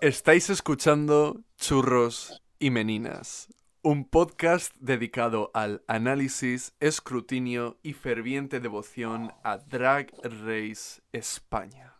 Estáis 0.00 0.48
escuchando 0.48 1.40
Churros 1.56 2.40
y 2.60 2.70
Meninas, 2.70 3.52
un 3.82 4.04
podcast 4.04 4.72
dedicado 4.78 5.50
al 5.54 5.82
análisis, 5.88 6.72
escrutinio 6.78 7.78
y 7.82 7.94
ferviente 7.94 8.60
devoción 8.60 9.32
a 9.42 9.58
Drag 9.58 10.12
Race 10.22 11.02
España. 11.10 11.96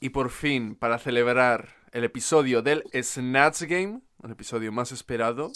Y 0.00 0.10
por 0.10 0.28
fin, 0.28 0.74
para 0.74 0.98
celebrar 0.98 1.70
el 1.92 2.04
episodio 2.04 2.60
del 2.60 2.84
Snatch 2.92 3.62
Game, 3.62 4.02
un 4.18 4.30
episodio 4.30 4.70
más 4.70 4.92
esperado, 4.92 5.50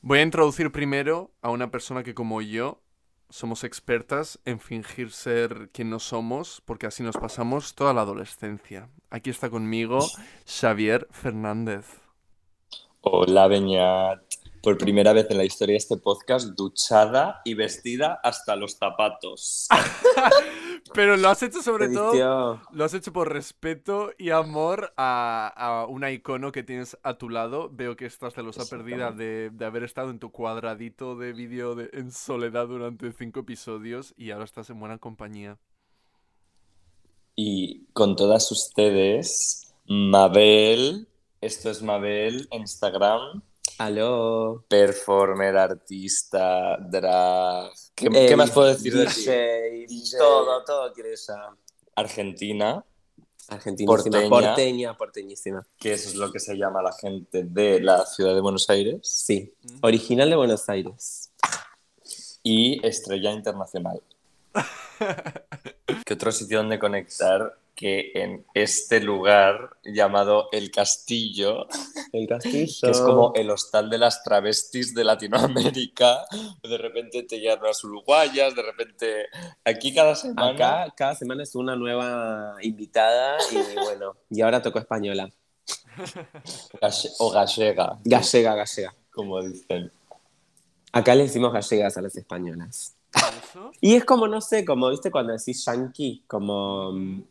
voy 0.00 0.18
a 0.18 0.22
introducir 0.22 0.72
primero 0.72 1.30
a 1.42 1.50
una 1.50 1.70
persona 1.70 2.02
que 2.02 2.12
como 2.12 2.42
yo 2.42 2.82
somos 3.30 3.64
expertas 3.64 4.38
en 4.44 4.60
fingir 4.60 5.10
ser 5.10 5.70
quien 5.72 5.90
no 5.90 5.98
somos, 5.98 6.62
porque 6.64 6.86
así 6.86 7.02
nos 7.02 7.16
pasamos 7.16 7.74
toda 7.74 7.94
la 7.94 8.02
adolescencia. 8.02 8.88
Aquí 9.10 9.30
está 9.30 9.50
conmigo 9.50 9.98
Xavier 10.46 11.06
Fernández. 11.10 11.86
Hola, 13.00 13.46
Beñat. 13.46 14.22
Por 14.66 14.78
primera 14.78 15.12
vez 15.12 15.28
en 15.30 15.36
la 15.36 15.44
historia 15.44 15.74
de 15.74 15.78
este 15.78 15.96
podcast, 15.96 16.48
duchada 16.56 17.40
y 17.44 17.54
vestida 17.54 18.18
hasta 18.24 18.56
los 18.56 18.72
zapatos. 18.74 19.68
Pero 20.92 21.16
lo 21.16 21.28
has 21.28 21.40
hecho 21.44 21.62
sobre 21.62 21.88
todo, 21.88 22.60
lo 22.72 22.84
has 22.84 22.92
hecho 22.92 23.12
por 23.12 23.32
respeto 23.32 24.10
y 24.18 24.30
amor 24.30 24.92
a, 24.96 25.52
a 25.54 25.86
una 25.86 26.10
icono 26.10 26.50
que 26.50 26.64
tienes 26.64 26.98
a 27.04 27.14
tu 27.16 27.28
lado. 27.28 27.70
Veo 27.72 27.94
que 27.94 28.06
estás 28.06 28.34
celosa 28.34 28.68
perdida 28.68 29.12
de, 29.12 29.50
de 29.52 29.64
haber 29.64 29.84
estado 29.84 30.10
en 30.10 30.18
tu 30.18 30.32
cuadradito 30.32 31.14
de 31.14 31.32
vídeo 31.32 31.76
de- 31.76 31.90
en 31.92 32.10
soledad 32.10 32.66
durante 32.66 33.12
cinco 33.12 33.38
episodios 33.38 34.14
y 34.16 34.32
ahora 34.32 34.46
estás 34.46 34.68
en 34.70 34.80
buena 34.80 34.98
compañía. 34.98 35.58
Y 37.36 37.84
con 37.92 38.16
todas 38.16 38.50
ustedes, 38.50 39.72
Mabel, 39.86 41.06
esto 41.40 41.70
es 41.70 41.82
Mabel 41.82 42.48
Instagram, 42.50 43.42
Aló. 43.78 44.64
performer, 44.68 45.56
artista, 45.56 46.76
drag. 46.78 47.70
¿Qué, 47.94 48.06
Eh, 48.06 48.26
qué 48.28 48.36
más 48.36 48.50
puedo 48.50 48.68
decir 48.68 48.94
de 48.94 49.06
ti? 49.06 49.24
DJ, 49.94 50.18
todo, 50.18 50.64
todo 50.64 50.92
quiere 50.92 51.12
esa. 51.12 51.54
Argentina, 51.94 52.84
Argentísima, 53.48 53.94
Porteña. 53.96 54.28
porteña, 54.28 54.96
porteñísima. 54.96 55.66
que 55.78 55.92
eso 55.92 56.08
es 56.08 56.14
lo 56.16 56.32
que 56.32 56.40
se 56.40 56.56
llama 56.56 56.82
la 56.82 56.92
gente 56.92 57.44
de 57.44 57.80
la 57.80 58.04
ciudad 58.06 58.34
de 58.34 58.40
Buenos 58.40 58.68
Aires, 58.70 58.98
Sí, 59.02 59.54
original 59.82 60.28
de 60.30 60.36
Buenos 60.36 60.68
Aires. 60.68 61.30
y 62.42 62.84
estrella 62.86 63.30
internacional. 63.32 64.02
¿Qué 66.04 66.14
otro 66.14 66.32
sitio 66.32 66.58
donde 66.58 66.78
conectar 66.78 67.56
que 67.76 68.10
en 68.14 68.46
este 68.54 69.00
lugar 69.00 69.76
llamado 69.84 70.48
El 70.50 70.70
Castillo? 70.70 71.66
El 72.12 72.26
castillo. 72.26 72.74
que 72.82 72.90
es 72.90 73.00
como 73.02 73.32
el 73.34 73.50
hostal 73.50 73.90
de 73.90 73.98
las 73.98 74.24
travestis 74.24 74.94
de 74.94 75.04
Latinoamérica. 75.04 76.24
De 76.62 76.78
repente 76.78 77.22
te 77.24 77.38
llegan 77.38 77.60
unas 77.60 77.84
uruguayas, 77.84 78.54
de 78.56 78.62
repente 78.62 79.26
aquí 79.64 79.94
cada 79.94 80.14
semana. 80.14 80.48
Acá 80.84 80.94
cada 80.96 81.14
semana 81.14 81.42
es 81.42 81.54
una 81.54 81.76
nueva 81.76 82.54
invitada 82.62 83.36
y 83.52 83.56
bueno, 83.78 84.16
y 84.30 84.40
ahora 84.40 84.62
tocó 84.62 84.78
española. 84.78 85.30
galle- 86.80 87.10
o 87.18 87.30
gallega, 87.30 87.98
Gallega, 88.04 88.54
gallega. 88.54 88.94
como 89.12 89.42
dicen. 89.42 89.92
Acá 90.92 91.14
le 91.14 91.24
decimos 91.24 91.52
gallegas 91.52 91.96
a 91.98 92.02
las 92.02 92.16
españolas. 92.16 92.94
¿Eso? 93.14 93.70
Y 93.80 93.94
es 93.96 94.04
como, 94.04 94.28
no 94.28 94.40
sé, 94.40 94.64
como, 94.64 94.88
viste, 94.90 95.10
cuando 95.10 95.32
decís 95.34 95.64
yankee, 95.64 96.24
como 96.26 96.92
mm, 96.92 97.22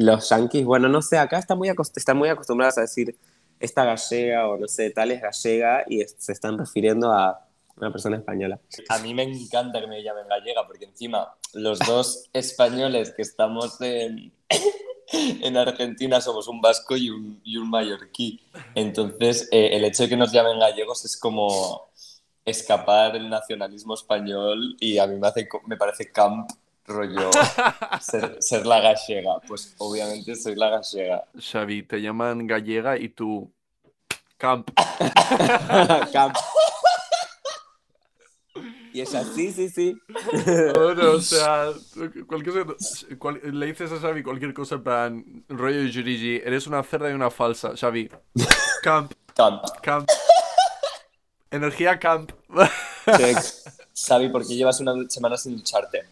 los 0.00 0.30
yankees, 0.30 0.64
bueno, 0.64 0.88
no 0.88 1.02
sé, 1.02 1.18
acá 1.18 1.38
está 1.38 1.54
muy 1.54 1.68
acost- 1.68 1.96
están 1.96 2.16
muy 2.16 2.28
acostumbradas 2.30 2.78
a 2.78 2.82
decir 2.82 3.18
esta 3.58 3.84
gallega 3.84 4.48
o 4.48 4.56
no 4.56 4.66
sé, 4.66 4.88
tal 4.90 5.10
es 5.10 5.20
gallega 5.20 5.84
y 5.86 6.00
es- 6.00 6.16
se 6.18 6.32
están 6.32 6.56
refiriendo 6.58 7.12
a 7.12 7.46
una 7.76 7.92
persona 7.92 8.16
española. 8.16 8.58
A 8.88 8.98
mí 8.98 9.12
me 9.12 9.22
encanta 9.24 9.78
que 9.80 9.86
me 9.86 10.02
llamen 10.02 10.26
gallega, 10.26 10.66
porque 10.66 10.86
encima 10.86 11.34
los 11.52 11.78
dos 11.80 12.28
españoles 12.32 13.12
que 13.14 13.20
estamos 13.22 13.78
en, 13.82 14.32
en 15.12 15.56
Argentina 15.58 16.20
somos 16.22 16.48
un 16.48 16.60
vasco 16.62 16.96
y 16.96 17.10
un, 17.10 17.40
y 17.44 17.58
un 17.58 17.68
mallorquí. 17.68 18.40
Entonces, 18.74 19.48
eh, 19.52 19.70
el 19.72 19.84
hecho 19.84 20.04
de 20.04 20.08
que 20.08 20.16
nos 20.16 20.32
llamen 20.32 20.58
gallegos 20.58 21.04
es 21.04 21.16
como 21.18 21.90
escapar 22.46 23.16
el 23.16 23.28
nacionalismo 23.28 23.92
español 23.94 24.76
y 24.80 24.96
a 24.96 25.06
mí 25.06 25.16
me, 25.18 25.28
hace, 25.28 25.46
me 25.66 25.76
parece 25.76 26.10
camp 26.10 26.48
rollo 26.90 27.30
ser, 28.00 28.36
ser 28.40 28.66
la 28.66 28.80
gallega. 28.80 29.38
Pues 29.48 29.74
obviamente 29.78 30.34
soy 30.36 30.54
la 30.56 30.68
gallega. 30.70 31.24
Xavi, 31.38 31.82
te 31.84 32.00
llaman 32.02 32.46
gallega 32.46 32.98
y 32.98 33.08
tú... 33.08 33.50
Camp. 34.36 34.70
Camp. 36.12 36.34
y 38.92 39.00
ella, 39.02 39.22
sí, 39.24 39.52
sí, 39.52 39.68
sí. 39.68 39.96
Bueno, 40.74 41.12
o 41.12 41.20
sea, 41.20 41.66
cualquier 42.26 42.66
cosa- 42.66 43.06
cual- 43.18 43.40
le 43.44 43.66
dices 43.66 43.92
a 43.92 43.98
Xavi 44.00 44.22
cualquier 44.22 44.52
cosa 44.52 44.74
en 44.76 44.82
plan 44.82 45.44
rollo 45.48 45.82
Yurigi, 45.84 46.36
eres 46.44 46.66
una 46.66 46.82
cerda 46.82 47.08
y 47.10 47.12
una 47.12 47.30
falsa, 47.30 47.72
Xavi. 47.76 48.10
Camp, 48.82 49.12
Camp. 49.34 49.62
camp. 49.82 50.08
Energía 51.52 51.98
camp. 51.98 52.32
Check. 53.16 53.38
Xavi, 53.94 54.28
¿por 54.30 54.46
qué 54.46 54.54
llevas 54.56 54.80
una 54.80 54.94
semana 55.08 55.36
sin 55.36 55.56
ducharte? 55.56 56.04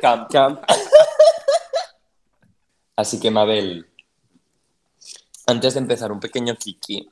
Camp. 0.00 0.30
Camp. 0.30 0.62
Así 2.96 3.20
que, 3.20 3.30
Mabel, 3.30 3.86
antes 5.46 5.74
de 5.74 5.80
empezar, 5.80 6.12
un 6.12 6.20
pequeño 6.20 6.56
kiki. 6.56 7.10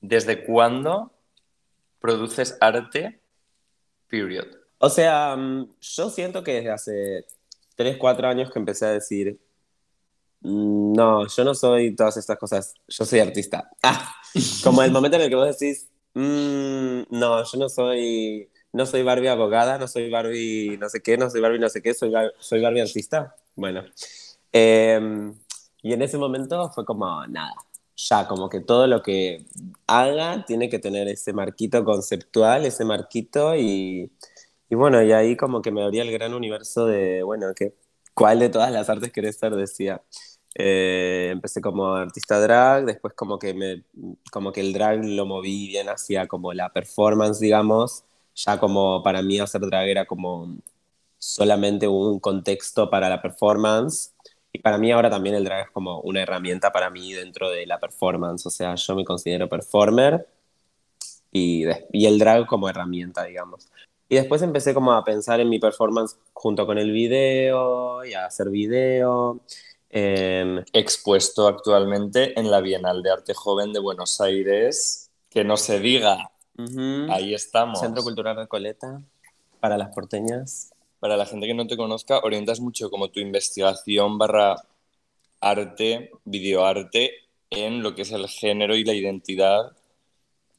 ¿Desde 0.00 0.44
cuándo 0.44 1.12
produces 2.00 2.56
arte? 2.60 3.20
Period. 4.08 4.46
O 4.78 4.88
sea, 4.88 5.34
mm, 5.36 5.74
yo 5.80 6.10
siento 6.10 6.44
que 6.44 6.54
desde 6.54 6.70
hace 6.70 7.26
3, 7.74 7.96
4 7.98 8.28
años 8.28 8.50
que 8.50 8.58
empecé 8.58 8.86
a 8.86 8.90
decir, 8.90 9.38
mm, 10.40 10.92
no, 10.92 11.26
yo 11.26 11.44
no 11.44 11.54
soy 11.54 11.94
todas 11.94 12.16
estas 12.16 12.38
cosas, 12.38 12.74
yo 12.86 13.04
soy 13.04 13.20
artista. 13.20 13.70
Ah, 13.82 14.14
como 14.62 14.82
el 14.82 14.92
momento 14.92 15.16
en 15.16 15.24
el 15.24 15.28
que 15.30 15.34
vos 15.36 15.58
decís, 15.58 15.88
"Mm, 16.14 17.02
no, 17.10 17.44
yo 17.44 17.58
no 17.58 17.68
soy, 17.68 18.48
no 18.72 18.86
soy 18.86 19.02
Barbie 19.02 19.28
abogada, 19.28 19.78
no 19.78 19.88
soy 19.88 20.10
Barbie 20.10 20.78
no 20.78 20.88
sé 20.88 21.00
qué, 21.02 21.16
no 21.16 21.30
soy 21.30 21.40
Barbie 21.40 21.58
no 21.58 21.68
sé 21.68 21.82
qué, 21.82 21.94
soy, 21.94 22.12
soy 22.38 22.60
Barbie 22.62 22.82
artista. 22.82 23.34
Bueno, 23.56 23.84
Em, 24.52 25.34
y 25.82 25.92
en 25.92 26.02
ese 26.02 26.18
momento 26.18 26.70
fue 26.70 26.84
como, 26.84 27.26
nada, 27.26 27.52
ya, 27.96 28.26
como 28.28 28.48
que 28.48 28.60
todo 28.60 28.86
lo 28.86 29.02
que 29.02 29.44
haga 29.86 30.44
tiene 30.46 30.68
que 30.68 30.78
tener 30.78 31.08
ese 31.08 31.32
marquito 31.32 31.84
conceptual, 31.84 32.64
ese 32.64 32.84
marquito 32.84 33.54
y... 33.56 34.12
Y 34.70 34.74
bueno, 34.74 35.02
y 35.02 35.12
ahí 35.12 35.36
como 35.36 35.62
que 35.62 35.70
me 35.70 35.82
abría 35.82 36.02
el 36.02 36.12
gran 36.12 36.34
universo 36.34 36.86
de, 36.86 37.22
bueno, 37.22 37.54
que, 37.56 37.74
¿cuál 38.14 38.38
de 38.40 38.50
todas 38.50 38.70
las 38.72 38.90
artes 38.90 39.12
querés 39.12 39.38
ser? 39.38 39.56
Decía. 39.56 40.02
Eh, 40.54 41.30
empecé 41.32 41.60
como 41.62 41.94
artista 41.94 42.40
drag, 42.40 42.84
después 42.86 43.14
como 43.14 43.38
que, 43.38 43.54
me, 43.54 43.84
como 44.32 44.52
que 44.52 44.60
el 44.60 44.72
drag 44.74 45.04
lo 45.04 45.24
moví 45.26 45.68
bien 45.68 45.88
hacia 45.88 46.26
como 46.28 46.52
la 46.52 46.70
performance, 46.72 47.40
digamos. 47.40 48.04
Ya 48.38 48.58
como 48.58 49.02
para 49.02 49.20
mí 49.20 49.40
hacer 49.40 49.60
drag 49.62 49.88
era 49.88 50.06
como 50.06 50.56
solamente 51.18 51.88
un 51.88 52.20
contexto 52.20 52.88
para 52.88 53.08
la 53.08 53.20
performance. 53.20 54.14
Y 54.52 54.60
para 54.60 54.78
mí 54.78 54.92
ahora 54.92 55.10
también 55.10 55.34
el 55.34 55.44
drag 55.44 55.66
es 55.66 55.70
como 55.72 56.00
una 56.02 56.22
herramienta 56.22 56.70
para 56.70 56.88
mí 56.88 57.12
dentro 57.12 57.50
de 57.50 57.66
la 57.66 57.80
performance. 57.80 58.46
O 58.46 58.50
sea, 58.50 58.76
yo 58.76 58.94
me 58.94 59.04
considero 59.04 59.48
performer 59.48 60.28
y, 61.32 61.64
y 61.92 62.06
el 62.06 62.18
drag 62.18 62.46
como 62.46 62.68
herramienta, 62.68 63.24
digamos. 63.24 63.68
Y 64.08 64.14
después 64.14 64.40
empecé 64.42 64.72
como 64.72 64.92
a 64.92 65.04
pensar 65.04 65.40
en 65.40 65.48
mi 65.48 65.58
performance 65.58 66.16
junto 66.32 66.64
con 66.64 66.78
el 66.78 66.92
video 66.92 68.04
y 68.04 68.14
a 68.14 68.26
hacer 68.26 68.50
video. 68.50 69.40
Em, 69.90 70.64
Expuesto 70.72 71.48
actualmente 71.48 72.38
en 72.38 72.50
la 72.50 72.60
Bienal 72.60 73.02
de 73.02 73.10
Arte 73.10 73.34
Joven 73.34 73.72
de 73.72 73.80
Buenos 73.80 74.20
Aires. 74.20 75.10
Que 75.28 75.42
no 75.44 75.56
se 75.56 75.80
diga. 75.80 76.30
Ahí 77.10 77.34
estamos. 77.34 77.78
Centro 77.80 78.02
Cultural 78.02 78.36
Recoleta 78.36 79.00
para 79.60 79.76
las 79.76 79.94
porteñas. 79.94 80.72
Para 80.98 81.16
la 81.16 81.26
gente 81.26 81.46
que 81.46 81.54
no 81.54 81.66
te 81.66 81.76
conozca, 81.76 82.18
orientas 82.18 82.60
mucho 82.60 82.90
como 82.90 83.08
tu 83.08 83.20
investigación 83.20 84.18
barra 84.18 84.56
arte, 85.40 86.10
videoarte, 86.24 87.12
en 87.50 87.82
lo 87.82 87.94
que 87.94 88.02
es 88.02 88.12
el 88.12 88.28
género 88.28 88.74
y 88.74 88.84
la 88.84 88.94
identidad. 88.94 89.72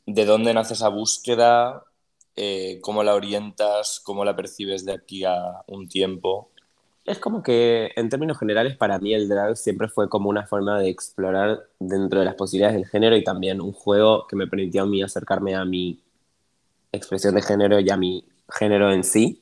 ¿De 0.06 0.26
dónde 0.26 0.54
nace 0.54 0.74
esa 0.74 0.88
búsqueda? 0.88 1.84
Eh, 2.36 2.80
¿Cómo 2.82 3.04
la 3.04 3.16
orientas? 3.16 4.00
¿Cómo 4.00 4.24
la 4.24 4.36
percibes 4.36 4.86
de 4.86 4.94
aquí 4.94 5.26
a 5.26 5.64
un 5.68 5.90
tiempo? 5.90 6.50
Es 7.06 7.18
como 7.20 7.42
que 7.42 7.92
en 7.96 8.10
términos 8.10 8.38
generales 8.38 8.78
para 8.78 9.00
mí 9.00 9.14
el 9.14 9.28
drag 9.28 9.58
siempre 9.58 9.88
fue 9.88 10.10
como 10.10 10.30
una 10.30 10.46
forma 10.46 10.80
de 10.80 10.90
explorar 10.90 11.68
dentro 11.80 12.20
de 12.20 12.26
las 12.26 12.36
posibilidades 12.36 12.76
del 12.76 12.88
género 12.88 13.18
y 13.18 13.24
también 13.24 13.62
un 13.62 13.74
juego 13.74 14.28
que 14.28 14.36
me 14.36 14.48
permitió 14.48 14.84
a 14.84 14.86
mí 14.86 15.02
acercarme 15.02 15.56
a 15.56 15.66
mi 15.66 16.00
expresión 16.92 17.36
de 17.36 17.42
género 17.42 17.80
y 17.80 17.90
a 17.90 17.98
mi 17.98 18.26
género 18.50 18.92
en 18.92 19.04
sí. 19.04 19.42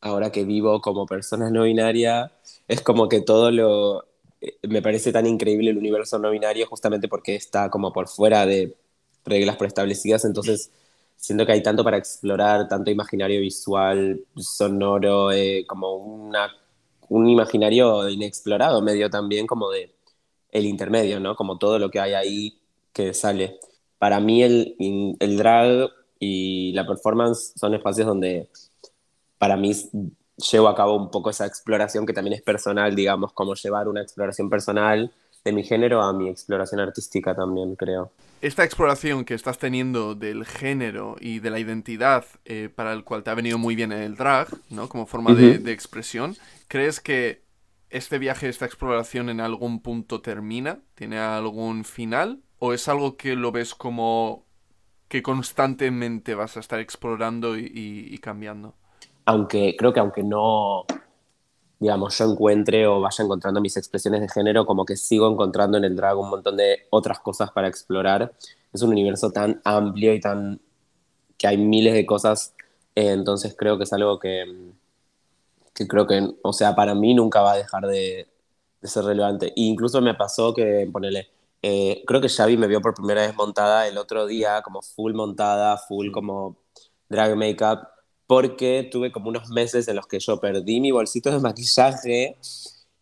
Ahora 0.00 0.32
que 0.32 0.44
vivo 0.44 0.80
como 0.80 1.06
persona 1.06 1.50
no 1.50 1.64
binaria, 1.64 2.32
es 2.68 2.82
como 2.82 3.08
que 3.08 3.20
todo 3.22 3.50
lo, 3.50 4.04
eh, 4.40 4.58
me 4.68 4.82
parece 4.82 5.12
tan 5.12 5.26
increíble 5.26 5.70
el 5.70 5.78
universo 5.78 6.18
no 6.18 6.30
binario 6.30 6.66
justamente 6.66 7.08
porque 7.08 7.36
está 7.36 7.70
como 7.70 7.92
por 7.92 8.08
fuera 8.08 8.46
de 8.46 8.76
reglas 9.24 9.56
preestablecidas, 9.56 10.24
entonces 10.24 10.70
siento 11.16 11.46
que 11.46 11.52
hay 11.52 11.62
tanto 11.62 11.84
para 11.84 11.98
explorar, 11.98 12.68
tanto 12.68 12.90
imaginario 12.90 13.40
visual, 13.40 14.24
sonoro, 14.36 15.32
eh, 15.32 15.64
como 15.68 15.94
una, 15.96 16.50
un 17.12 17.28
imaginario 17.28 18.08
inexplorado, 18.08 18.80
medio 18.80 19.10
también 19.10 19.46
como 19.46 19.70
de 19.70 19.94
el 20.50 20.66
intermedio, 20.66 21.20
¿no? 21.20 21.36
Como 21.36 21.58
todo 21.58 21.78
lo 21.78 21.90
que 21.90 22.00
hay 22.00 22.14
ahí 22.14 22.58
que 22.92 23.14
sale. 23.14 23.58
Para 23.98 24.18
mí 24.20 24.42
el, 24.42 24.76
el 25.20 25.36
drag 25.36 25.90
y 26.18 26.72
la 26.72 26.86
performance 26.86 27.52
son 27.56 27.74
espacios 27.74 28.06
donde 28.06 28.48
para 29.38 29.56
mí 29.56 29.72
llevo 30.50 30.68
a 30.68 30.74
cabo 30.74 30.96
un 30.96 31.10
poco 31.10 31.30
esa 31.30 31.46
exploración 31.46 32.06
que 32.06 32.12
también 32.12 32.34
es 32.34 32.42
personal, 32.42 32.94
digamos, 32.94 33.32
como 33.32 33.54
llevar 33.54 33.88
una 33.88 34.02
exploración 34.02 34.48
personal 34.48 35.12
de 35.44 35.52
mi 35.52 35.64
género 35.64 36.02
a 36.02 36.12
mi 36.12 36.28
exploración 36.28 36.80
artística 36.80 37.34
también, 37.34 37.74
creo. 37.74 38.12
Esta 38.40 38.64
exploración 38.64 39.24
que 39.24 39.34
estás 39.34 39.58
teniendo 39.58 40.14
del 40.14 40.44
género 40.44 41.16
y 41.20 41.38
de 41.38 41.50
la 41.50 41.58
identidad 41.58 42.24
eh, 42.44 42.68
para 42.74 42.92
el 42.92 43.04
cual 43.04 43.22
te 43.22 43.30
ha 43.30 43.34
venido 43.34 43.58
muy 43.58 43.76
bien 43.76 43.92
el 43.92 44.16
drag, 44.16 44.48
¿no? 44.70 44.88
Como 44.88 45.06
forma 45.06 45.34
de, 45.34 45.58
de, 45.58 45.72
expresión, 45.72 46.36
¿crees 46.68 47.00
que 47.00 47.42
este 47.90 48.18
viaje, 48.18 48.48
esta 48.48 48.66
exploración 48.66 49.28
en 49.28 49.40
algún 49.40 49.80
punto 49.80 50.22
termina? 50.22 50.80
¿Tiene 50.94 51.18
algún 51.18 51.84
final? 51.84 52.40
¿O 52.58 52.72
es 52.72 52.88
algo 52.88 53.16
que 53.16 53.36
lo 53.36 53.52
ves 53.52 53.74
como 53.74 54.44
que 55.08 55.22
constantemente 55.22 56.34
vas 56.34 56.56
a 56.56 56.60
estar 56.60 56.80
explorando 56.80 57.56
y, 57.56 57.64
y, 57.66 58.14
y 58.14 58.18
cambiando? 58.18 58.74
Aunque 59.24 59.76
creo 59.78 59.92
que 59.92 60.00
aunque 60.00 60.24
no 60.24 60.84
digamos, 61.82 62.16
yo 62.16 62.30
encuentre 62.30 62.86
o 62.86 63.00
vaya 63.00 63.24
encontrando 63.24 63.60
mis 63.60 63.76
expresiones 63.76 64.20
de 64.20 64.28
género, 64.28 64.64
como 64.64 64.84
que 64.84 64.96
sigo 64.96 65.28
encontrando 65.28 65.78
en 65.78 65.84
el 65.84 65.96
drag 65.96 66.16
un 66.16 66.30
montón 66.30 66.56
de 66.56 66.86
otras 66.90 67.18
cosas 67.20 67.50
para 67.50 67.68
explorar. 67.68 68.32
Es 68.72 68.82
un 68.82 68.90
universo 68.90 69.30
tan 69.32 69.60
amplio 69.64 70.14
y 70.14 70.20
tan... 70.20 70.60
que 71.36 71.48
hay 71.48 71.56
miles 71.58 71.94
de 71.94 72.06
cosas, 72.06 72.54
eh, 72.94 73.10
entonces 73.10 73.54
creo 73.58 73.76
que 73.78 73.84
es 73.84 73.92
algo 73.92 74.18
que, 74.20 74.44
que 75.74 75.88
creo 75.88 76.06
que, 76.06 76.36
o 76.42 76.52
sea, 76.52 76.74
para 76.76 76.94
mí 76.94 77.14
nunca 77.14 77.42
va 77.42 77.54
a 77.54 77.56
dejar 77.56 77.86
de, 77.86 78.28
de 78.80 78.88
ser 78.88 79.04
relevante. 79.04 79.48
E 79.48 79.62
incluso 79.62 80.00
me 80.00 80.14
pasó 80.14 80.54
que, 80.54 80.88
ponele, 80.92 81.30
eh, 81.62 82.04
creo 82.06 82.20
que 82.20 82.28
Xavi 82.28 82.56
me 82.56 82.68
vio 82.68 82.80
por 82.80 82.94
primera 82.94 83.22
vez 83.22 83.34
montada 83.34 83.88
el 83.88 83.98
otro 83.98 84.26
día, 84.26 84.62
como 84.62 84.82
full 84.82 85.14
montada, 85.14 85.76
full 85.78 86.12
como 86.12 86.56
drag 87.08 87.36
makeup, 87.36 87.91
porque 88.32 88.88
tuve 88.90 89.12
como 89.12 89.28
unos 89.28 89.50
meses 89.50 89.86
en 89.88 89.96
los 89.96 90.06
que 90.06 90.18
yo 90.18 90.40
perdí 90.40 90.80
mi 90.80 90.90
bolsito 90.90 91.30
de 91.30 91.38
maquillaje 91.38 92.38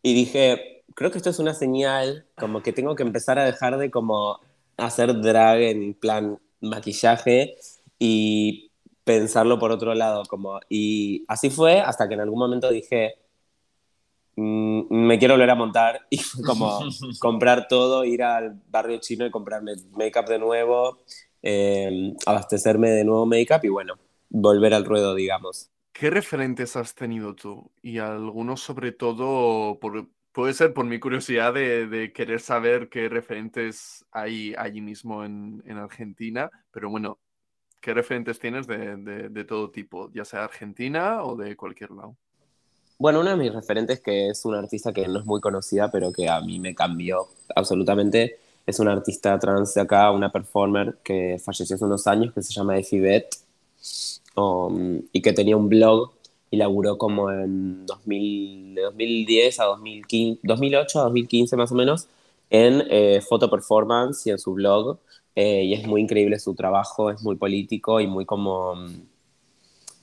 y 0.03 0.13
dije, 0.13 0.83
creo 0.97 1.13
que 1.13 1.19
esto 1.19 1.31
es 1.31 1.39
una 1.39 1.55
señal, 1.55 2.27
como 2.37 2.65
que 2.65 2.73
tengo 2.73 2.97
que 2.97 3.05
empezar 3.05 3.39
a 3.39 3.45
dejar 3.45 3.79
de 3.79 3.93
como 3.93 4.41
hacer 4.77 5.21
drag 5.21 5.61
en 5.61 5.95
plan 5.95 6.41
maquillaje 6.61 7.55
y 7.97 8.73
pensarlo 9.05 9.61
por 9.61 9.71
otro 9.71 9.95
lado, 9.95 10.25
como, 10.29 10.59
y 10.69 11.25
así 11.29 11.49
fue 11.49 11.81
hasta 11.81 12.09
que 12.09 12.15
en 12.15 12.23
algún 12.23 12.41
momento 12.41 12.69
dije, 12.69 13.15
mmm, 14.35 14.83
me 14.91 15.17
quiero 15.21 15.35
volver 15.35 15.51
a 15.51 15.55
montar 15.55 16.01
y 16.11 16.19
como 16.45 16.81
comprar 17.21 17.69
todo, 17.69 18.05
ir 18.05 18.25
al 18.25 18.61
barrio 18.69 18.99
chino 18.99 19.25
y 19.25 19.31
comprarme 19.31 19.75
make-up 19.93 20.27
de 20.27 20.41
nuevo, 20.41 20.99
eh, 21.41 22.15
abastecerme 22.27 22.91
de 22.91 23.05
nuevo 23.05 23.27
make-up 23.27 23.61
y 23.63 23.69
bueno, 23.69 23.95
volver 24.31 24.73
al 24.73 24.85
ruedo, 24.85 25.15
digamos. 25.15 25.71
¿Qué 25.93 26.09
referentes 26.09 26.77
has 26.77 26.95
tenido 26.95 27.35
tú? 27.35 27.71
Y 27.83 27.99
algunos 27.99 28.61
sobre 28.61 28.93
todo, 28.93 29.79
por, 29.81 30.09
puede 30.33 30.55
ser 30.55 30.73
por 30.73 30.87
mi 30.87 30.99
curiosidad 30.99 31.53
de, 31.53 31.87
de, 31.87 32.13
querer 32.13 32.41
saber 32.41 32.89
qué 32.89 33.09
referentes 33.09 34.07
hay 34.13 34.55
allí 34.57 34.81
mismo 34.81 35.25
en, 35.25 35.63
en 35.67 35.77
Argentina, 35.77 36.51
pero 36.71 36.89
bueno, 36.89 37.19
¿qué 37.81 37.93
referentes 37.93 38.39
tienes 38.39 38.67
de, 38.67 38.97
de, 38.97 39.29
de, 39.29 39.45
todo 39.45 39.71
tipo, 39.71 40.11
ya 40.13 40.25
sea 40.25 40.45
Argentina 40.45 41.23
o 41.25 41.37
de 41.37 41.57
cualquier 41.57 41.91
lado? 41.91 42.17
Bueno, 42.99 43.21
uno 43.21 43.31
de 43.31 43.37
mis 43.37 43.53
referentes, 43.53 44.01
que 44.01 44.29
es 44.29 44.45
una 44.45 44.59
artista 44.59 44.93
que 44.93 45.09
no 45.09 45.21
es 45.21 45.27
muy 45.27 45.41
conocida, 45.41 45.91
pero 45.91 46.13
que 46.13 46.29
a 46.29 46.41
mí 46.41 46.61
me 46.61 46.75
cambió 46.75 47.29
absolutamente, 47.57 48.39
es 48.67 48.79
una 48.79 48.93
artista 48.93 49.39
trans 49.39 49.75
de 49.75 49.81
acá, 49.81 50.11
una 50.13 50.31
performer 50.31 50.99
que 51.03 51.41
falleció 51.43 51.77
hace 51.77 51.85
unos 51.85 52.07
años, 52.07 52.33
que 52.33 52.43
se 52.43 52.53
llama 52.53 52.79
Effie 52.79 53.01
Beth 53.01 53.35
um, 54.37 55.01
y 55.13 55.23
que 55.23 55.33
tenía 55.33 55.57
un 55.57 55.69
blog 55.69 56.13
y 56.51 56.57
laburó 56.57 56.99
como 56.99 57.31
en 57.31 57.87
2000, 57.87 58.75
de 58.75 58.83
2010 58.83 59.61
a 59.61 59.65
2015, 59.65 60.41
2008 60.43 60.99
a 60.99 61.03
2015 61.05 61.57
más 61.57 61.73
o 61.73 61.75
menos 61.75 62.09
en 62.51 62.83
eh, 62.91 63.21
foto 63.21 63.49
performance 63.49 64.27
y 64.27 64.31
en 64.31 64.39
su 64.39 64.53
blog 64.53 64.99
eh, 65.37 65.65
y 65.65 65.75
es 65.75 65.87
muy 65.87 66.01
increíble 66.03 66.39
su 66.39 66.55
trabajo, 66.55 67.11
es 67.11 67.23
muy 67.23 67.37
político 67.37 68.01
y 68.01 68.07
muy 68.07 68.27
como 68.27 68.75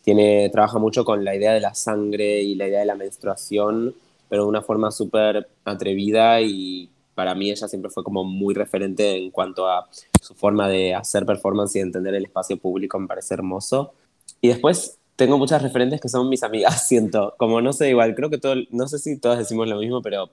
tiene 0.04 0.50
trabaja 0.50 0.80
mucho 0.80 1.04
con 1.04 1.26
la 1.26 1.36
idea 1.36 1.54
de 1.54 1.60
la 1.60 1.74
sangre 1.74 2.42
y 2.42 2.56
la 2.56 2.68
idea 2.68 2.80
de 2.80 2.86
la 2.86 2.96
menstruación, 2.96 3.94
pero 4.30 4.44
de 4.44 4.50
una 4.50 4.62
forma 4.62 4.90
súper 4.92 5.50
atrevida 5.66 6.42
y 6.42 6.90
para 7.14 7.36
mí 7.36 7.52
ella 7.52 7.68
siempre 7.68 7.92
fue 7.92 8.04
como 8.04 8.24
muy 8.24 8.54
referente 8.54 9.18
en 9.18 9.32
cuanto 9.32 9.68
a 9.68 9.90
su 10.22 10.34
forma 10.34 10.70
de 10.70 10.94
hacer 10.94 11.26
performance 11.26 11.76
y 11.76 11.80
entender 11.80 12.16
el 12.16 12.26
espacio 12.26 12.58
público, 12.58 12.98
me 13.00 13.08
parece 13.08 13.34
hermoso. 13.34 13.94
Y 14.42 14.50
después 14.50 15.00
tengo 15.16 15.38
muchas 15.38 15.62
referentes 15.62 16.00
que 16.00 16.10
son 16.10 16.30
mis 16.30 16.44
amigas, 16.44 16.88
siento. 16.88 17.36
Como 17.38 17.62
no 17.62 17.74
sé, 17.74 17.90
igual, 17.90 18.16
creo 18.16 18.30
que 18.30 18.38
todo, 18.38 18.56
no 18.72 18.88
sé 18.88 19.00
si 19.00 19.20
todas 19.20 19.40
decimos 19.40 19.68
lo 19.68 19.78
mismo, 19.80 20.02
pero 20.02 20.30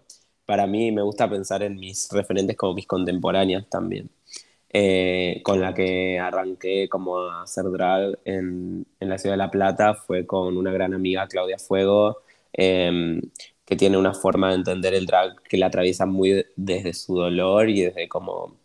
para 0.46 0.66
mí 0.66 0.92
me 0.92 1.02
gusta 1.02 1.28
pensar 1.28 1.62
en 1.62 1.76
mis 1.76 2.08
referentes 2.12 2.56
como 2.56 2.74
mis 2.74 2.86
contemporáneas 2.86 3.68
también. 3.68 4.10
Eh, 4.76 5.40
con 5.44 5.60
la 5.60 5.72
que 5.72 6.18
arranqué 6.18 6.88
como 6.88 7.18
a 7.18 7.42
hacer 7.42 7.64
drag 7.70 8.18
en, 8.24 8.84
en, 8.98 9.08
la 9.08 9.18
ciudad 9.18 9.34
de 9.34 9.38
La 9.38 9.50
Plata 9.50 9.94
fue 9.94 10.26
con 10.26 10.56
una 10.56 10.72
gran 10.72 10.92
amiga, 10.94 11.28
Claudia 11.28 11.58
Fuego, 11.58 12.22
eh, 12.52 13.20
que 13.64 13.76
tiene 13.76 13.96
una 13.96 14.14
forma 14.14 14.48
de 14.48 14.56
entender 14.56 14.94
el 14.94 15.06
drag 15.06 15.40
que 15.42 15.58
la 15.58 15.66
atraviesa 15.66 16.06
muy 16.06 16.44
desde 16.56 16.92
su 16.92 17.14
dolor 17.16 17.70
y 17.70 17.82
desde 17.82 18.08
como 18.08 18.56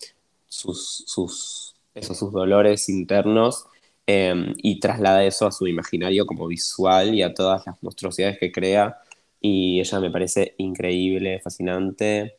sus, 0.47 1.03
sus, 1.05 1.75
esos, 1.93 2.17
sus 2.17 2.31
dolores 2.31 2.89
internos 2.89 3.67
eh, 4.11 4.55
y 4.57 4.79
traslada 4.79 5.23
eso 5.23 5.45
a 5.45 5.51
su 5.51 5.67
imaginario 5.67 6.25
como 6.25 6.47
visual 6.47 7.13
y 7.13 7.21
a 7.21 7.31
todas 7.31 7.63
las 7.67 7.75
monstruosidades 7.83 8.39
que 8.39 8.51
crea. 8.51 8.97
Y 9.39 9.79
ella 9.79 9.99
me 9.99 10.09
parece 10.09 10.55
increíble, 10.57 11.39
fascinante. 11.39 12.35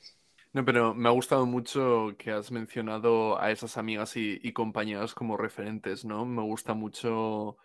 No, 0.52 0.64
pero 0.64 0.96
me 0.96 1.08
ha 1.08 1.12
gustado 1.12 1.46
mucho 1.46 2.16
que 2.18 2.32
has 2.32 2.50
mencionado 2.50 3.40
a 3.40 3.52
esas 3.52 3.76
amigas 3.76 4.16
y, 4.16 4.40
y 4.42 4.52
compañeras 4.52 5.14
como 5.14 5.36
referentes, 5.36 6.04
¿no? 6.04 6.26
Me 6.26 6.42
gusta 6.42 6.74
mucho 6.74 7.56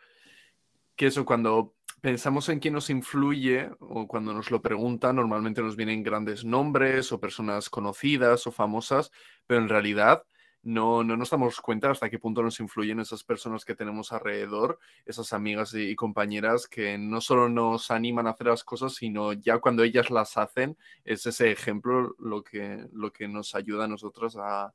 que 0.95 1.07
eso 1.07 1.25
cuando 1.25 1.73
pensamos 1.99 2.47
en 2.49 2.59
quién 2.59 2.75
nos 2.75 2.91
influye 2.91 3.71
o 3.79 4.07
cuando 4.07 4.35
nos 4.35 4.51
lo 4.51 4.61
preguntan, 4.61 5.15
normalmente 5.15 5.63
nos 5.63 5.75
vienen 5.75 6.03
grandes 6.03 6.45
nombres 6.45 7.11
o 7.11 7.19
personas 7.19 7.71
conocidas 7.71 8.45
o 8.45 8.51
famosas, 8.51 9.09
pero 9.47 9.61
en 9.61 9.69
realidad 9.69 10.21
no, 10.65 11.03
no 11.03 11.15
nos 11.15 11.29
damos 11.29 11.61
cuenta 11.61 11.91
hasta 11.91 12.09
qué 12.09 12.17
punto 12.17 12.41
nos 12.41 12.59
influyen 12.59 12.99
esas 12.99 13.23
personas 13.23 13.63
que 13.63 13.75
tenemos 13.75 14.11
alrededor, 14.11 14.79
esas 15.05 15.31
amigas 15.31 15.73
y, 15.75 15.91
y, 15.91 15.95
compañeras 15.95 16.67
que 16.67 16.97
no 16.97 17.21
solo 17.21 17.47
nos 17.47 17.91
animan 17.91 18.25
a 18.25 18.31
hacer 18.31 18.47
las 18.47 18.63
cosas, 18.63 18.95
sino 18.95 19.31
ya 19.31 19.59
cuando 19.59 19.83
ellas 19.83 20.09
las 20.09 20.37
hacen, 20.37 20.75
es 21.05 21.25
ese 21.27 21.51
ejemplo 21.51 22.15
lo 22.17 22.43
que, 22.43 22.87
lo 22.91 23.13
que 23.13 23.27
nos 23.27 23.53
ayuda 23.53 23.85
a 23.85 23.87
nosotros 23.87 24.35
a, 24.37 24.73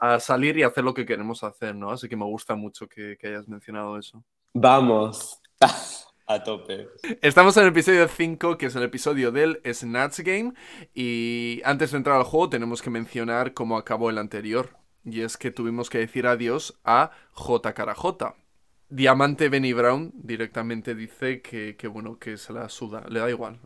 a 0.00 0.18
salir 0.18 0.58
y 0.58 0.64
hacer 0.64 0.82
lo 0.82 0.94
que 0.94 1.06
queremos 1.06 1.44
hacer, 1.44 1.76
¿no? 1.76 1.92
Así 1.92 2.08
que 2.08 2.16
me 2.16 2.24
gusta 2.24 2.56
mucho 2.56 2.88
que, 2.88 3.16
que 3.16 3.28
hayas 3.28 3.48
mencionado 3.48 3.96
eso. 3.96 4.22
Vamos. 4.52 5.40
A 6.26 6.42
tope. 6.42 6.88
Estamos 7.20 7.54
en 7.58 7.64
el 7.64 7.68
episodio 7.68 8.08
5, 8.08 8.56
que 8.56 8.66
es 8.66 8.74
el 8.74 8.82
episodio 8.82 9.30
del 9.30 9.60
Snatch 9.70 10.20
Game. 10.20 10.54
Y 10.94 11.60
antes 11.66 11.90
de 11.90 11.98
entrar 11.98 12.16
al 12.16 12.24
juego, 12.24 12.48
tenemos 12.48 12.80
que 12.80 12.88
mencionar 12.88 13.52
cómo 13.52 13.76
acabó 13.76 14.08
el 14.08 14.16
anterior. 14.16 14.70
Y 15.04 15.20
es 15.20 15.36
que 15.36 15.50
tuvimos 15.50 15.90
que 15.90 15.98
decir 15.98 16.26
adiós 16.26 16.78
a 16.84 17.10
J. 17.32 17.94
J. 17.94 18.34
Diamante 18.90 19.48
Benny 19.48 19.72
Brown 19.72 20.12
directamente 20.14 20.94
dice 20.94 21.42
que, 21.42 21.76
bueno, 21.88 22.18
que 22.18 22.36
se 22.36 22.52
la 22.52 22.68
suda, 22.68 23.04
le 23.08 23.18
da 23.18 23.28
igual. 23.28 23.58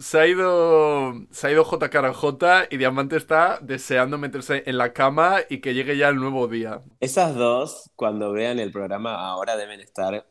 Se, 0.00 0.20
ha 0.20 0.26
ido, 0.26 1.14
se 1.30 1.52
ido. 1.52 1.64
J 1.64 2.66
y 2.70 2.76
Diamante 2.76 3.16
está 3.16 3.58
deseando 3.62 4.18
meterse 4.18 4.64
en 4.66 4.76
la 4.76 4.92
cama 4.92 5.38
y 5.48 5.58
que 5.60 5.72
llegue 5.72 5.96
ya 5.96 6.08
el 6.08 6.16
nuevo 6.16 6.46
día. 6.46 6.82
Esas 7.00 7.34
dos, 7.34 7.90
cuando 7.96 8.32
vean 8.32 8.58
el 8.58 8.70
programa, 8.70 9.14
ahora 9.14 9.56
deben 9.56 9.80
estar 9.80 10.26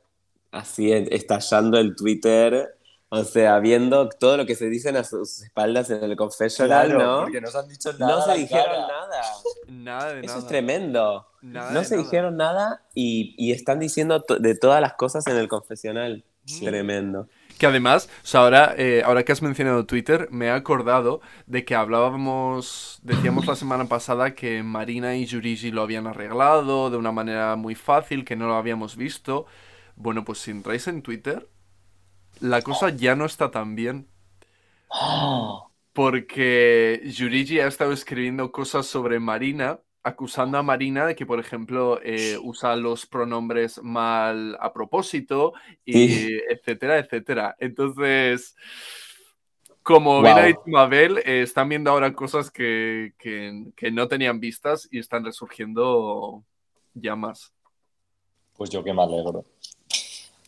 así 0.51 0.91
estallando 0.91 1.79
el 1.79 1.95
Twitter. 1.95 2.75
O 3.19 3.24
sea, 3.24 3.60
viendo 3.60 4.10
todo 4.10 4.38
lo 4.38 4.45
que 4.45 4.55
se 4.55 4.69
dicen 4.69 4.95
a 4.98 5.03
sus 5.03 5.41
espaldas 5.43 5.89
en 5.89 6.03
el 6.03 6.15
confessional, 6.15 6.88
claro, 6.89 7.03
¿no? 7.03 7.22
Porque 7.24 7.41
no 7.41 7.48
se 7.50 7.57
han 7.57 7.67
dicho 7.67 7.93
nada. 8.00 8.15
No 8.15 8.22
se 8.25 8.38
dijeron 8.39 8.65
cara. 8.65 8.88
nada. 8.88 9.22
Nada 9.67 10.13
de 10.13 10.19
Eso 10.19 10.27
nada. 10.27 10.39
es 10.39 10.48
tremendo. 10.48 11.27
Nada 11.41 11.72
no 11.72 11.84
se 11.84 11.95
nada. 11.95 12.03
dijeron 12.03 12.38
nada 12.38 12.84
y, 12.93 13.36
y 13.38 13.51
están 13.51 13.79
diciendo 13.79 14.22
to- 14.24 14.39
de 14.39 14.55
todas 14.55 14.81
las 14.81 14.93
cosas 14.93 15.25
en 15.27 15.38
el 15.38 15.48
confesional. 15.48 16.24
Sí. 16.45 16.63
Tremendo. 16.65 17.27
Que 17.57 17.65
además, 17.65 18.07
o 18.24 18.27
sea, 18.27 18.41
ahora, 18.41 18.75
eh, 18.77 19.01
ahora 19.05 19.24
que 19.24 19.31
has 19.31 19.41
mencionado 19.41 19.86
Twitter, 19.86 20.27
me 20.29 20.48
he 20.48 20.51
acordado 20.51 21.22
de 21.48 21.63
que 21.65 21.74
hablábamos, 21.74 23.00
decíamos 23.01 23.48
la 23.48 23.55
semana 23.55 23.86
pasada 23.86 24.36
que 24.36 24.62
Marina 24.62 25.15
y 25.15 25.25
Yurigi 25.25 25.72
lo 25.72 25.81
habían 25.81 26.05
arreglado 26.05 26.89
de 26.89 26.98
una 26.98 27.12
manera 27.12 27.55
muy 27.55 27.74
fácil, 27.75 28.25
que 28.25 28.36
no 28.36 28.48
lo 28.48 28.55
habíamos 28.55 28.95
visto. 28.98 29.45
Bueno, 29.95 30.24
pues 30.25 30.39
si 30.39 30.51
entráis 30.51 30.88
en 30.88 31.01
Twitter, 31.01 31.48
la 32.39 32.61
cosa 32.61 32.89
ya 32.89 33.15
no 33.15 33.25
está 33.25 33.51
tan 33.51 33.75
bien. 33.75 34.07
Porque 35.93 37.01
Yurigi 37.05 37.59
ha 37.61 37.67
estado 37.67 37.93
escribiendo 37.93 38.51
cosas 38.51 38.85
sobre 38.85 39.19
Marina, 39.19 39.79
acusando 40.03 40.57
a 40.57 40.63
Marina 40.63 41.05
de 41.05 41.15
que, 41.15 41.25
por 41.25 41.39
ejemplo, 41.39 41.99
eh, 42.03 42.37
usa 42.43 42.75
los 42.75 43.05
pronombres 43.05 43.81
mal 43.81 44.57
a 44.59 44.73
propósito, 44.73 45.53
y 45.85 46.35
etcétera, 46.49 46.99
etcétera. 46.99 47.55
Entonces, 47.59 48.55
como 49.83 50.21
bien 50.21 50.37
ha 50.37 50.41
Wow. 50.41 50.47
dicho 50.47 50.61
Mabel, 50.65 51.17
eh, 51.19 51.41
están 51.43 51.69
viendo 51.69 51.91
ahora 51.91 52.13
cosas 52.13 52.51
que, 52.51 53.13
que- 53.17 53.71
que 53.75 53.89
no 53.91 54.07
tenían 54.09 54.39
vistas 54.41 54.87
y 54.91 54.99
están 54.99 55.23
resurgiendo 55.23 56.43
llamas. 56.93 57.53
Pues 58.57 58.69
yo 58.69 58.83
que 58.83 58.93
me 58.93 59.01
alegro. 59.01 59.45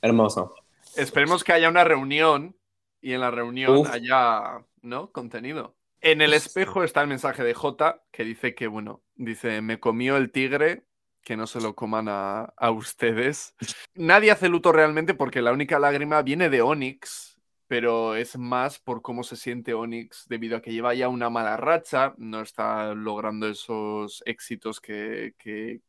Hermoso. 0.02 0.54
Esperemos 0.98 1.44
que 1.44 1.54
haya 1.54 1.70
una 1.70 1.84
reunión 1.84 2.58
y 3.02 3.14
en 3.14 3.22
la 3.22 3.32
reunión 3.32 3.78
Uf. 3.78 3.90
haya, 3.90 4.66
¿no? 4.82 5.12
Contenido. 5.12 5.76
En 6.02 6.22
el 6.22 6.34
espejo 6.34 6.84
está 6.84 7.02
el 7.02 7.08
mensaje 7.08 7.44
de 7.44 7.54
J 7.54 8.04
que 8.12 8.24
dice 8.24 8.54
que, 8.54 8.68
bueno, 8.68 9.04
dice, 9.16 9.62
me 9.62 9.80
comió 9.80 10.18
el 10.18 10.32
tigre, 10.32 10.86
que 11.24 11.36
no 11.36 11.48
se 11.48 11.60
lo 11.60 11.76
coman 11.76 12.08
a, 12.08 12.54
a 12.56 12.72
ustedes. 12.72 13.56
Nadie 13.96 14.32
hace 14.32 14.50
luto 14.50 14.72
realmente 14.72 15.14
porque 15.14 15.42
la 15.42 15.52
única 15.52 15.80
lágrima 15.80 16.22
viene 16.22 16.50
de 16.50 16.62
Onyx, 16.62 17.40
pero 17.68 18.16
es 18.16 18.38
más 18.38 18.80
por 18.80 19.02
cómo 19.02 19.24
se 19.24 19.36
siente 19.36 19.74
Onyx 19.74 20.26
debido 20.30 20.58
a 20.58 20.62
que 20.62 20.72
lleva 20.72 20.94
ya 20.94 21.10
una 21.10 21.30
mala 21.30 21.58
racha, 21.58 22.14
no 22.18 22.42
está 22.42 22.94
logrando 22.94 23.48
esos 23.48 24.24
éxitos 24.26 24.80
que, 24.80 25.34
que, 25.38 25.82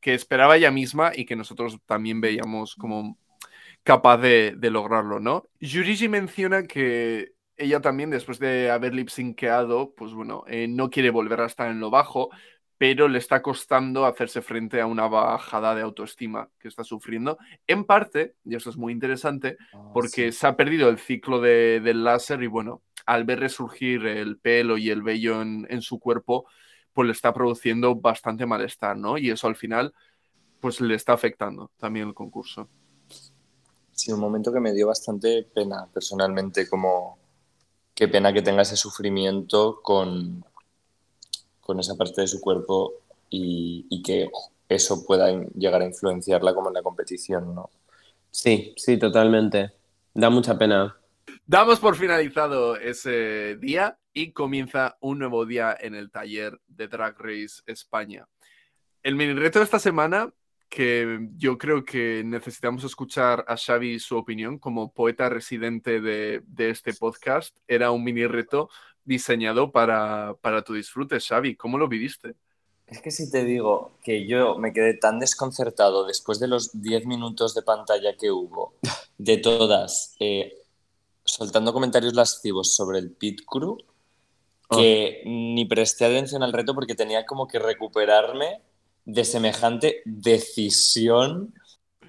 que 0.00 0.14
esperaba 0.14 0.56
ella 0.56 0.70
misma 0.70 1.12
y 1.14 1.26
que 1.26 1.36
nosotros 1.36 1.78
también 1.84 2.20
veíamos 2.20 2.74
como 2.74 3.18
capaz 3.86 4.18
de, 4.18 4.54
de 4.58 4.70
lograrlo, 4.70 5.20
¿no? 5.20 5.44
Yurigi 5.60 6.08
menciona 6.08 6.64
que 6.66 7.32
ella 7.56 7.80
también, 7.80 8.10
después 8.10 8.40
de 8.40 8.68
haber 8.70 8.92
lip-synqueado, 8.92 9.94
pues 9.96 10.12
bueno, 10.12 10.42
eh, 10.48 10.66
no 10.68 10.90
quiere 10.90 11.10
volver 11.10 11.40
a 11.40 11.46
estar 11.46 11.70
en 11.70 11.78
lo 11.78 11.88
bajo, 11.88 12.28
pero 12.78 13.06
le 13.08 13.18
está 13.18 13.40
costando 13.42 14.04
hacerse 14.04 14.42
frente 14.42 14.80
a 14.80 14.86
una 14.86 15.06
bajada 15.06 15.74
de 15.76 15.82
autoestima 15.82 16.50
que 16.58 16.66
está 16.68 16.82
sufriendo. 16.82 17.38
En 17.68 17.84
parte, 17.84 18.34
y 18.44 18.56
eso 18.56 18.70
es 18.70 18.76
muy 18.76 18.92
interesante, 18.92 19.56
porque 19.94 20.32
se 20.32 20.46
ha 20.48 20.56
perdido 20.56 20.88
el 20.88 20.98
ciclo 20.98 21.40
de- 21.40 21.80
del 21.80 22.02
láser 22.04 22.42
y 22.42 22.48
bueno, 22.48 22.82
al 23.06 23.24
ver 23.24 23.38
resurgir 23.40 24.04
el 24.06 24.36
pelo 24.38 24.76
y 24.78 24.90
el 24.90 25.02
vello 25.02 25.40
en, 25.42 25.64
en 25.70 25.80
su 25.80 26.00
cuerpo, 26.00 26.46
pues 26.92 27.06
le 27.06 27.12
está 27.12 27.32
produciendo 27.32 27.94
bastante 27.94 28.46
malestar, 28.46 28.96
¿no? 28.98 29.16
Y 29.16 29.30
eso 29.30 29.46
al 29.46 29.56
final, 29.56 29.94
pues 30.60 30.80
le 30.80 30.94
está 30.96 31.12
afectando 31.14 31.70
también 31.78 32.08
el 32.08 32.14
concurso. 32.14 32.68
Sí, 33.96 34.12
un 34.12 34.20
momento 34.20 34.52
que 34.52 34.60
me 34.60 34.74
dio 34.74 34.88
bastante 34.88 35.42
pena 35.42 35.88
personalmente, 35.92 36.68
como 36.68 37.18
qué 37.94 38.08
pena 38.08 38.30
que 38.30 38.42
tenga 38.42 38.60
ese 38.60 38.76
sufrimiento 38.76 39.80
con, 39.82 40.44
con 41.62 41.80
esa 41.80 41.94
parte 41.94 42.20
de 42.20 42.28
su 42.28 42.38
cuerpo 42.42 42.92
y, 43.30 43.86
y 43.88 44.02
que 44.02 44.30
eso 44.68 45.06
pueda 45.06 45.32
llegar 45.54 45.80
a 45.80 45.86
influenciarla 45.86 46.54
como 46.54 46.68
en 46.68 46.74
la 46.74 46.82
competición, 46.82 47.54
¿no? 47.54 47.70
Sí, 48.30 48.74
sí, 48.76 48.98
totalmente. 48.98 49.72
Da 50.12 50.28
mucha 50.28 50.58
pena. 50.58 50.94
Damos 51.46 51.80
por 51.80 51.96
finalizado 51.96 52.76
ese 52.76 53.56
día 53.56 53.98
y 54.12 54.32
comienza 54.32 54.98
un 55.00 55.20
nuevo 55.20 55.46
día 55.46 55.74
en 55.80 55.94
el 55.94 56.10
taller 56.10 56.60
de 56.66 56.88
Drag 56.88 57.18
Race 57.18 57.62
España. 57.64 58.28
El 59.02 59.14
mini 59.14 59.32
reto 59.32 59.60
de 59.60 59.64
esta 59.64 59.78
semana, 59.78 60.34
que 60.68 61.28
yo 61.36 61.58
creo 61.58 61.84
que 61.84 62.22
necesitamos 62.24 62.84
escuchar 62.84 63.44
a 63.48 63.56
Xavi 63.56 63.98
su 63.98 64.16
opinión 64.16 64.58
como 64.58 64.92
poeta 64.92 65.28
residente 65.28 66.00
de, 66.00 66.42
de 66.46 66.70
este 66.70 66.92
podcast, 66.94 67.56
era 67.68 67.90
un 67.90 68.04
mini 68.04 68.26
reto 68.26 68.68
diseñado 69.04 69.70
para, 69.70 70.34
para 70.40 70.62
tu 70.62 70.74
disfrute, 70.74 71.20
Xavi. 71.20 71.56
¿Cómo 71.56 71.78
lo 71.78 71.88
viviste? 71.88 72.34
Es 72.86 73.00
que 73.00 73.10
si 73.10 73.30
te 73.30 73.44
digo 73.44 73.92
que 74.02 74.26
yo 74.26 74.58
me 74.58 74.72
quedé 74.72 74.94
tan 74.94 75.18
desconcertado 75.18 76.06
después 76.06 76.38
de 76.38 76.48
los 76.48 76.80
10 76.80 77.06
minutos 77.06 77.54
de 77.54 77.62
pantalla 77.62 78.16
que 78.16 78.30
hubo, 78.30 78.74
de 79.18 79.38
todas, 79.38 80.14
eh, 80.20 80.56
soltando 81.24 81.72
comentarios 81.72 82.14
lascivos 82.14 82.74
sobre 82.76 82.98
el 82.98 83.10
pit 83.10 83.42
crew, 83.44 83.78
que 84.70 85.22
ni 85.24 85.64
presté 85.64 86.04
atención 86.06 86.42
al 86.42 86.52
reto 86.52 86.74
porque 86.74 86.96
tenía 86.96 87.24
como 87.24 87.46
que 87.46 87.60
recuperarme 87.60 88.62
de 89.06 89.24
semejante 89.24 90.02
decisión. 90.04 91.54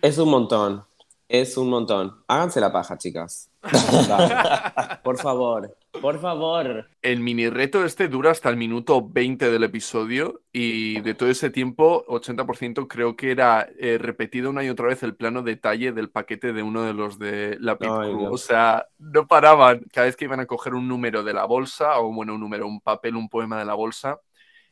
Es 0.02 0.18
un 0.18 0.30
montón. 0.30 0.84
Es 1.30 1.58
un 1.58 1.70
montón. 1.70 2.24
Háganse 2.28 2.60
la 2.60 2.72
paja, 2.72 2.98
chicas. 2.98 3.50
Por 5.04 5.18
favor. 5.18 5.78
Por 6.02 6.20
favor. 6.20 6.88
El 7.02 7.20
mini 7.20 7.50
reto 7.50 7.84
este 7.84 8.08
dura 8.08 8.32
hasta 8.32 8.50
el 8.50 8.56
minuto 8.56 9.06
20 9.06 9.52
del 9.52 9.64
episodio 9.64 10.42
y 10.54 11.02
de 11.02 11.14
todo 11.16 11.30
ese 11.30 11.50
tiempo, 11.50 12.06
80% 12.08 12.88
creo 12.88 13.16
que 13.16 13.32
era 13.32 13.68
eh, 13.78 13.98
repetido 13.98 14.50
una 14.50 14.64
y 14.64 14.70
otra 14.70 14.88
vez 14.88 15.04
el 15.04 15.16
plano 15.16 15.42
detalle 15.42 15.92
del 15.92 16.10
paquete 16.10 16.54
de 16.54 16.64
uno 16.64 16.84
de 16.84 16.94
los 16.94 17.20
de 17.20 17.58
la 17.60 17.78
Pit 17.78 17.90
Ay, 17.92 18.12
Crew. 18.12 18.32
O 18.32 18.38
sea, 18.38 18.88
no 19.00 19.28
paraban. 19.28 19.86
Cada 19.92 20.06
vez 20.06 20.16
que 20.16 20.26
iban 20.26 20.40
a 20.40 20.46
coger 20.46 20.76
un 20.76 20.88
número 20.88 21.24
de 21.24 21.34
la 21.34 21.46
bolsa, 21.46 22.00
o 22.00 22.14
bueno, 22.14 22.36
un 22.36 22.42
número, 22.42 22.68
un 22.68 22.80
papel, 22.80 23.16
un 23.16 23.28
poema 23.28 23.60
de 23.60 23.66
la 23.66 23.74
bolsa, 23.74 24.22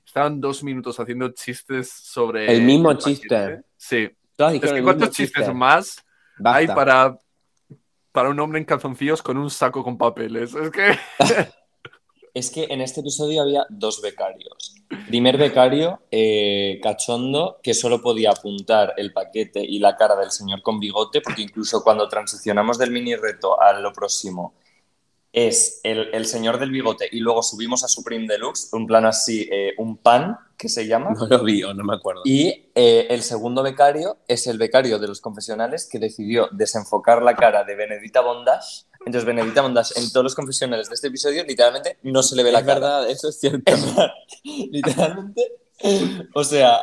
estaban 0.06 0.40
dos 0.40 0.64
minutos 0.64 1.00
haciendo 1.00 1.30
chistes 1.30 1.92
sobre... 1.92 2.52
El 2.52 2.62
mismo 2.62 2.94
chiste. 2.94 3.62
Sí. 3.78 4.10
Es 4.38 4.72
que 4.72 4.84
¿cuántos 4.84 5.12
chistes 5.12 5.44
chiste. 5.44 5.54
más 5.54 6.04
Basta. 6.38 6.58
hay 6.58 6.68
para, 6.68 7.18
para 8.12 8.30
un 8.30 8.40
hombre 8.40 8.60
en 8.60 8.66
calzoncillos 8.66 9.22
con 9.22 9.38
un 9.38 9.50
saco 9.50 9.84
con 9.84 9.98
papeles? 9.98 10.54
Es 10.54 10.70
que... 10.70 10.98
Es 12.36 12.52
que 12.52 12.68
en 12.70 12.82
este 12.82 13.00
episodio 13.00 13.44
había 13.44 13.66
dos 13.70 14.02
becarios. 14.02 14.76
Primer 15.08 15.38
becario, 15.38 16.02
eh, 16.12 16.82
cachondo, 16.84 17.62
que 17.64 17.74
solo 17.74 18.02
podía 18.02 18.32
apuntar 18.32 18.94
el 18.98 19.14
paquete 19.14 19.64
y 19.64 19.80
la 19.80 19.96
cara 19.96 20.18
del 20.18 20.32
señor 20.32 20.62
con 20.62 20.78
bigote, 20.78 21.22
porque 21.22 21.44
incluso 21.44 21.82
cuando 21.82 22.10
transicionamos 22.10 22.78
del 22.78 22.92
mini 22.92 23.16
reto 23.16 23.60
a 23.62 23.72
lo 23.80 23.94
próximo, 23.94 24.54
es 25.36 25.82
el, 25.84 26.10
el 26.14 26.26
señor 26.26 26.60
del 26.60 26.72
bigote 26.72 27.10
y 27.12 27.20
luego 27.20 27.44
subimos 27.44 27.84
a 27.84 27.90
Supreme 27.90 28.26
Deluxe, 28.26 28.70
un 28.72 28.88
plan 28.88 29.06
así, 29.06 29.50
eh, 29.52 29.74
un 29.78 29.98
pan 29.98 30.38
que 30.58 30.70
se 30.70 30.88
llama. 30.88 31.12
No 31.12 31.28
lo 31.28 31.44
vi 31.44 31.62
o 31.62 31.74
no 31.74 31.84
me 31.84 31.94
acuerdo. 31.94 32.22
Y 32.24 32.70
eh, 32.74 33.08
el 33.10 33.22
segundo 33.22 33.62
becario 33.62 34.18
es 34.30 34.48
el 34.48 34.58
becario 34.58 34.98
de 34.98 35.10
los 35.10 35.20
confesionales 35.20 35.90
que 35.92 36.00
decidió 36.00 36.48
desenfocar 36.54 37.22
la 37.22 37.36
cara 37.36 37.66
de 37.66 37.76
Benedita 37.76 38.22
Bondage. 38.22 38.86
Entonces, 39.06 39.26
Benedita 39.26 39.62
Bondage 39.62 40.00
en 40.00 40.10
todos 40.10 40.24
los 40.24 40.36
confesionales 40.36 40.88
de 40.88 40.96
este 40.96 41.08
episodio, 41.10 41.44
literalmente 41.44 41.98
no 42.04 42.24
se 42.24 42.38
le 42.38 42.44
ve 42.44 42.54
la 42.54 42.60
es 42.60 42.66
cara. 42.66 42.80
verdad, 42.80 43.10
eso 43.10 43.28
es 43.28 43.38
cierto. 43.38 43.74
literalmente. 44.44 45.52
O 46.34 46.46
sea, 46.46 46.82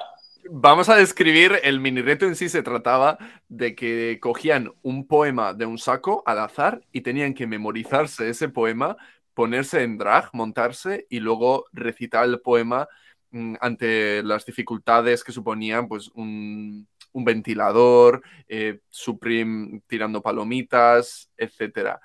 Vamos 0.51 0.89
a 0.89 0.97
describir 0.97 1.61
el 1.63 1.79
mini 1.81 2.03
reto 2.03 2.27
en 2.27 2.35
sí. 2.35 2.49
Se 2.49 2.63
trataba 2.63 3.19
de 3.49 3.75
que 3.75 4.19
cogían 4.21 4.73
un 4.83 5.07
poema 5.07 5.55
de 5.55 5.67
un 5.67 5.79
saco 5.79 6.23
al 6.27 6.41
azar 6.41 6.83
y 6.93 7.03
tenían 7.03 7.35
que 7.35 7.47
memorizarse 7.47 8.29
ese 8.29 8.49
poema, 8.49 8.97
ponerse 9.35 9.83
en 9.83 9.99
drag, 9.99 10.31
montarse 10.33 11.07
y 11.09 11.21
luego 11.21 11.67
recitar 11.73 12.25
el 12.25 12.41
poema 12.41 12.89
mm, 13.31 13.55
ante 13.61 14.23
las 14.25 14.45
dificultades 14.45 15.23
que 15.23 15.33
suponían 15.33 15.89
pues 15.89 16.09
un, 16.15 16.89
ventilador, 17.15 18.23
eh, 18.49 18.81
Supreme 18.91 19.83
tirando 19.87 20.23
palomitas, 20.23 21.31
etcétera. 21.37 22.01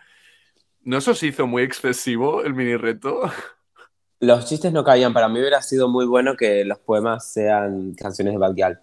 ¿No 0.81 1.01
se 1.01 1.27
hizo 1.27 1.47
muy 1.47 1.63
excesivo 1.63 2.43
el 2.43 2.53
mini 2.53 2.75
reto? 2.75 3.31
Los 4.19 4.45
chistes 4.45 4.71
no 4.73 4.83
caían. 4.83 5.13
Para 5.13 5.29
mí 5.29 5.39
hubiera 5.39 5.61
sido 5.61 5.87
muy 5.87 6.05
bueno 6.05 6.35
que 6.35 6.65
los 6.65 6.79
poemas 6.79 7.25
sean 7.27 7.93
canciones 7.93 8.33
de 8.33 8.37
Bad 8.39 8.55
Gyal. 8.55 8.79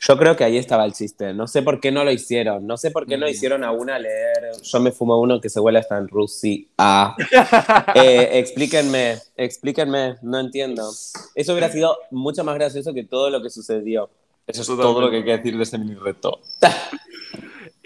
Yo 0.00 0.16
creo 0.16 0.36
que 0.36 0.44
ahí 0.44 0.56
estaba 0.58 0.84
el 0.84 0.92
chiste. 0.92 1.34
No 1.34 1.48
sé 1.48 1.62
por 1.62 1.80
qué 1.80 1.90
no 1.90 2.04
lo 2.04 2.12
hicieron. 2.12 2.66
No 2.66 2.76
sé 2.76 2.90
por 2.92 3.06
qué 3.06 3.18
no 3.18 3.26
Mm. 3.26 3.30
hicieron 3.30 3.64
a 3.64 3.72
una 3.72 3.98
leer. 3.98 4.52
Yo 4.62 4.78
me 4.80 4.92
fumo 4.92 5.18
uno 5.20 5.40
que 5.40 5.48
se 5.48 5.58
huele 5.58 5.80
hasta 5.80 5.98
en 5.98 6.06
Rusia. 6.06 6.64
Ah. 6.78 7.16
Eh, 7.96 8.38
explíquenme, 8.38 9.18
explíquenme. 9.36 10.16
No 10.22 10.38
entiendo. 10.38 10.88
Eso 11.34 11.52
hubiera 11.52 11.70
sido 11.72 11.96
mucho 12.12 12.44
más 12.44 12.54
gracioso 12.54 12.94
que 12.94 13.02
todo 13.04 13.28
lo 13.30 13.42
que 13.42 13.50
sucedió. 13.50 14.08
eso 14.46 14.62
es 14.62 14.68
Totalmente. 14.68 14.92
todo 14.94 15.00
lo 15.00 15.10
que 15.10 15.16
hay 15.16 15.24
que 15.24 15.36
decir 15.36 15.56
de 15.56 15.62
este 15.64 15.78
mini 15.78 15.94
reto. 15.94 16.38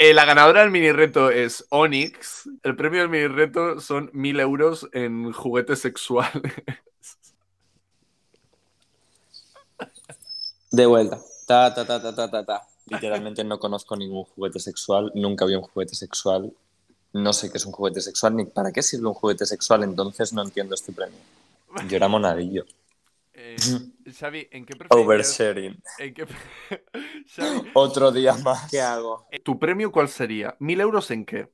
Eh, 0.04 0.14
la 0.14 0.24
ganadora 0.24 0.62
del 0.62 0.72
mini 0.72 0.90
reto 0.90 1.30
es 1.30 1.64
Onyx. 1.68 2.50
El 2.64 2.74
premio 2.74 3.02
del 3.02 3.08
mini 3.08 3.28
reto 3.28 3.78
son 3.80 4.10
mil 4.12 4.40
euros 4.40 4.88
en 4.92 5.30
juguetes 5.30 5.78
sexuales. 5.78 6.42
De 10.72 10.86
vuelta. 10.86 11.20
Ta, 11.46 11.72
ta, 11.72 11.86
ta, 11.86 12.02
ta, 12.02 12.28
ta, 12.28 12.44
ta. 12.44 12.62
Literalmente 12.86 13.44
no 13.44 13.60
conozco 13.60 13.94
ningún 13.94 14.24
juguete 14.24 14.58
sexual, 14.58 15.12
nunca 15.14 15.44
vi 15.44 15.54
un 15.54 15.62
juguete 15.62 15.94
sexual. 15.94 16.52
no 17.12 17.32
sé 17.32 17.52
qué 17.52 17.58
es 17.58 17.64
un 17.64 17.70
juguete 17.70 18.00
sexual 18.00 18.34
ni 18.34 18.44
para 18.44 18.72
qué 18.72 18.82
sirve 18.82 19.06
un 19.06 19.14
juguete 19.14 19.46
sexual, 19.46 19.84
entonces 19.84 20.32
no 20.32 20.42
entiendo 20.42 20.74
este 20.74 20.90
premio. 20.90 21.20
Yo 21.88 21.96
era 21.96 22.08
monadillo. 22.08 22.64
Eh, 23.34 23.54
Xavi, 24.12 24.48
¿en 24.50 24.64
qué 24.66 24.74
preferirías- 24.74 25.04
Oversharing. 25.04 25.82
en 25.98 26.14
qué- 26.14 26.26
Xavi, 27.36 27.70
Otro 27.74 28.10
día 28.12 28.34
más. 28.34 28.70
¿Qué 28.70 28.80
hago? 28.94 29.26
¿Tu 29.44 29.58
premio 29.58 29.90
cuál 29.92 30.08
sería? 30.08 30.56
¿Mil 30.58 30.80
euros 30.80 31.10
en 31.10 31.24
qué? 31.24 31.50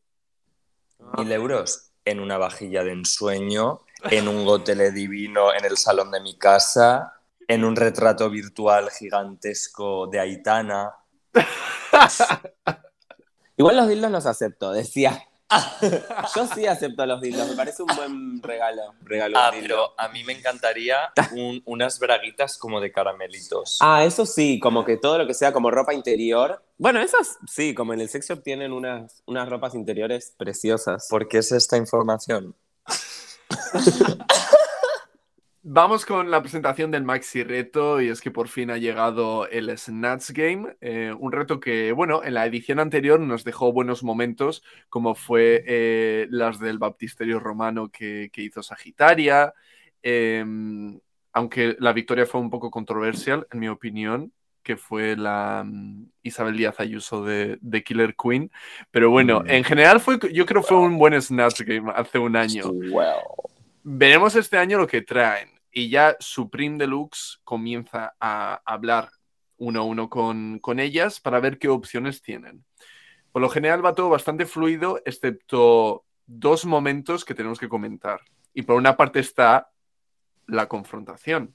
Mil 1.17 1.31
euros 1.33 1.91
en 2.05 2.21
una 2.21 2.39
vajilla 2.39 2.83
de 2.85 2.93
ensueño, 2.93 3.83
en 4.11 4.29
un 4.29 4.45
gotele 4.45 4.91
divino 4.93 5.53
en 5.55 5.65
el 5.65 5.77
salón 5.77 6.11
de 6.11 6.21
mi 6.21 6.37
casa, 6.39 7.15
en 7.47 7.65
un 7.65 7.77
retrato 7.77 8.29
virtual 8.31 8.91
gigantesco 8.91 10.07
de 10.07 10.21
Aitana. 10.21 10.95
Igual 13.57 13.77
los 13.77 13.89
dildos 13.89 14.11
los 14.11 14.27
acepto, 14.27 14.73
decía. 14.73 15.28
Yo 16.37 16.47
sí 16.55 16.67
acepto 16.67 17.07
los 17.07 17.21
dildos, 17.21 17.49
me 17.49 17.55
parece 17.57 17.83
un 17.83 17.89
buen 17.97 18.43
regalo. 18.43 18.95
regalo 19.03 19.39
Ah, 19.39 19.51
pero 19.53 19.95
a 19.99 20.09
mí 20.09 20.23
me 20.25 20.35
encantaría 20.35 21.11
un- 21.33 21.63
unas 21.65 21.99
braguitas 21.99 22.59
como 22.59 22.81
de 22.81 22.93
caramelitos. 22.93 23.79
Ah, 23.81 24.05
eso 24.05 24.27
sí, 24.27 24.61
como 24.61 24.85
que 24.85 24.97
todo 24.99 25.17
lo 25.19 25.27
que 25.27 25.35
sea 25.35 25.53
como 25.53 25.71
ropa 25.71 25.95
interior. 25.95 26.63
Bueno, 26.77 27.01
esas 27.01 27.39
sí, 27.47 27.75
como 27.75 27.95
en 27.95 28.01
el 28.03 28.09
sex 28.11 28.29
shop 28.29 28.43
tienen 28.43 28.73
unas, 28.73 29.23
unas 29.27 29.49
ropas 29.49 29.75
interiores 29.75 30.35
preciosas. 30.37 31.07
¿Por 31.09 31.29
qué 31.29 31.39
es 31.39 31.51
esta 31.53 31.77
información? 31.77 32.55
Vamos 35.71 36.07
con 36.07 36.31
la 36.31 36.41
presentación 36.41 36.91
del 36.91 37.05
Maxi 37.05 37.43
Reto 37.43 38.01
y 38.01 38.09
es 38.09 38.23
que 38.23 38.31
por 38.31 38.49
fin 38.49 38.71
ha 38.71 38.79
llegado 38.79 39.47
el 39.51 39.77
Snatch 39.77 40.31
Game, 40.31 40.75
eh, 40.81 41.13
un 41.19 41.31
reto 41.31 41.61
que, 41.61 41.93
bueno, 41.93 42.25
en 42.25 42.33
la 42.33 42.47
edición 42.47 42.81
anterior 42.81 43.21
nos 43.21 43.45
dejó 43.45 43.71
buenos 43.71 44.03
momentos, 44.03 44.63
como 44.89 45.15
fue 45.15 45.63
eh, 45.67 46.27
las 46.31 46.59
del 46.59 46.79
baptisterio 46.79 47.39
romano 47.39 47.91
que, 47.91 48.31
que 48.33 48.41
hizo 48.41 48.63
Sagitaria, 48.63 49.53
eh, 50.03 50.43
aunque 51.35 51.77
la 51.79 51.93
victoria 51.93 52.25
fue 52.25 52.41
un 52.41 52.49
poco 52.49 52.71
controversial, 52.71 53.47
en 53.53 53.59
mi 53.61 53.69
opinión, 53.69 54.33
que 54.63 54.79
fue 54.79 55.17
la 55.17 55.65
mm, 55.67 56.07
Isabel 56.23 56.57
Díaz 56.57 56.81
Ayuso 56.81 57.23
de, 57.27 57.59
de 57.61 57.85
Killer 57.85 58.17
Queen, 58.17 58.51
pero 58.91 59.11
bueno, 59.11 59.41
Mm. 59.41 59.51
en 59.51 59.65
general 59.65 60.01
fue, 60.01 60.19
yo 60.33 60.47
creo 60.47 60.63
que 60.63 60.69
fue 60.69 60.79
un 60.79 60.97
buen 60.97 61.21
Snatch 61.21 61.61
Game 61.61 61.93
hace 61.95 62.19
un 62.19 62.37
año. 62.37 62.73
Veremos 63.83 64.35
este 64.35 64.57
año 64.57 64.79
lo 64.79 64.87
que 64.87 65.03
traen. 65.03 65.58
Y 65.73 65.91
ya 65.91 66.17
Supreme 66.21 66.79
Deluxe 66.79 67.41
comienza 67.45 68.15
a 68.21 68.63
hablar 68.65 69.11
uno 69.59 69.81
a 69.81 69.85
uno 69.85 70.09
con, 70.09 70.59
con 70.61 70.81
ellas 70.81 71.21
para 71.21 71.41
ver 71.41 71.59
qué 71.59 71.69
opciones 71.69 72.23
tienen. 72.23 72.65
Por 73.33 73.43
lo 73.43 73.49
general 73.49 73.85
va 73.85 73.95
todo 73.95 74.09
bastante 74.09 74.47
fluido, 74.47 75.01
excepto 75.05 76.05
dos 76.27 76.65
momentos 76.65 77.25
que 77.25 77.35
tenemos 77.35 77.59
que 77.59 77.69
comentar. 77.69 78.21
Y 78.55 78.63
por 78.63 78.77
una 78.77 78.97
parte 78.97 79.21
está 79.21 79.71
la 80.47 80.69
confrontación. 80.69 81.55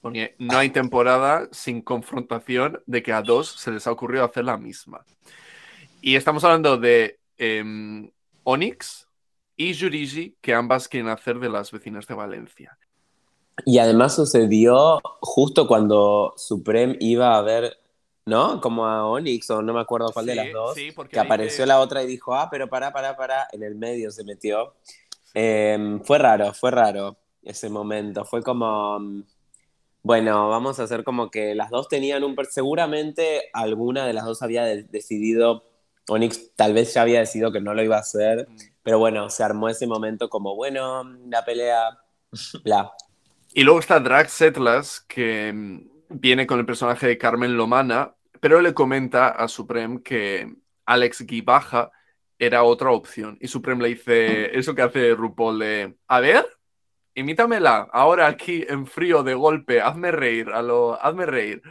Porque 0.00 0.36
no 0.38 0.58
hay 0.58 0.68
temporada 0.68 1.48
sin 1.50 1.80
confrontación 1.80 2.82
de 2.84 3.02
que 3.02 3.12
a 3.12 3.22
dos 3.22 3.48
se 3.48 3.70
les 3.70 3.86
ha 3.86 3.92
ocurrido 3.92 4.24
hacer 4.24 4.44
la 4.44 4.58
misma. 4.58 5.04
Y 6.02 6.16
estamos 6.16 6.44
hablando 6.44 6.76
de 6.76 7.18
em, 7.38 8.10
Onyx 8.42 9.08
y 9.56 9.74
Jurigi, 9.74 10.36
que 10.42 10.52
ambas 10.52 10.88
quieren 10.88 11.08
hacer 11.08 11.38
de 11.38 11.48
las 11.48 11.72
vecinas 11.72 12.06
de 12.06 12.14
Valencia. 12.14 12.76
Y 13.64 13.78
además 13.78 14.14
sucedió 14.14 15.00
justo 15.20 15.66
cuando 15.68 16.34
Supreme 16.36 16.96
iba 17.00 17.36
a 17.36 17.42
ver, 17.42 17.78
¿no? 18.26 18.60
Como 18.60 18.86
a 18.86 19.06
Onyx 19.06 19.50
o 19.50 19.62
no 19.62 19.72
me 19.72 19.80
acuerdo 19.80 20.10
cuál 20.12 20.26
de 20.26 20.34
las 20.34 20.52
dos. 20.52 20.74
sí, 20.74 20.90
porque 20.92 21.12
que 21.12 21.20
apareció 21.20 21.64
la 21.66 21.80
otra 21.80 22.02
y 22.02 22.06
dijo, 22.06 22.34
ah, 22.34 22.48
pero 22.50 22.68
pará, 22.68 22.92
pará, 22.92 23.16
pará, 23.16 23.48
en 23.52 23.62
el 23.62 23.74
medio 23.76 24.10
se 24.10 24.24
metió. 24.24 24.74
Eh, 25.34 26.00
fue 26.04 26.18
raro, 26.18 26.52
fue 26.52 26.70
raro 26.70 27.16
ese 27.42 27.68
momento. 27.68 28.24
Fue 28.24 28.42
como, 28.42 28.98
mm, 28.98 29.22
bueno, 30.02 30.48
vamos 30.48 30.80
a 30.80 30.84
hacer 30.84 31.04
como 31.04 31.30
que 31.30 31.54
las 31.54 31.70
dos 31.70 31.88
tenían 31.88 32.24
un... 32.24 32.36
Seguramente 32.50 33.50
alguna 33.52 34.06
de 34.06 34.12
las 34.12 34.24
dos 34.24 34.42
había 34.42 34.64
de- 34.64 34.82
decidido, 34.84 35.64
Onyx 36.08 36.54
tal 36.56 36.74
vez 36.74 36.92
ya 36.92 37.02
había 37.02 37.20
decidido 37.20 37.52
que 37.52 37.60
no 37.60 37.72
lo 37.72 37.82
iba 37.82 37.96
a 37.96 38.00
hacer, 38.00 38.48
pero 38.82 38.98
bueno, 38.98 39.30
se 39.30 39.42
armó 39.42 39.68
ese 39.68 39.86
momento 39.86 40.28
como, 40.28 40.54
bueno, 40.56 41.04
la 41.28 41.44
pelea, 41.44 41.98
bla. 42.64 42.92
Y 43.56 43.62
luego 43.62 43.78
está 43.78 44.00
Drag 44.00 44.28
Setlas, 44.28 45.00
que 45.08 45.52
mm, 45.52 45.88
viene 46.08 46.44
con 46.44 46.58
el 46.58 46.66
personaje 46.66 47.06
de 47.06 47.18
Carmen 47.18 47.56
Lomana, 47.56 48.16
pero 48.40 48.60
le 48.60 48.74
comenta 48.74 49.28
a 49.28 49.46
Supreme 49.46 50.02
que 50.02 50.52
Alex 50.84 51.22
Guibaja 51.24 51.92
era 52.36 52.64
otra 52.64 52.90
opción. 52.90 53.38
Y 53.40 53.46
Supreme 53.46 53.80
le 53.84 53.90
dice 53.90 54.58
eso 54.58 54.74
que 54.74 54.82
hace 54.82 55.14
RuPaul 55.14 55.60
de, 55.60 55.96
a 56.08 56.18
ver, 56.18 56.44
imítamela, 57.14 57.88
ahora 57.92 58.26
aquí 58.26 58.64
en 58.68 58.88
frío 58.88 59.22
de 59.22 59.34
golpe, 59.34 59.80
hazme 59.80 60.10
reír, 60.10 60.50
a 60.50 60.60
lo, 60.60 61.00
hazme 61.00 61.24
reír. 61.24 61.62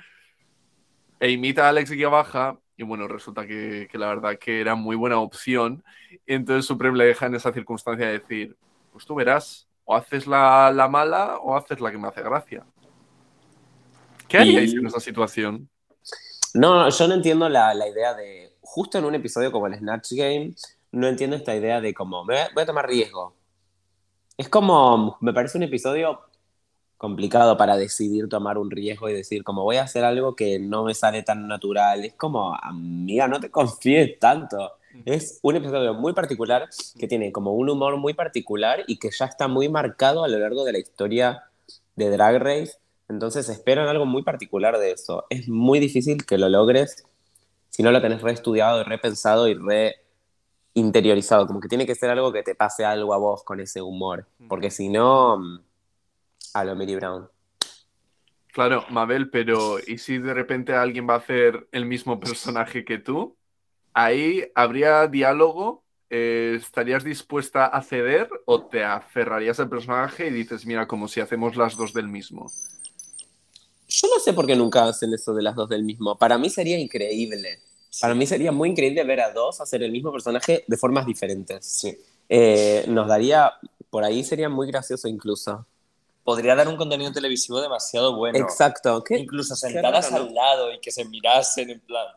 E 1.19 1.31
imita 1.31 1.65
a 1.65 1.69
Alex 1.69 1.91
Guibaja, 1.91 2.59
y 2.77 2.83
bueno, 2.83 3.09
resulta 3.09 3.45
que, 3.45 3.89
la 3.93 4.07
verdad 4.07 4.39
que 4.39 4.61
era 4.61 4.75
muy 4.75 4.95
buena 4.95 5.19
opción. 5.19 5.83
Y 6.25 6.33
entonces 6.33 6.65
Supreme 6.65 6.97
le 6.97 7.05
deja 7.07 7.25
en 7.25 7.35
esa 7.35 7.51
circunstancia 7.51 8.07
de 8.07 8.19
decir, 8.19 8.55
pues 8.93 9.05
tú 9.05 9.15
verás, 9.15 9.67
o 9.85 9.95
haces 9.95 10.27
la, 10.27 10.71
la 10.73 10.87
mala 10.87 11.37
o 11.37 11.55
haces 11.55 11.79
la 11.79 11.91
que 11.91 11.97
me 11.97 12.07
hace 12.07 12.21
gracia. 12.21 12.65
¿Qué 14.27 14.37
haríais 14.37 14.73
Y- 14.73 14.77
en 14.77 14.87
esa 14.87 14.99
situación? 14.99 15.69
No, 16.55 16.87
yo 16.89 17.07
no 17.07 17.15
entiendo 17.15 17.49
la, 17.49 17.73
la 17.73 17.87
idea 17.87 18.13
de, 18.13 18.55
justo 18.61 18.97
en 18.99 19.05
un 19.05 19.15
episodio 19.15 19.51
como 19.51 19.65
el 19.67 19.75
Snatch 19.75 20.11
Game, 20.11 20.53
no 20.91 21.07
entiendo 21.07 21.35
esta 21.35 21.55
idea 21.55 21.81
de 21.81 21.93
como, 21.95 22.23
me 22.25 22.35
voy 22.35 22.43
a- 22.43 22.49
voy 22.53 22.63
a 22.63 22.65
tomar 22.67 22.87
riesgo. 22.87 23.35
Es 24.37 24.49
como, 24.49 25.17
me 25.21 25.33
parece 25.33 25.57
un 25.57 25.63
episodio 25.63 26.21
complicado 26.97 27.57
para 27.57 27.75
decidir 27.75 28.29
tomar 28.29 28.57
un 28.57 28.71
riesgo 28.71 29.09
y 29.09 29.13
decir, 29.13 29.43
como 29.43 29.63
voy 29.63 29.77
a 29.77 29.83
hacer 29.83 30.03
algo 30.05 30.35
que 30.35 30.59
no 30.59 30.83
me 30.83 30.93
sale 30.93 31.23
tan 31.23 31.47
natural. 31.47 32.05
Es 32.05 32.13
como, 32.13 32.55
amiga, 32.55 33.27
no 33.27 33.39
te 33.39 33.49
confíes 33.51 34.17
tanto. 34.19 34.73
Es 35.06 35.39
un 35.41 35.56
episodio 35.56 35.93
muy 35.93 36.13
particular 36.13 36.69
que 36.97 37.08
tiene 37.08 37.32
como 37.32 37.53
un 37.53 37.69
humor 37.69 37.97
muy 37.97 38.13
particular 38.13 38.84
y 38.88 38.97
que 38.97 39.10
ya 39.12 39.25
está 39.25 39.47
muy 39.47 39.69
marcado 39.69 40.23
a 40.23 40.27
lo 40.27 40.38
largo 40.39 40.63
de 40.63 40.73
la 40.73 40.79
historia 40.79 41.43
de 41.95 42.10
Drag 42.10 42.41
Race. 42.41 42.73
Entonces 43.10 43.49
esperan 43.49 43.88
algo 43.88 44.06
muy 44.06 44.23
particular 44.23 44.77
de 44.77 44.91
eso. 44.91 45.25
Es 45.29 45.47
muy 45.49 45.79
difícil 45.79 46.25
que 46.25 46.38
lo 46.38 46.49
logres 46.49 47.06
si 47.69 47.82
no 47.82 47.91
lo 47.91 48.01
tenés 48.01 48.21
reestudiado 48.21 48.82
y 48.82 48.84
repensado 48.84 49.47
y 49.47 49.56
re 49.56 49.95
interiorizado. 50.75 51.47
Como 51.47 51.60
que 51.60 51.67
tiene 51.67 51.88
que 51.88 51.95
ser 51.95 52.12
algo 52.12 52.32
que 52.32 52.43
te 52.43 52.53
pase 52.53 52.86
algo 52.86 53.13
a 53.13 53.17
vos 53.17 53.43
con 53.43 53.60
ese 53.60 53.82
humor. 53.82 54.27
Porque 54.47 54.69
si 54.69 54.89
no, 54.89 55.39
mm, 55.39 55.60
a 56.53 56.63
lo 56.63 56.75
Brown. 56.75 57.29
Claro, 58.53 58.86
Mabel, 58.91 59.32
pero 59.32 59.77
¿y 59.79 59.97
si 59.97 60.19
de 60.19 60.36
repente 60.36 60.73
alguien 60.73 61.10
va 61.10 61.15
a 61.15 61.17
hacer 61.17 61.67
el 61.71 61.88
mismo 61.88 62.19
personaje 62.19 62.86
que 62.86 62.99
tú? 62.99 63.36
Ahí 63.93 64.51
habría 64.56 65.08
diálogo. 65.08 65.84
Eh, 66.10 66.60
¿Estarías 66.62 67.03
dispuesta 67.03 67.65
a 67.65 67.82
ceder 67.82 68.29
o 68.45 68.62
te 68.63 68.84
aferrarías 68.84 69.60
al 69.60 69.69
personaje 69.69 70.27
y 70.27 70.29
dices, 70.29 70.65
mira, 70.65 70.88
como 70.88 71.08
si 71.08 71.21
hacemos 71.21 71.56
las 71.56 71.75
dos 71.75 71.91
del 71.91 72.08
mismo? 72.08 72.51
Yo 73.88 74.08
no 74.08 74.19
sé 74.19 74.34
por 74.34 74.45
qué 74.45 74.56
nunca 74.56 74.86
hacen 74.86 75.13
eso 75.13 75.34
de 75.34 75.41
las 75.41 75.56
dos 75.56 75.69
del 75.69 75.84
mismo. 75.84 76.15
Para 76.15 76.38
mí 76.38 76.49
sería 76.49 76.77
increíble. 76.77 77.60
Para 77.99 78.15
mí 78.15 78.25
sería 78.25 78.51
muy 78.51 78.69
increíble 78.69 79.03
ver 79.03 79.21
a 79.21 79.32
dos 79.32 79.62
hacer 79.62 79.84
el 79.84 79.91
mismo 79.91 80.12
personaje 80.12 80.63
de 80.67 80.77
formas 80.77 81.06
diferentes. 81.06 81.65
Sí. 81.65 81.97
Eh, 82.29 82.86
nos 82.88 83.08
daría, 83.08 83.53
por 83.89 84.03
ahí 84.03 84.23
sería 84.23 84.49
muy 84.49 84.67
gracioso 84.67 85.08
incluso. 85.08 85.65
Podría 86.23 86.56
dar 86.56 86.67
un 86.67 86.77
contenido 86.77 87.12
televisivo 87.12 87.62
demasiado 87.62 88.15
bueno. 88.15 88.38
Exacto. 88.38 89.03
¿Qué? 89.03 89.17
Incluso 89.17 89.56
sentadas 89.56 90.12
al 90.12 90.34
lado 90.34 90.73
y 90.73 90.79
que 90.79 90.91
se 90.91 91.06
mirasen 91.06 91.69
en 91.69 91.79
plan. 91.82 92.08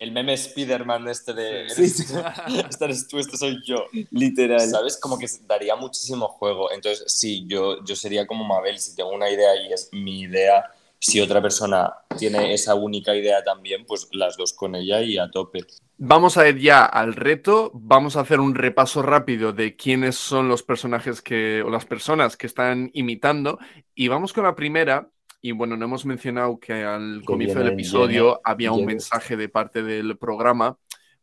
El 0.00 0.12
meme 0.12 0.36
Spiderman 0.36 1.06
este 1.08 1.34
de. 1.34 1.68
Sí, 1.68 1.82
eres- 1.82 1.96
sí. 1.96 2.14
Este 2.70 2.84
eres 2.86 3.06
tú, 3.06 3.18
este 3.18 3.36
soy 3.36 3.60
yo. 3.64 3.84
Literal. 4.10 4.60
¿Sabes? 4.68 4.96
Como 4.96 5.18
que 5.18 5.26
daría 5.46 5.76
muchísimo 5.76 6.26
juego. 6.26 6.72
Entonces, 6.72 7.04
sí, 7.06 7.44
yo, 7.46 7.84
yo 7.84 7.94
sería 7.94 8.26
como 8.26 8.44
Mabel. 8.44 8.78
Si 8.78 8.96
tengo 8.96 9.10
una 9.10 9.30
idea 9.30 9.54
y 9.62 9.72
es 9.72 9.90
mi 9.92 10.20
idea, 10.22 10.64
si 10.98 11.20
otra 11.20 11.42
persona 11.42 11.92
tiene 12.18 12.54
esa 12.54 12.74
única 12.74 13.14
idea 13.14 13.44
también, 13.44 13.84
pues 13.86 14.08
las 14.12 14.36
dos 14.38 14.54
con 14.54 14.74
ella 14.74 15.02
y 15.02 15.18
a 15.18 15.30
tope. 15.30 15.66
Vamos 15.98 16.38
a 16.38 16.48
ir 16.48 16.56
ya 16.58 16.86
al 16.86 17.12
reto. 17.14 17.70
Vamos 17.74 18.16
a 18.16 18.20
hacer 18.20 18.40
un 18.40 18.54
repaso 18.54 19.02
rápido 19.02 19.52
de 19.52 19.76
quiénes 19.76 20.16
son 20.16 20.48
los 20.48 20.62
personajes 20.62 21.20
que, 21.20 21.62
o 21.62 21.68
las 21.68 21.84
personas 21.84 22.38
que 22.38 22.46
están 22.46 22.90
imitando. 22.94 23.58
Y 23.94 24.08
vamos 24.08 24.32
con 24.32 24.44
la 24.44 24.54
primera. 24.56 25.10
Y 25.42 25.52
bueno, 25.52 25.76
no 25.76 25.86
hemos 25.86 26.04
mencionado 26.04 26.58
que 26.58 26.72
al 26.84 27.22
comienzo 27.24 27.58
del 27.60 27.68
episodio 27.72 28.34
lleno- 28.34 28.40
había 28.44 28.72
un 28.72 28.78
lleno. 28.80 28.88
mensaje 28.88 29.36
de 29.36 29.48
parte 29.48 29.82
del 29.82 30.18
programa, 30.18 30.76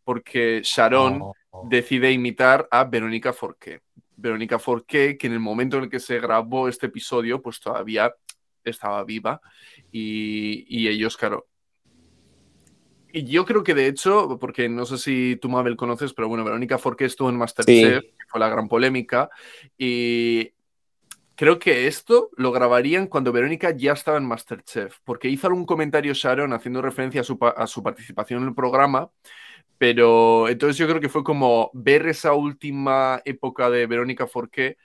porque 0.03 0.61
Sharon 0.63 1.21
Oh. 1.49 1.67
decide 1.69 2.11
imitar 2.11 2.67
a 2.71 2.83
Verónica 2.85 3.31
Forqué. 3.33 3.81
Verónica 4.15 4.57
Forqué, 4.57 5.17
que 5.17 5.27
en 5.27 5.33
el 5.33 5.39
momento 5.39 5.77
en 5.77 5.83
el 5.85 5.89
que 5.89 5.99
se 5.99 6.19
grabó 6.19 6.67
este 6.67 6.87
episodio, 6.87 7.41
pues 7.41 7.59
todavía 7.59 8.13
estaba 8.63 9.03
viva. 9.03 9.39
Y, 9.91 10.65
y 10.67 10.87
ellos, 10.87 11.15
claro, 11.15 11.47
y 13.13 13.23
yo 13.25 13.45
creo 13.45 13.63
que 13.63 13.73
de 13.73 13.87
hecho, 13.87 14.37
porque 14.39 14.67
no 14.69 14.85
sé 14.85 14.97
si 14.97 15.37
tú, 15.41 15.49
Mabel, 15.49 15.75
conoces, 15.77 16.13
pero 16.13 16.27
bueno, 16.27 16.43
Verónica 16.43 16.77
Forqué 16.77 17.05
estuvo 17.05 17.29
en 17.29 17.37
Masterchef, 17.37 18.01
que 18.03 18.25
fue 18.27 18.39
la 18.39 18.49
gran 18.49 18.67
polémica, 18.67 19.29
y 19.77 20.51
creo 21.37 21.59
que 21.59 21.85
esto 21.85 22.31
lo 22.35 22.51
grabarían 22.51 23.07
cuando 23.07 23.31
Verónica 23.31 23.69
ya 23.69 23.93
estaba 23.93 24.17
en 24.17 24.25
Masterchef, 24.25 24.97
porque 25.05 25.29
hizo 25.29 25.47
algún 25.47 25.65
comentario 25.65 26.13
Sharon 26.13 26.51
haciendo 26.51 26.81
referencia 26.81 27.21
a 27.21 27.23
su, 27.23 27.37
a 27.39 27.67
su 27.67 27.83
participación 27.83 28.41
en 28.41 28.49
el 28.49 28.55
programa, 28.55 29.11
pero 29.77 30.49
entonces 30.49 30.77
yo 30.77 30.87
creo 30.87 30.99
que 30.99 31.09
fue 31.09 31.23
como 31.23 31.69
ver 31.73 32.07
esa 32.07 32.33
última 32.33 33.21
época 33.23 33.69
de 33.69 33.85
Verónica 33.85 34.25
Forqué 34.25 34.77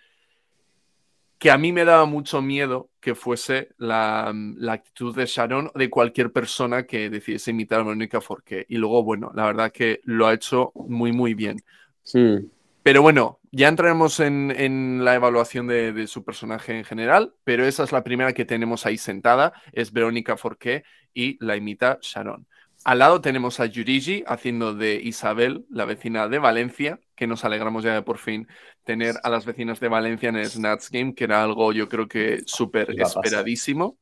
que 1.38 1.50
a 1.50 1.58
mí 1.58 1.72
me 1.72 1.86
daba 1.86 2.04
mucho 2.04 2.42
miedo 2.42 2.90
que 3.00 3.14
fuese 3.14 3.70
la, 3.78 4.32
la, 4.58 4.74
actitud 4.74 5.16
de 5.16 5.26
Sharon 5.26 5.72
de 5.74 5.90
cualquier 5.90 6.30
persona 6.30 6.84
que 6.86 7.10
decidiese 7.10 7.50
imitar 7.50 7.80
a 7.80 7.84
Verónica 7.84 8.20
Forqué. 8.20 8.64
Y 8.68 8.76
luego, 8.76 9.02
bueno, 9.02 9.32
la 9.34 9.46
verdad 9.46 9.72
que 9.72 10.00
lo 10.04 10.28
ha 10.28 10.34
hecho 10.34 10.70
muy, 10.76 11.10
muy 11.10 11.34
bien. 11.34 11.56
Sí. 12.04 12.48
Pero 12.82 13.02
bueno, 13.02 13.40
ya 13.52 13.68
entraremos 13.68 14.18
en, 14.20 14.52
en 14.56 15.04
la 15.04 15.14
evaluación 15.14 15.66
de, 15.66 15.92
de, 15.92 16.06
su 16.06 16.24
personaje 16.24 16.76
en 16.76 16.84
general, 16.84 17.34
pero 17.44 17.64
esa 17.64 17.84
es 17.84 17.92
la 17.92 18.02
primera 18.02 18.32
que 18.32 18.44
tenemos 18.44 18.86
ahí 18.86 18.98
sentada, 18.98 19.52
es 19.72 19.92
Verónica 19.92 20.36
Forqué 20.36 20.84
y 21.14 21.36
la 21.44 21.56
imita 21.56 21.98
Sharon. 22.02 22.46
Al 22.84 22.98
lado 22.98 23.20
tenemos 23.20 23.60
a 23.60 23.66
Yurigi 23.66 24.24
haciendo 24.26 24.74
de 24.74 24.96
Isabel, 24.96 25.64
la 25.70 25.84
vecina 25.84 26.26
de 26.26 26.40
Valencia, 26.40 26.98
que 27.14 27.28
nos 27.28 27.44
alegramos 27.44 27.84
ya 27.84 27.94
de 27.94 28.02
por 28.02 28.18
fin 28.18 28.48
tener 28.82 29.14
a 29.22 29.30
las 29.30 29.46
vecinas 29.46 29.78
de 29.78 29.86
Valencia 29.86 30.30
en 30.30 30.36
el 30.36 30.46
Snatch 30.46 30.90
Game, 30.90 31.14
que 31.14 31.24
era 31.24 31.44
algo 31.44 31.72
yo 31.72 31.88
creo 31.88 32.08
que 32.08 32.42
súper 32.44 32.90
esperadísimo. 33.00 33.98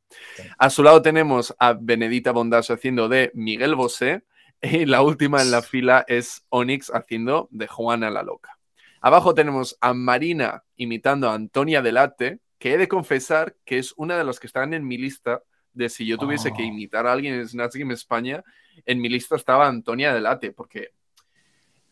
A 0.57 0.71
su 0.71 0.83
lado 0.83 1.03
tenemos 1.03 1.55
a 1.59 1.75
Benedita 1.79 2.33
Bondage 2.33 2.73
haciendo 2.73 3.11
de 3.11 3.31
Miguel 3.35 3.75
Bosé 3.75 4.23
y 4.63 4.87
la 4.87 5.03
última 5.03 5.43
en 5.43 5.51
la 5.51 5.61
fila 5.61 6.07
es 6.09 6.47
Onyx 6.49 6.91
haciendo 6.95 7.49
de 7.51 7.67
Juana 7.67 8.11
la 8.11 8.23
Loca. 8.23 8.60
Abajo 9.01 9.35
tenemos 9.35 9.77
a 9.81 9.95
Marina 9.95 10.65
imitando 10.77 11.29
a 11.29 11.35
Antonia 11.35 11.81
Delate, 11.81 12.41
que 12.59 12.75
he 12.75 12.79
de 12.79 12.89
confesar 12.89 13.57
que 13.65 13.79
es 13.79 13.95
una 13.97 14.19
de 14.19 14.25
las 14.25 14.39
que 14.39 14.47
están 14.47 14.75
en 14.75 14.87
mi 14.87 14.99
lista 14.99 15.43
de 15.73 15.89
si 15.89 16.07
yo 16.07 16.19
tuviese 16.19 16.51
oh. 16.51 16.55
que 16.55 16.63
imitar 16.63 17.07
a 17.07 17.13
alguien 17.13 17.35
en 17.35 17.49
Snatch 17.49 17.77
Game 17.77 17.95
España, 17.95 18.45
en 18.85 19.01
mi 19.01 19.09
lista 19.09 19.37
estaba 19.37 19.67
Antonia 19.67 20.13
Delate, 20.13 20.53
porque 20.53 20.91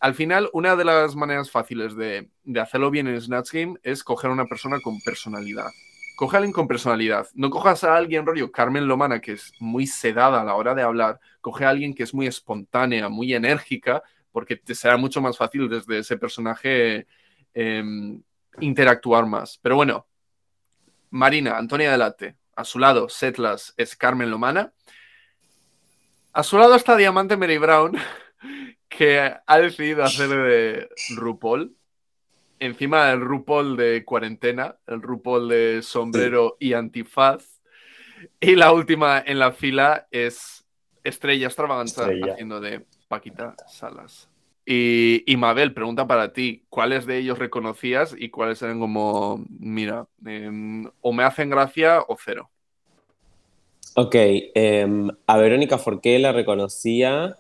al 0.01 0.15
final 0.15 0.51
una 0.53 0.77
de 0.77 0.85
las 0.85 1.17
maneras 1.17 1.51
fáciles 1.51 1.97
de, 1.97 2.31
de 2.45 2.61
hacerlo 2.61 2.91
bien 2.91 3.09
en 3.09 3.21
Snatch 3.21 3.53
Game 3.53 3.79
es 3.83 4.05
coger 4.05 4.31
a 4.31 4.35
una 4.35 4.47
persona 4.47 4.79
con 4.81 5.01
personalidad. 5.01 5.69
Coge 6.17 6.37
a 6.37 6.39
alguien 6.39 6.53
con 6.53 6.67
personalidad. 6.67 7.29
No 7.35 7.49
cojas 7.49 7.85
a 7.85 7.97
alguien, 7.97 8.27
rollo 8.27 8.51
Carmen 8.51 8.89
Lomana, 8.89 9.21
que 9.21 9.33
es 9.33 9.53
muy 9.61 9.87
sedada 9.87 10.41
a 10.41 10.45
la 10.45 10.57
hora 10.57 10.75
de 10.75 10.83
hablar. 10.83 11.21
Coge 11.41 11.65
a 11.65 11.71
alguien 11.71 11.95
que 11.95 12.03
es 12.03 12.13
muy 12.13 12.27
espontánea, 12.27 13.09
muy 13.09 13.35
enérgica, 13.35 14.03
porque 14.39 14.55
te 14.55 14.73
será 14.73 14.97
mucho 14.97 15.21
más 15.21 15.37
fácil 15.37 15.69
desde 15.69 15.99
ese 15.99 16.17
personaje 16.17 17.09
eh, 17.55 17.83
interactuar 18.61 19.27
más. 19.27 19.59
Pero 19.61 19.75
bueno, 19.75 20.07
Marina, 21.11 21.59
Antonia 21.59 21.91
Delate, 21.91 22.37
a 22.55 22.63
su 22.63 22.79
lado, 22.79 23.09
Setlas 23.09 23.75
es 23.77 23.97
Carmen 23.97 24.31
Lomana. 24.31 24.73
A 26.33 26.45
su 26.45 26.57
lado 26.57 26.77
está 26.77 26.95
Diamante 26.95 27.37
Mary 27.37 27.59
Brown, 27.59 27.99
que 28.89 29.35
ha 29.45 29.59
decidido 29.59 30.05
hacer 30.05 30.29
de 30.29 30.89
RuPaul. 31.17 31.75
Encima 32.61 33.07
del 33.07 33.23
RuPaul 33.23 33.77
de 33.77 34.05
cuarentena, 34.05 34.77
el 34.87 35.03
RuPaul 35.03 35.49
de 35.49 35.83
sombrero 35.83 36.57
y 36.61 36.75
antifaz. 36.75 37.61
Y 38.39 38.55
la 38.55 38.71
última 38.71 39.19
en 39.19 39.41
la 39.41 39.51
fila 39.51 40.07
es 40.13 40.65
Estrella 41.03 41.49
Extravaganza, 41.49 42.03
Estrella. 42.03 42.35
haciendo 42.35 42.61
de 42.61 42.87
Paquita 43.09 43.57
Salas. 43.67 44.28
Y, 44.71 45.35
Mabel, 45.39 45.73
pregunta 45.73 46.07
para 46.07 46.35
ti, 46.35 46.67
¿cuáles 46.69 47.07
de 47.07 47.17
ellos 47.17 47.39
reconocías 47.39 48.15
y 48.15 48.29
cuáles 48.29 48.61
eran 48.61 48.79
como, 48.79 49.43
mira, 49.49 50.07
eh, 50.27 50.51
o 51.01 51.13
me 51.15 51.25
hacen 51.25 51.49
gracia 51.49 52.05
o 52.07 52.19
cero? 52.23 52.51
Ok, 53.95 54.15
eh, 54.15 54.87
a 55.27 55.37
Verónica 55.39 55.79
Forqué 55.79 56.19
la 56.19 56.33
reconocía, 56.33 57.39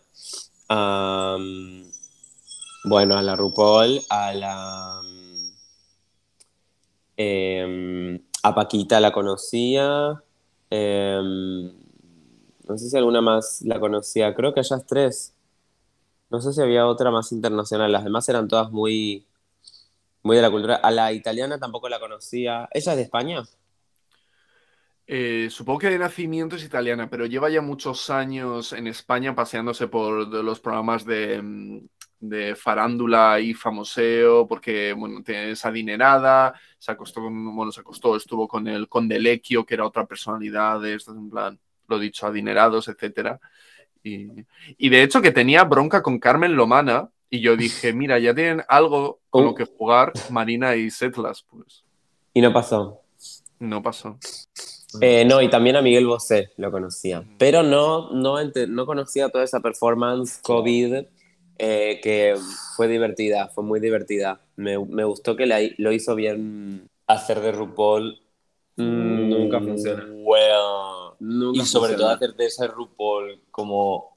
bueno, 2.84 3.18
a 3.18 3.22
la 3.22 3.36
RuPaul, 3.36 4.00
a 4.08 4.32
la... 4.32 5.02
Eh, 7.18 8.22
a 8.42 8.54
Paquita 8.54 9.00
la 9.00 9.12
conocía, 9.12 10.22
no 10.70 12.78
sé 12.78 12.88
si 12.88 12.96
alguna 12.96 13.20
más 13.20 13.60
la 13.60 13.78
conocía, 13.78 14.34
creo 14.34 14.54
que 14.54 14.60
ellas 14.60 14.86
tres. 14.86 15.34
No 16.30 16.40
sé 16.40 16.52
si 16.52 16.60
había 16.62 16.86
otra 16.86 17.10
más 17.10 17.32
internacional. 17.32 17.92
Las 17.92 18.04
demás 18.04 18.28
eran 18.28 18.48
todas 18.48 18.70
muy, 18.70 19.26
muy 20.22 20.36
de 20.36 20.42
la 20.42 20.50
cultura. 20.50 20.76
A 20.76 20.90
la 20.90 21.12
italiana 21.12 21.58
tampoco 21.58 21.88
la 21.88 22.00
conocía. 22.00 22.68
¿Ella 22.72 22.92
es 22.92 22.96
de 22.96 23.02
España? 23.02 23.42
Eh, 25.06 25.48
supongo 25.50 25.78
que 25.80 25.88
de 25.90 25.98
nacimiento 25.98 26.56
es 26.56 26.64
italiana, 26.64 27.08
pero 27.08 27.24
lleva 27.24 27.48
ya 27.48 27.62
muchos 27.62 28.10
años 28.10 28.74
en 28.74 28.86
España 28.86 29.34
paseándose 29.34 29.88
por 29.88 30.28
los 30.28 30.60
programas 30.60 31.06
de, 31.06 31.40
mm, 31.42 31.86
de 32.20 32.54
farándula 32.54 33.40
y 33.40 33.54
famoseo, 33.54 34.46
porque 34.46 34.92
bueno, 34.92 35.22
es 35.26 35.64
adinerada, 35.64 36.52
se 36.78 36.92
acostó 36.92 37.22
bueno, 37.22 37.72
se 37.72 37.80
acostó, 37.80 38.16
estuvo 38.16 38.46
con 38.46 38.68
el 38.68 38.86
Conde 38.88 39.40
que 39.42 39.74
era 39.74 39.86
otra 39.86 40.06
personalidad 40.06 40.80
de 40.80 40.94
estos, 40.94 41.16
en 41.16 41.30
plan, 41.30 41.58
lo 41.88 41.98
dicho, 41.98 42.26
adinerados, 42.26 42.88
etcétera. 42.88 43.40
Y, 44.02 44.44
y, 44.78 44.88
de 44.88 45.02
hecho 45.02 45.20
que 45.20 45.32
tenía 45.32 45.64
bronca 45.64 46.02
con 46.02 46.18
Carmen 46.18 46.54
Lomana 46.54 47.10
y 47.30 47.40
yo 47.40 47.56
dije, 47.56 47.92
mira, 47.94 48.18
ya 48.18 48.34
tienen 48.34 48.62
algo 48.68 49.20
con 49.30 49.44
lo 49.44 49.54
que 49.54 49.64
jugar 49.64 50.12
Marina 50.30 50.76
y 50.76 50.90
Setlas, 50.90 51.44
pues. 51.50 51.84
Y 52.34 52.40
no 52.40 52.52
pasó. 52.52 53.02
No 53.58 53.82
pasó. 53.82 54.18
Eh, 55.00 55.24
no, 55.24 55.42
y 55.42 55.50
también 55.50 55.76
a 55.76 55.82
Miguel 55.82 56.06
Bosé 56.06 56.50
lo 56.56 56.70
conocía, 56.70 57.22
pero 57.36 57.62
no, 57.62 58.10
no, 58.10 58.36
no 58.42 58.86
conocía 58.86 59.28
toda 59.28 59.44
esa 59.44 59.60
performance 59.60 60.40
COVID 60.42 61.04
eh, 61.58 62.00
que 62.02 62.36
fue 62.76 62.88
divertida, 62.88 63.48
fue 63.48 63.64
muy 63.64 63.80
divertida. 63.80 64.40
Me, 64.56 64.78
me 64.78 65.04
gustó 65.04 65.36
que 65.36 65.44
la, 65.44 65.58
lo 65.76 65.92
hizo 65.92 66.14
bien. 66.14 66.88
Hacer 67.06 67.40
de 67.40 67.52
RuPaul 67.52 68.20
mm, 68.76 69.28
nunca 69.28 69.60
funciona. 69.60 70.06
Well, 70.10 71.07
Nunca 71.20 71.62
y 71.62 71.66
sobre 71.66 71.94
todo 71.94 72.10
hacer 72.10 72.34
de 72.34 72.46
ese 72.46 72.66
RuPaul 72.66 73.42
como 73.50 74.16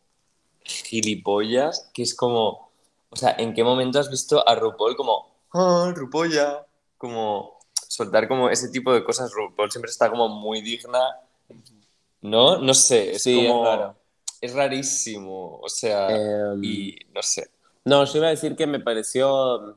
gilipollas, 0.64 1.90
que 1.94 2.04
es 2.04 2.14
como, 2.14 2.72
o 3.10 3.16
sea, 3.16 3.36
¿en 3.38 3.54
qué 3.54 3.64
momento 3.64 4.00
has 4.00 4.10
visto 4.10 4.48
a 4.48 4.56
RuPaul 4.56 4.96
como, 4.96 5.28
ah, 5.54 5.92
RuPolla? 5.96 6.66
Como 6.98 7.58
soltar 7.88 8.28
como 8.28 8.50
ese 8.50 8.70
tipo 8.70 8.94
de 8.94 9.04
cosas, 9.04 9.32
RuPaul 9.32 9.72
siempre 9.72 9.90
está 9.90 10.10
como 10.10 10.30
muy 10.30 10.62
digna, 10.62 11.00
¿no? 12.22 12.60
No 12.60 12.74
sé, 12.74 13.14
es 13.14 13.24
sí, 13.24 13.48
como... 13.48 13.64
Es, 13.64 13.70
raro. 13.70 13.96
es, 14.42 14.54
rarísimo, 14.54 15.60
o 15.60 15.70
sea, 15.70 16.08
eh, 16.10 16.56
y 16.62 16.96
no 17.14 17.24
sé. 17.24 17.50
No, 17.84 18.06
yo 18.06 18.18
iba 18.18 18.28
a 18.28 18.32
decir 18.32 18.56
que 18.56 18.68
me 18.68 18.80
pareció 18.80 19.76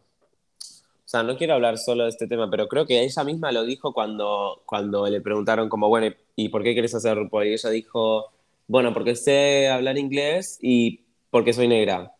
o 1.04 1.08
sea, 1.16 1.22
no 1.22 1.36
quiero 1.36 1.54
hablar 1.54 1.76
solo 1.76 2.04
de 2.04 2.10
este 2.10 2.26
tema, 2.26 2.50
pero 2.50 2.66
creo 2.66 2.86
que 2.86 3.02
ella 3.02 3.24
misma 3.24 3.52
lo 3.52 3.64
dijo 3.64 3.92
cuando, 3.92 4.62
cuando 4.64 5.06
le 5.06 5.20
preguntaron 5.20 5.68
como, 5.68 5.88
bueno, 5.88 6.14
¿y 6.36 6.48
por 6.48 6.62
qué 6.62 6.72
quieres 6.72 6.94
hacer 6.94 7.16
RuPaul? 7.16 7.46
Y 7.46 7.52
ella 7.54 7.70
dijo, 7.70 8.32
bueno, 8.66 8.92
porque 8.92 9.16
sé 9.16 9.68
hablar 9.68 9.98
inglés 9.98 10.58
y 10.60 11.00
porque 11.30 11.52
soy 11.52 11.68
negra. 11.68 12.14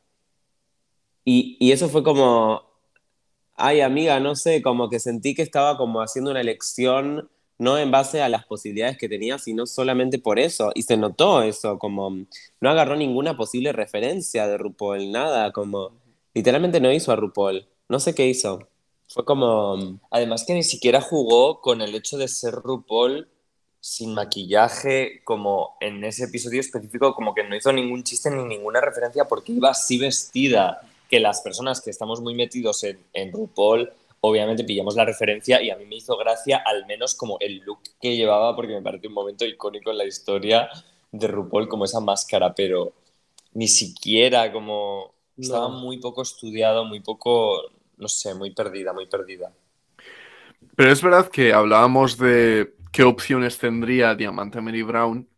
Y, 1.25 1.57
y 1.61 1.73
eso 1.73 1.89
fue 1.89 2.03
como, 2.03 2.63
ay 3.57 3.81
amiga, 3.81 4.21
no 4.21 4.37
sé, 4.37 4.63
como 4.63 4.89
que 4.89 5.01
sentí 5.01 5.35
que 5.35 5.43
estaba 5.43 5.77
como 5.77 6.03
haciendo 6.03 6.31
una 6.31 6.41
elección 6.41 7.31
no 7.59 7.79
en 7.79 7.91
base 7.91 8.21
a 8.23 8.29
las 8.29 8.45
posibilidades 8.47 8.99
que 8.99 9.09
tenía, 9.09 9.39
sino 9.39 9.67
solamente 9.67 10.19
por 10.19 10.39
eso. 10.39 10.73
Y 10.75 10.83
se 10.83 10.97
notó 10.97 11.43
eso, 11.43 11.79
como 11.79 12.11
no 12.61 12.71
agarró 12.71 12.97
ninguna 12.97 13.37
posible 13.37 13.73
referencia 13.73 14.47
de 14.47 14.59
RuPaul, 14.59 15.11
nada, 15.13 15.53
como 15.53 15.93
literalmente 16.35 16.81
no 16.81 16.93
hizo 16.93 17.13
a 17.13 17.17
RuPaul. 17.17 17.67
No 17.89 18.01
sé 18.01 18.15
qué 18.15 18.27
hizo. 18.27 18.69
Fue 19.09 19.25
como... 19.25 20.01
Además 20.11 20.45
que 20.47 20.55
ni 20.55 20.63
siquiera 20.63 21.01
jugó 21.01 21.61
con 21.61 21.81
el 21.81 21.95
hecho 21.95 22.19
de 22.19 22.29
ser 22.29 22.55
RuPaul 22.55 23.29
sin 23.85 24.15
maquillaje, 24.15 25.21
como 25.25 25.77
en 25.79 26.03
ese 26.05 26.25
episodio 26.25 26.59
específico, 26.59 27.15
como 27.15 27.35
que 27.35 27.45
no 27.45 27.55
hizo 27.55 27.71
ningún 27.71 28.03
chiste 28.03 28.31
ni 28.31 28.43
ninguna 28.43 28.81
referencia 28.81 29.27
porque 29.27 29.53
iba 29.53 29.69
así 29.69 29.99
vestida, 29.99 30.81
que 31.11 31.21
las 31.21 31.43
personas 31.43 31.83
que 31.83 31.91
estamos 31.91 32.23
muy 32.23 32.35
metidos 32.35 32.83
en, 32.85 32.99
en 33.13 33.31
RuPaul, 33.31 33.93
obviamente 34.23 34.65
pillamos 34.65 34.97
la 34.97 35.05
referencia 35.05 35.61
y 35.61 35.69
a 35.69 35.77
mí 35.77 35.85
me 35.85 35.97
hizo 35.97 36.17
gracia 36.17 36.63
al 36.65 36.87
menos 36.87 37.15
como 37.15 37.37
el 37.41 37.59
look 37.59 37.81
que 38.01 38.17
llevaba, 38.17 38.57
porque 38.57 38.73
me 38.73 38.81
parece 38.81 39.09
un 39.09 39.13
momento 39.13 39.45
icónico 39.45 39.91
en 39.91 39.99
la 39.99 40.07
historia 40.07 40.67
de 41.13 41.27
RuPaul, 41.27 41.69
como 41.69 41.85
esa 41.85 42.01
máscara, 42.01 42.55
pero 42.55 42.95
ni 43.53 43.69
siquiera 43.69 44.51
como... 44.51 45.13
No. 45.37 45.45
Estaba 45.45 45.69
muy 45.69 45.99
poco 45.99 46.23
estudiado, 46.23 46.87
muy 46.87 47.01
poco, 47.01 47.61
no 47.99 48.09
sé, 48.09 48.35
muy 48.35 48.53
perdida, 48.53 48.95
muy 48.95 49.05
perdida. 49.05 49.53
Pero 50.75 50.91
es 50.91 51.03
verdad 51.03 51.29
que 51.29 51.53
hablábamos 51.53 52.17
de 52.17 52.73
qué 52.95 53.03
opciones 53.03 53.59
tendría 53.59 54.15
Diamante 54.15 54.61
Mary 54.61 54.83
Brown. 54.83 55.29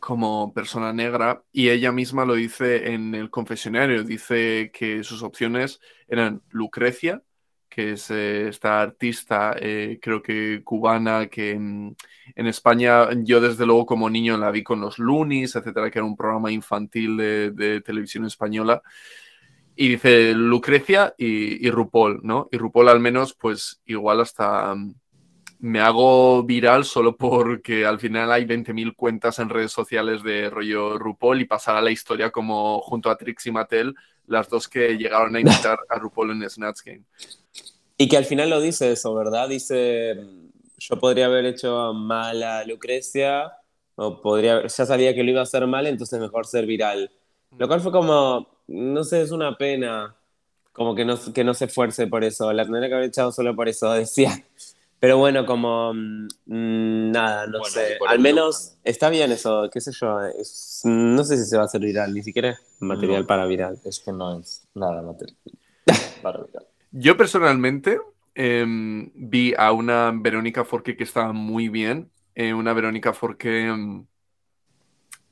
como 0.00 0.52
persona 0.54 0.92
negra 0.92 1.42
y 1.52 1.70
ella 1.70 1.92
misma 1.92 2.24
lo 2.24 2.34
dice 2.34 2.92
en 2.92 3.14
el 3.14 3.30
confesionario, 3.30 4.04
dice 4.04 4.70
que 4.72 5.02
sus 5.04 5.22
opciones 5.22 5.80
eran 6.08 6.42
Lucrecia, 6.50 7.22
que 7.68 7.92
es 7.92 8.10
eh, 8.10 8.48
esta 8.48 8.82
artista, 8.82 9.56
eh, 9.58 9.98
creo 10.02 10.22
que 10.22 10.62
cubana, 10.64 11.28
que 11.28 11.52
en, 11.52 11.96
España 12.36 13.08
yo 13.24 13.40
desde 13.40 13.66
luego 13.66 13.86
como 13.86 14.10
niño 14.10 14.36
la 14.36 14.50
vi 14.50 14.62
con 14.62 14.80
los 14.80 14.98
Lunis, 14.98 15.56
etcétera, 15.56 15.90
que 15.90 15.98
era 15.98 16.06
un 16.06 16.16
programa 16.16 16.52
infantil 16.52 17.16
de, 17.16 17.82
televisión 17.84 18.26
española. 18.26 18.82
Y 19.76 19.88
dice 19.90 20.34
Lucrecia 20.34 21.14
y, 21.18 21.66
y, 21.66 21.70
RuPaul, 21.70 22.20
¿no? 22.22 22.48
Y 22.52 22.58
RuPaul 22.58 22.88
al 22.88 23.00
menos, 23.00 23.34
pues 23.34 23.82
igual 23.86 24.20
hasta 24.20 24.74
me 25.58 25.80
hago 25.80 26.42
viral 26.42 26.84
solo 26.84 27.16
porque 27.16 27.86
al 27.86 27.98
final 27.98 28.30
hay 28.30 28.44
20.000 28.44 28.94
cuentas 28.94 29.38
en 29.38 29.48
redes 29.48 29.72
sociales 29.72 30.22
de 30.22 30.50
rollo 30.50 30.98
RuPaul 30.98 31.40
y 31.40 31.44
pasará 31.46 31.80
la 31.80 31.90
historia 31.90 32.30
como 32.30 32.80
junto 32.80 33.10
a 33.10 33.16
Trixie 33.16 33.52
Mattel, 33.52 33.94
las 34.26 34.48
dos 34.48 34.68
que 34.68 34.96
llegaron 34.96 35.34
a 35.36 35.40
invitar 35.40 35.78
a 35.88 35.98
RuPaul 35.98 36.30
en 36.32 36.48
Snatch 36.48 36.80
Game. 36.84 37.02
Y 37.96 38.08
que 38.08 38.16
al 38.16 38.24
final 38.24 38.50
lo 38.50 38.60
dice 38.60 38.92
eso, 38.92 39.14
¿verdad? 39.14 39.48
Dice, 39.48 40.16
yo 40.78 40.98
podría 40.98 41.26
haber 41.26 41.46
hecho 41.46 41.94
mal 41.94 42.42
a 42.42 42.64
Lucrecia, 42.64 43.52
o 43.94 44.20
podría, 44.20 44.66
ya 44.66 44.86
sabía 44.86 45.14
que 45.14 45.22
lo 45.22 45.30
iba 45.30 45.40
a 45.40 45.44
hacer 45.44 45.66
mal, 45.66 45.86
entonces 45.86 46.20
mejor 46.20 46.46
ser 46.46 46.66
viral. 46.66 47.10
Lo 47.56 47.66
cual 47.66 47.80
fue 47.80 47.92
como, 47.92 48.46
no 48.66 49.04
sé, 49.04 49.22
es 49.22 49.30
una 49.30 49.56
pena, 49.56 50.14
como 50.72 50.94
que 50.94 51.06
no, 51.06 51.18
que 51.32 51.42
no 51.42 51.54
se 51.54 51.64
esfuerce 51.64 52.06
por 52.06 52.22
eso. 52.22 52.52
La 52.52 52.64
tendría 52.64 52.88
que 52.88 52.94
haber 52.94 53.08
echado 53.08 53.32
solo 53.32 53.56
por 53.56 53.68
eso, 53.68 53.90
decía. 53.94 54.44
Pero 54.98 55.18
bueno, 55.18 55.44
como 55.44 55.92
mm, 55.92 57.10
nada, 57.10 57.46
no 57.46 57.62
sé. 57.64 57.98
Al 58.06 58.18
menos 58.18 58.78
está 58.82 59.10
bien 59.10 59.30
eso, 59.30 59.68
qué 59.72 59.80
sé 59.80 59.92
yo. 59.92 60.18
no 60.84 61.24
sé 61.24 61.36
si 61.36 61.44
se 61.44 61.56
va 61.56 61.62
a 61.62 61.66
hacer 61.66 61.82
viral, 61.82 62.14
ni 62.14 62.22
siquiera 62.22 62.50
es 62.50 62.60
material 62.80 63.26
para 63.26 63.46
viral. 63.46 63.78
Es 63.84 64.00
que 64.00 64.12
no 64.12 64.40
es 64.40 64.66
nada 64.74 65.02
material 65.02 65.36
para 66.22 66.42
viral. 66.42 66.66
Yo 66.92 67.16
personalmente 67.16 68.00
em, 68.34 69.10
vi 69.14 69.54
a 69.56 69.72
una 69.72 70.12
Verónica 70.14 70.64
Forqué 70.64 70.96
que 70.96 71.04
estaba 71.04 71.32
muy 71.32 71.68
bien, 71.68 72.10
eh, 72.34 72.54
una 72.54 72.72
Verónica 72.72 73.12
Forqué 73.12 73.66
em, 73.66 74.06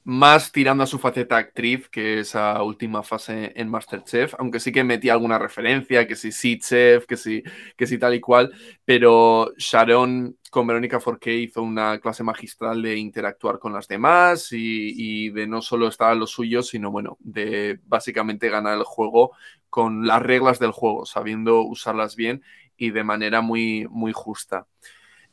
más 0.05 0.53
tirando 0.53 0.85
a 0.85 0.87
su 0.87 0.99
faceta 0.99 1.39
actriz 1.39 1.89
que 1.89 2.21
esa 2.21 2.63
última 2.63 3.03
fase 3.03 3.53
en 3.57 3.71
Masterchef, 3.71 4.35
aunque 4.39 4.61
sí 4.61 4.71
que 4.71 4.85
metí 4.85 5.09
alguna 5.09 5.39
referencia, 5.39 6.07
que 6.07 6.15
si 6.15 6.31
sí 6.31 6.59
chef, 6.59 7.07
que 7.07 7.17
sí, 7.17 7.43
que 7.77 7.87
sí 7.87 7.99
tal 7.99 8.15
y 8.15 8.21
cual, 8.21 8.53
pero 8.85 9.53
Sharon 9.57 10.37
con 10.51 10.67
Verónica 10.67 11.01
Forqué 11.01 11.35
hizo 11.35 11.63
una 11.63 11.99
clase 12.01 12.23
magistral 12.23 12.83
de 12.83 12.97
interactuar 12.97 13.59
con 13.59 13.73
las 13.73 13.89
demás 13.89 14.53
y, 14.53 14.93
y 15.27 15.31
de 15.31 15.47
no 15.47 15.63
solo 15.63 15.89
estar 15.89 16.11
a 16.11 16.15
lo 16.15 16.27
suyo, 16.27 16.63
sino 16.63 16.91
bueno, 16.91 17.17
de 17.21 17.81
básicamente 17.87 18.51
ganar 18.51 18.77
el 18.79 18.85
juego 18.85 19.33
con 19.71 20.07
las 20.07 20.23
reglas 20.23 20.59
del 20.59 20.71
juego, 20.71 21.07
sabiendo 21.07 21.63
usarlas 21.63 22.15
bien 22.15 22.43
y 22.77 22.91
de 22.91 23.05
manera 23.05 23.41
muy, 23.41 23.87
muy 23.91 24.13
justa. 24.13 24.67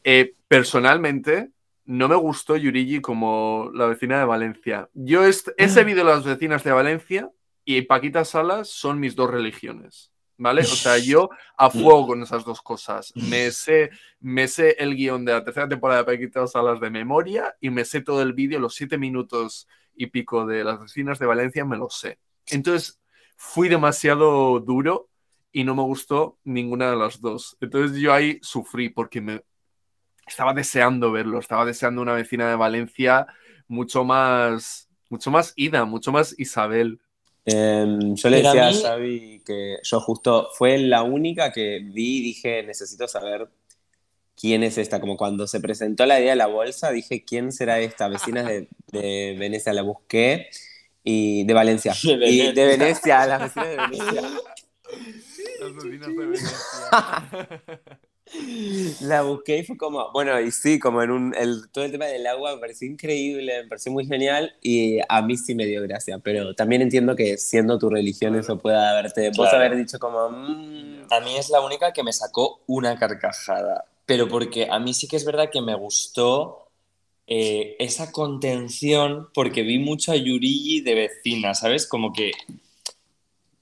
Eh, 0.03 0.34
personalmente, 0.47 1.51
no 1.86 2.08
me 2.08 2.15
gustó 2.15 2.56
Yurigi 2.56 3.02
como 3.02 3.70
la 3.74 3.86
vecina 3.86 4.20
de 4.20 4.26
Valencia. 4.26 4.89
Yo 4.94 5.26
he 5.26 5.30
mm. 5.30 5.70
seguido 5.70 6.04
las 6.04 6.24
vecinas 6.24 6.63
de 6.63 6.72
Valencia 6.72 7.32
y 7.65 7.82
Paquita 7.84 8.26
Salas 8.26 8.70
son 8.70 9.00
mis 9.00 9.15
dos 9.15 9.30
religiones. 9.30 10.12
¿Vale? 10.38 10.62
O 10.62 10.65
sea, 10.65 10.98
yo 10.98 11.30
a 11.56 11.70
fuego 11.70 12.08
con 12.08 12.24
esas 12.24 12.44
dos 12.44 12.63
cosas. 12.63 13.13
Me 13.15 13.52
sé, 13.52 13.91
me 14.20 14.48
sé 14.48 14.76
el 14.80 14.96
guion 14.96 15.24
de 15.24 15.34
la 15.34 15.44
tercera 15.44 15.70
temporada 15.70 16.00
de 16.00 16.06
Paquita 16.06 16.48
Salas 16.48 16.80
de 16.80 16.89
memoria 16.89 17.56
y 17.62 17.70
me 17.70 17.86
sé 17.86 18.02
todo 18.02 18.24
el 18.24 18.34
vídeo, 18.34 18.60
los 18.60 18.74
siete 18.74 18.98
minutos 18.98 19.67
y 19.96 20.08
pico 20.08 20.48
de 20.48 20.63
las 20.63 20.82
vecinas 20.82 21.20
de 21.20 21.28
Valencia, 21.28 21.63
me 21.63 21.78
lo 21.78 21.91
sé. 21.91 22.17
Entonces, 22.48 23.00
fui 23.36 23.70
demasiado 23.70 24.60
duro 24.60 25.10
y 25.52 25.63
no 25.63 25.76
me 25.76 25.84
gustó 25.84 26.39
ninguna 26.44 26.89
de 26.89 26.98
las 26.98 27.22
dos. 27.22 27.58
Entonces 27.62 28.00
yo 28.00 28.13
ahí 28.13 28.39
sufrí 28.41 28.89
porque 28.89 29.22
me 29.22 29.44
estaba 30.32 30.54
deseando 30.54 31.12
verlo, 31.12 31.39
estaba 31.39 31.65
deseando 31.65 32.02
una 32.02 32.13
vecina 32.13 32.50
de 32.50 32.56
Valencia 32.56 33.28
mucho 33.67 34.04
más, 34.04 34.89
mucho 35.10 35.32
más 35.32 35.54
Ida, 35.56 35.86
mucho 35.86 36.12
más 36.12 36.36
Isabel. 36.38 37.00
Em, 37.46 38.15
yo 38.15 38.30
le 38.30 38.38
decía 38.38 38.67
a, 38.67 38.74
Xavi 38.74 39.41
que 39.46 39.78
yo 39.84 40.00
justo 40.00 40.50
fue 40.54 40.78
la 40.78 41.04
única 41.04 41.52
que 41.52 41.80
vi 41.84 42.17
y 42.17 42.22
dije, 42.22 42.63
necesito 42.63 43.08
saber 43.08 43.50
quién 44.36 44.63
es 44.63 44.78
esta. 44.78 45.00
Como 45.00 45.17
cuando 45.17 45.48
se 45.48 45.60
presentó 45.60 46.06
la 46.06 46.20
idea 46.20 46.32
de 46.32 46.38
la 46.38 46.48
bolsa, 46.48 46.91
dije, 46.91 47.24
¿quién 47.24 47.52
será 47.52 47.80
esta? 47.80 48.08
Vecinas 48.08 48.46
de, 48.46 48.67
de 48.88 49.36
Venecia, 49.39 49.74
la 49.74 49.82
busqué 49.82 50.50
y 51.04 51.44
de 51.46 51.54
Valencia. 51.54 51.94
De 52.04 52.17
Venecia. 52.17 52.50
Y 52.50 52.54
de 52.54 52.65
Venecia, 52.65 53.26
las 53.28 53.41
vecinas 53.41 53.70
de 53.70 53.78
Venecia. 53.88 54.22
Las 55.60 55.76
vecinas 55.76 56.08
de 56.08 56.15
Venecia. 56.15 56.58
La 59.02 59.24
busqué 59.24 59.60
y 59.60 59.63
fue 59.63 59.78
como, 59.78 60.12
bueno, 60.12 60.39
y 60.39 60.52
sí, 60.52 60.80
como 60.80 61.02
en 61.02 61.12
un, 61.12 61.36
el, 61.36 61.70
todo 61.70 61.84
el 61.84 61.91
tema 61.91 62.06
del 62.06 62.26
agua 62.28 62.56
me 62.56 62.62
pareció 62.62 62.88
increíble, 62.88 63.63
me 63.63 63.67
pareció 63.67 63.91
muy 63.91 64.06
genial 64.06 64.56
y 64.62 65.00
a 65.08 65.22
mí 65.22 65.38
sí 65.38 65.56
me 65.56 65.65
dio 65.65 65.82
gracia, 65.82 66.20
pero 66.20 66.54
también 66.56 66.82
entiendo 66.82 67.15
que 67.15 67.38
siendo 67.38 67.78
tu 67.78 67.89
religión 67.89 68.36
eso 68.36 68.58
pueda 68.58 68.91
haberte, 68.91 69.32
vos 69.36 69.54
haber 69.54 69.76
dicho 69.76 70.00
como... 70.00 70.30
Mm". 70.30 71.08
A 71.10 71.20
mí 71.20 71.36
es 71.38 71.50
la 71.50 71.62
única 71.62 71.91
que 71.91 72.04
me 72.04 72.13
sacó 72.13 72.62
una 72.67 72.98
carcajada, 72.98 73.86
pero 74.06 74.28
porque 74.28 74.67
a 74.70 74.80
mí 74.80 74.94
sí 74.94 75.08
que 75.08 75.17
es 75.17 75.26
verdad 75.26 75.50
que 75.52 75.62
me 75.62 75.76
gustó 75.76 76.67
eh, 77.28 77.76
esa 77.80 78.12
contención 78.12 79.30
porque 79.34 79.63
vi 79.63 79.80
mucho 79.80 80.12
a 80.12 80.15
Yurigi 80.15 80.82
de 80.82 80.96
vecina, 80.96 81.54
¿sabes? 81.54 81.88
Como 81.88 82.13
que 82.13 82.32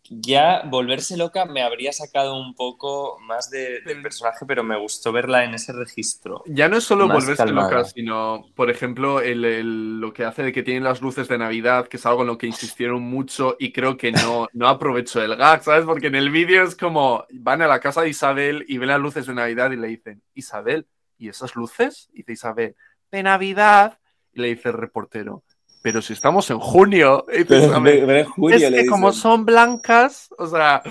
ya 0.10 0.64
volverse 0.66 1.18
loca 1.18 1.46
me 1.46 1.62
habría 1.62 1.94
sacado 1.94 2.40
un 2.40 2.56
poco 2.56 3.20
más 3.22 3.50
de, 3.50 3.82
del 3.82 4.02
personaje, 4.02 4.46
pero 4.46 4.64
me 4.64 4.78
gustó 4.78 5.12
verla 5.12 5.44
en 5.44 5.54
ese 5.54 5.72
registro. 5.72 6.44
Ya 6.48 6.68
no 6.68 6.78
es 6.78 6.84
solo 6.84 7.08
volverse 7.08 7.46
loca, 7.48 7.84
sino, 7.84 8.46
por 8.56 8.70
ejemplo, 8.70 9.22
el, 9.22 10.00
lo 10.00 10.14
que 10.14 10.26
hace 10.26 10.44
de 10.44 10.52
que 10.52 10.64
tienen 10.64 10.84
las 10.84 11.02
luces 11.02 11.28
de 11.28 11.38
Navidad, 11.38 11.88
que 11.88 11.98
es 11.98 12.06
algo 12.06 12.22
en 12.22 12.28
lo 12.28 12.38
que 12.38 12.48
insistieron 12.48 13.02
mucho 13.02 13.56
y 13.60 13.72
creo 13.72 13.98
que 13.98 14.12
no, 14.12 14.48
no 14.54 14.68
aprovecho 14.68 15.22
el 15.22 15.36
gag, 15.36 15.64
¿sabes? 15.64 15.86
Porque 15.86 16.08
en 16.08 16.16
el 16.16 16.30
vídeo 16.30 16.64
es 16.64 16.76
como 16.76 17.26
van 17.32 17.62
a 17.62 17.68
la 17.68 17.80
casa 17.80 18.02
de 18.02 18.10
Isabel 18.10 18.66
y 18.68 18.78
ven 18.78 18.90
las 18.90 19.00
luces 19.00 19.28
de 19.28 19.34
Navidad 19.34 19.72
y 19.72 19.78
le 19.78 19.88
dicen, 19.88 20.22
Isabel, 20.34 20.88
¿y 21.18 21.30
esas 21.30 21.56
luces? 21.56 22.10
Y 22.14 22.20
dice 22.20 22.34
Isabel, 22.34 22.76
de 23.12 23.24
Navidad. 23.24 24.00
Y 24.32 24.42
le 24.42 24.50
dice 24.50 24.70
el 24.70 24.76
reportero, 24.76 25.44
pero 25.82 26.02
si 26.02 26.14
estamos 26.14 26.50
en 26.50 26.60
junio, 26.60 27.26
es 27.32 27.48
que 27.48 28.86
como 28.88 29.12
son 29.12 29.46
blancas, 29.46 30.30
o 30.38 30.48
sea, 30.48 30.82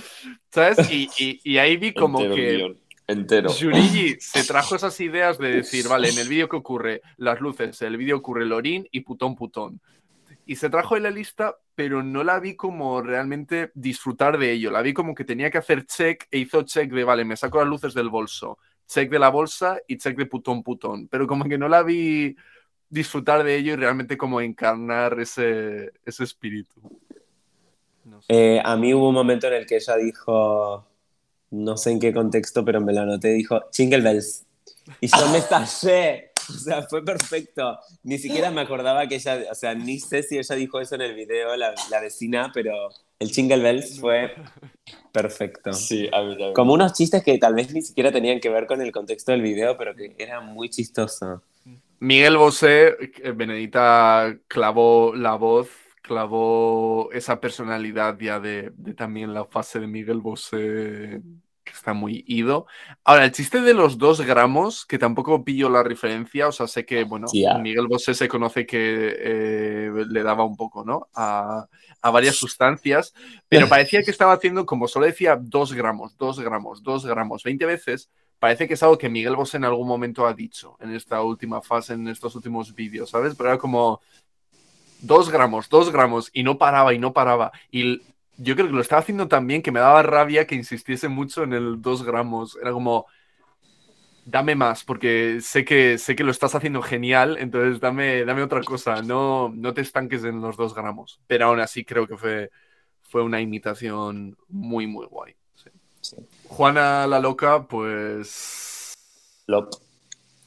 ¿sabes? 0.50 0.78
Y, 0.90 1.58
ahí 1.58 1.76
vi 1.76 1.92
como 1.92 2.18
que 2.18 2.76
entero. 3.06 3.48
se 4.20 4.44
trajo 4.44 4.76
esas 4.76 4.98
ideas 5.00 5.38
de 5.38 5.52
decir, 5.52 5.88
vale, 5.88 6.08
en 6.08 6.18
el 6.18 6.28
vídeo 6.28 6.48
que 6.48 6.56
ocurre 6.56 7.02
las 7.16 7.40
luces, 7.40 7.80
en 7.82 7.88
el 7.88 7.96
vídeo 7.96 8.16
ocurre 8.16 8.46
Lorín 8.46 8.86
y 8.90 9.00
putón 9.00 9.36
putón. 9.36 9.80
Y 10.46 10.56
se 10.56 10.70
trajo 10.70 10.96
en 10.96 11.02
la 11.02 11.10
lista, 11.10 11.56
pero 11.74 12.02
no 12.02 12.24
la 12.24 12.40
vi 12.40 12.56
como 12.56 13.02
realmente 13.02 13.70
disfrutar 13.74 14.38
de 14.38 14.52
ello. 14.52 14.70
La 14.70 14.80
vi 14.80 14.94
como 14.94 15.14
que 15.14 15.24
tenía 15.24 15.50
que 15.50 15.58
hacer 15.58 15.84
check 15.84 16.26
e 16.30 16.38
hizo 16.38 16.62
check 16.62 16.90
de, 16.90 17.04
vale, 17.04 17.26
me 17.26 17.36
saco 17.36 17.58
las 17.58 17.68
luces 17.68 17.92
del 17.92 18.08
bolso 18.08 18.58
check 18.88 19.10
de 19.10 19.18
la 19.18 19.28
bolsa 19.28 19.78
y 19.86 19.98
check 19.98 20.16
de 20.16 20.26
putón 20.26 20.62
putón, 20.62 21.08
pero 21.08 21.26
como 21.26 21.44
que 21.44 21.58
no 21.58 21.68
la 21.68 21.82
vi 21.82 22.34
disfrutar 22.90 23.44
de 23.44 23.56
ello 23.56 23.72
y 23.74 23.76
realmente 23.76 24.16
como 24.16 24.40
encarnar 24.40 25.18
ese, 25.20 25.92
ese 26.04 26.24
espíritu. 26.24 26.80
Eh, 28.28 28.60
a 28.64 28.76
mí 28.76 28.94
hubo 28.94 29.08
un 29.08 29.14
momento 29.14 29.46
en 29.46 29.54
el 29.54 29.66
que 29.66 29.76
ella 29.76 29.96
dijo, 29.96 30.84
no 31.50 31.76
sé 31.76 31.90
en 31.92 32.00
qué 32.00 32.12
contexto, 32.12 32.64
pero 32.64 32.80
me 32.80 32.92
lo 32.92 33.02
anoté, 33.02 33.28
dijo, 33.28 33.62
Jingle 33.72 34.00
Bells. 34.00 34.44
Y 35.00 35.08
yo 35.08 35.28
me 35.28 35.38
estallé. 35.38 36.24
O 36.48 36.58
sea, 36.58 36.80
fue 36.84 37.04
perfecto. 37.04 37.78
Ni 38.04 38.16
siquiera 38.16 38.50
me 38.50 38.62
acordaba 38.62 39.06
que 39.06 39.16
ella, 39.16 39.38
o 39.50 39.54
sea, 39.54 39.74
ni 39.74 40.00
sé 40.00 40.22
si 40.22 40.38
ella 40.38 40.54
dijo 40.54 40.80
eso 40.80 40.94
en 40.94 41.02
el 41.02 41.14
video, 41.14 41.54
la, 41.56 41.74
la 41.90 42.00
vecina, 42.00 42.50
pero 42.54 42.72
el 43.18 43.30
Jingle 43.30 43.58
Bells 43.58 44.00
fue 44.00 44.34
perfecto. 45.12 45.72
Sí, 45.74 46.08
a 46.10 46.22
mí 46.22 46.36
Como 46.54 46.72
unos 46.72 46.94
chistes 46.94 47.22
que 47.22 47.36
tal 47.36 47.54
vez 47.54 47.72
ni 47.74 47.82
siquiera 47.82 48.12
tenían 48.12 48.40
que 48.40 48.48
ver 48.48 48.66
con 48.66 48.80
el 48.80 48.92
contexto 48.92 49.32
del 49.32 49.42
video, 49.42 49.76
pero 49.76 49.94
que 49.94 50.14
era 50.16 50.40
muy 50.40 50.70
chistoso. 50.70 51.42
Miguel 52.00 52.36
Bosé, 52.36 52.96
eh, 53.22 53.32
Benedita 53.32 54.36
clavó 54.46 55.14
la 55.14 55.34
voz, 55.34 55.68
clavó 56.02 57.10
esa 57.12 57.40
personalidad 57.40 58.18
ya 58.18 58.40
de, 58.40 58.72
de 58.76 58.94
también 58.94 59.34
la 59.34 59.44
fase 59.44 59.80
de 59.80 59.86
Miguel 59.86 60.20
Bosé 60.20 61.20
que 61.68 61.76
está 61.76 61.92
muy 61.92 62.24
ido. 62.26 62.66
Ahora, 63.04 63.26
el 63.26 63.32
chiste 63.32 63.60
de 63.60 63.74
los 63.74 63.98
dos 63.98 64.20
gramos, 64.22 64.86
que 64.86 64.98
tampoco 64.98 65.44
pillo 65.44 65.68
la 65.68 65.82
referencia, 65.82 66.48
o 66.48 66.52
sea, 66.52 66.66
sé 66.66 66.84
que, 66.84 67.04
bueno, 67.04 67.26
Miguel 67.60 67.86
Bosé 67.86 68.14
se 68.14 68.28
conoce 68.28 68.66
que 68.66 69.16
eh, 69.18 69.90
le 70.08 70.22
daba 70.22 70.44
un 70.44 70.56
poco, 70.56 70.84
¿no? 70.84 71.08
A, 71.14 71.66
a, 72.00 72.10
varias 72.10 72.36
sustancias, 72.36 73.12
pero 73.48 73.68
parecía 73.68 74.02
que 74.02 74.10
estaba 74.10 74.32
haciendo, 74.32 74.66
como 74.66 74.88
solo 74.88 75.06
decía, 75.06 75.38
dos 75.40 75.72
gramos, 75.74 76.16
dos 76.16 76.40
gramos, 76.40 76.82
dos 76.82 77.04
gramos, 77.04 77.42
20 77.42 77.66
veces. 77.66 78.10
Parece 78.38 78.68
que 78.68 78.74
es 78.74 78.82
algo 78.82 78.98
que 78.98 79.08
Miguel 79.08 79.36
Bosé 79.36 79.56
en 79.56 79.64
algún 79.64 79.88
momento 79.88 80.26
ha 80.26 80.34
dicho 80.34 80.76
en 80.80 80.94
esta 80.94 81.22
última 81.22 81.60
fase, 81.60 81.94
en 81.94 82.06
estos 82.08 82.34
últimos 82.36 82.74
vídeos, 82.74 83.10
¿sabes? 83.10 83.34
Pero 83.34 83.50
era 83.50 83.58
como, 83.58 84.00
dos 85.00 85.30
gramos, 85.30 85.68
dos 85.68 85.90
gramos, 85.90 86.30
y 86.32 86.42
no 86.42 86.58
paraba 86.58 86.94
y 86.94 86.98
no 86.98 87.12
paraba. 87.12 87.52
Y 87.70 88.00
yo 88.36 88.54
creo 88.54 88.66
que 88.66 88.72
lo 88.72 88.80
estaba 88.80 89.00
haciendo 89.00 89.28
tan 89.28 89.46
bien 89.46 89.62
que 89.62 89.72
me 89.72 89.80
daba 89.80 90.02
rabia 90.02 90.46
que 90.46 90.54
insistiese 90.54 91.08
mucho 91.08 91.42
en 91.42 91.52
el 91.52 91.82
dos 91.82 92.02
gramos. 92.02 92.56
Era 92.60 92.72
como, 92.72 93.06
dame 94.24 94.54
más, 94.54 94.84
porque 94.84 95.40
sé 95.40 95.64
que, 95.64 95.98
sé 95.98 96.14
que 96.14 96.24
lo 96.24 96.30
estás 96.30 96.54
haciendo 96.54 96.82
genial, 96.82 97.36
entonces 97.38 97.80
dame, 97.80 98.24
dame 98.24 98.42
otra 98.42 98.62
cosa, 98.62 99.02
no, 99.02 99.48
no 99.54 99.74
te 99.74 99.80
estanques 99.80 100.24
en 100.24 100.40
los 100.40 100.56
dos 100.56 100.74
gramos. 100.74 101.20
Pero 101.26 101.46
aún 101.46 101.60
así 101.60 101.84
creo 101.84 102.06
que 102.06 102.16
fue, 102.16 102.50
fue 103.02 103.22
una 103.22 103.40
imitación 103.40 104.36
muy, 104.48 104.86
muy 104.86 105.06
guay. 105.06 105.34
sí. 106.00 106.16
Juana 106.48 107.06
la 107.06 107.20
loca, 107.20 107.66
pues... 107.66 108.94
Flop. 109.46 109.70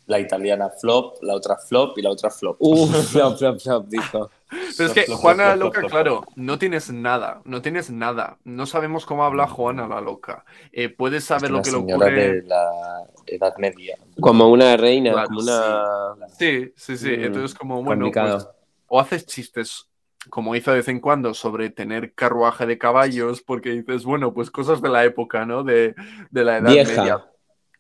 La 0.07 0.19
italiana 0.19 0.69
flop, 0.69 1.23
la 1.23 1.35
otra 1.35 1.55
flop 1.57 1.97
y 1.97 2.01
la 2.01 2.09
otra 2.09 2.29
flop. 2.29 2.57
Uh, 2.59 2.87
flop, 3.11 3.37
flop, 3.37 3.59
flop, 3.59 3.87
dijo. 3.87 4.29
Pero 4.77 4.89
es 4.89 4.93
que 4.93 5.13
Juana 5.13 5.49
la 5.49 5.55
loca, 5.55 5.81
claro, 5.83 6.25
no 6.35 6.59
tienes 6.59 6.91
nada, 6.91 7.41
no 7.45 7.61
tienes 7.61 7.89
nada. 7.89 8.37
No 8.43 8.65
sabemos 8.65 9.05
cómo 9.05 9.23
habla 9.23 9.47
Juana 9.47 9.87
la 9.87 10.01
loca. 10.01 10.43
Eh, 10.73 10.89
puedes 10.89 11.23
saber 11.23 11.45
Es 11.45 11.51
lo 11.51 11.61
que 11.61 11.71
le 11.71 11.77
ocurre... 11.77 12.11
de 12.11 12.43
la 12.43 12.69
Edad 13.25 13.55
Media. 13.57 13.97
Como 14.19 14.49
una 14.49 14.75
reina, 14.75 15.13
Claro, 15.13 15.27
como 15.29 15.41
una... 15.41 16.27
Sí, 16.37 16.73
sí, 16.75 16.97
sí. 16.97 17.09
Mm, 17.11 17.23
Entonces, 17.23 17.57
como, 17.57 17.81
bueno, 17.81 18.11
pues, 18.11 18.47
o 18.87 18.99
haces 18.99 19.25
chistes, 19.25 19.87
como 20.29 20.55
hizo 20.55 20.71
de 20.71 20.77
vez 20.77 20.87
en 20.87 20.99
cuando, 20.99 21.33
sobre 21.33 21.69
tener 21.69 22.13
carruaje 22.13 22.65
de 22.65 22.77
caballos, 22.77 23.41
porque 23.41 23.71
dices, 23.71 24.03
bueno, 24.03 24.33
pues 24.33 24.51
cosas 24.51 24.81
de 24.81 24.89
la 24.89 25.03
época, 25.03 25.45
¿no? 25.45 25.63
De, 25.63 25.95
de 26.29 26.43
la 26.43 26.57
edad 26.57 26.71
Vieja. 26.71 27.01
media. 27.01 27.25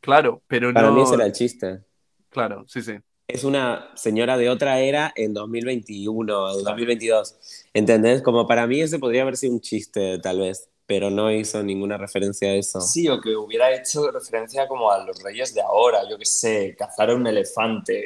Claro, 0.01 0.41
pero 0.47 0.73
Para 0.73 0.87
no. 0.87 0.95
mí 0.95 1.01
ese 1.03 1.15
era 1.15 1.25
el 1.25 1.31
chiste. 1.33 1.81
Claro, 2.29 2.65
sí, 2.67 2.81
sí. 2.81 2.93
Es 3.27 3.43
una 3.43 3.91
señora 3.95 4.37
de 4.37 4.49
otra 4.49 4.79
era 4.79 5.13
en 5.15 5.33
2021, 5.33 6.57
en 6.57 6.63
2022. 6.63 7.35
¿Entendés? 7.73 8.21
Como 8.21 8.47
para 8.47 8.67
mí 8.67 8.81
ese 8.81 8.99
podría 8.99 9.21
haber 9.21 9.37
sido 9.37 9.53
un 9.53 9.61
chiste, 9.61 10.19
tal 10.19 10.39
vez, 10.39 10.69
pero 10.85 11.09
no 11.09 11.31
hizo 11.31 11.63
ninguna 11.63 11.97
referencia 11.97 12.49
a 12.49 12.55
eso. 12.55 12.81
Sí, 12.81 13.07
o 13.07 13.21
que 13.21 13.35
hubiera 13.35 13.73
hecho 13.73 14.11
referencia 14.11 14.67
como 14.67 14.91
a 14.91 15.05
los 15.05 15.21
reyes 15.23 15.53
de 15.53 15.61
ahora, 15.61 16.01
yo 16.09 16.17
qué 16.17 16.25
sé, 16.25 16.75
cazar 16.77 17.11
a 17.11 17.15
un 17.15 17.25
elefante. 17.27 18.05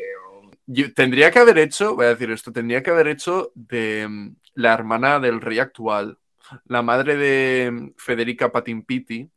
Yo- 0.67 0.93
tendría 0.93 1.32
que 1.32 1.39
haber 1.39 1.58
hecho, 1.60 1.95
voy 1.95 2.06
a 2.06 2.10
decir 2.10 2.32
esto, 2.32 2.51
tendría 2.51 2.82
que 2.84 2.89
haber 2.91 3.08
hecho 3.08 3.51
de 3.56 4.08
mm, 4.08 4.36
la 4.56 4.73
hermana 4.73 5.19
del 5.19 5.41
rey 5.41 5.60
actual, 5.60 6.17
la 6.65 6.82
madre 6.82 7.15
de 7.17 7.71
mm, 7.71 7.89
Federica 7.97 8.51
Patimpiti. 8.51 9.30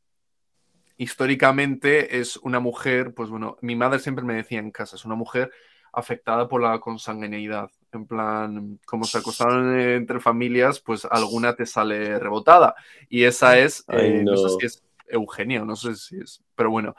Históricamente 0.97 2.19
es 2.19 2.37
una 2.39 2.59
mujer, 2.59 3.15
pues 3.15 3.31
bueno, 3.31 3.57
mi 3.61 3.77
madre 3.77 4.01
siempre 4.01 4.25
me 4.25 4.35
decía 4.35 4.59
en 4.59 4.73
casa, 4.73 4.97
es 4.97 5.05
una 5.05 5.15
mujer 5.15 5.51
afectada 5.93 6.49
por 6.49 6.61
la 6.61 6.81
consanguineidad. 6.81 7.71
En 7.93 8.07
plan, 8.07 8.81
como 8.85 9.07
se 9.07 9.19
acostaron 9.19 9.79
entre 9.79 10.19
familias, 10.19 10.81
pues 10.81 11.05
alguna 11.05 11.55
te 11.55 11.67
sale 11.67 12.19
rebotada. 12.19 12.75
Y 13.09 13.23
esa 13.25 13.59
es, 13.59 13.85
Ay, 13.87 13.97
eh, 14.01 14.25
no. 14.25 14.37
sé 14.37 14.49
no. 14.49 14.59
si 14.59 14.67
es 14.67 14.83
Eugenio, 15.07 15.65
no 15.65 15.77
sé 15.77 15.95
si 15.95 16.19
es, 16.19 16.43
pero 16.57 16.71
bueno. 16.71 16.97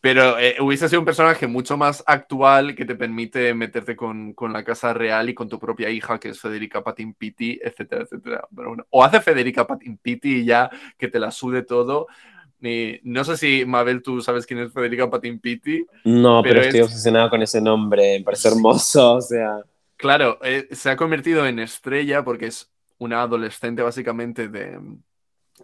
Pero 0.00 0.38
eh, 0.38 0.56
hubiese 0.60 0.88
sido 0.88 1.00
un 1.00 1.04
personaje 1.04 1.48
mucho 1.48 1.76
más 1.76 2.04
actual 2.06 2.76
que 2.76 2.84
te 2.84 2.94
permite 2.94 3.52
meterte 3.54 3.96
con, 3.96 4.32
con 4.32 4.52
la 4.52 4.62
casa 4.62 4.94
real 4.94 5.28
y 5.28 5.34
con 5.34 5.48
tu 5.48 5.58
propia 5.58 5.90
hija, 5.90 6.20
que 6.20 6.28
es 6.28 6.40
Federica 6.40 6.84
Patimpiti, 6.84 7.58
etcétera, 7.62 8.02
etcétera. 8.04 8.46
Pero 8.54 8.68
bueno, 8.68 8.86
o 8.90 9.02
hace 9.04 9.20
Federica 9.20 9.66
Patimpiti 9.66 10.36
y 10.36 10.44
ya 10.44 10.70
que 10.96 11.08
te 11.08 11.18
la 11.18 11.32
sude 11.32 11.62
todo. 11.62 12.06
Y 12.60 13.00
no 13.04 13.24
sé 13.24 13.36
si, 13.36 13.64
Mabel, 13.64 14.02
tú 14.02 14.20
sabes 14.20 14.46
quién 14.46 14.60
es 14.60 14.72
Federica 14.72 15.10
Patimpiti. 15.10 15.84
No, 16.04 16.42
pero, 16.42 16.54
Pero 16.54 16.60
estoy 16.60 16.80
es- 16.80 16.86
obsesionada 16.86 17.28
con 17.30 17.42
ese 17.42 17.60
nombre, 17.60 18.18
me 18.18 18.24
parece 18.24 18.48
hermoso, 18.48 19.14
o 19.14 19.20
sea... 19.20 19.60
Claro, 19.96 20.38
eh, 20.42 20.68
se 20.70 20.90
ha 20.90 20.96
convertido 20.96 21.44
en 21.44 21.58
estrella 21.58 22.22
porque 22.24 22.46
es 22.46 22.70
una 22.98 23.22
adolescente 23.22 23.82
básicamente 23.82 24.48
de, 24.48 24.78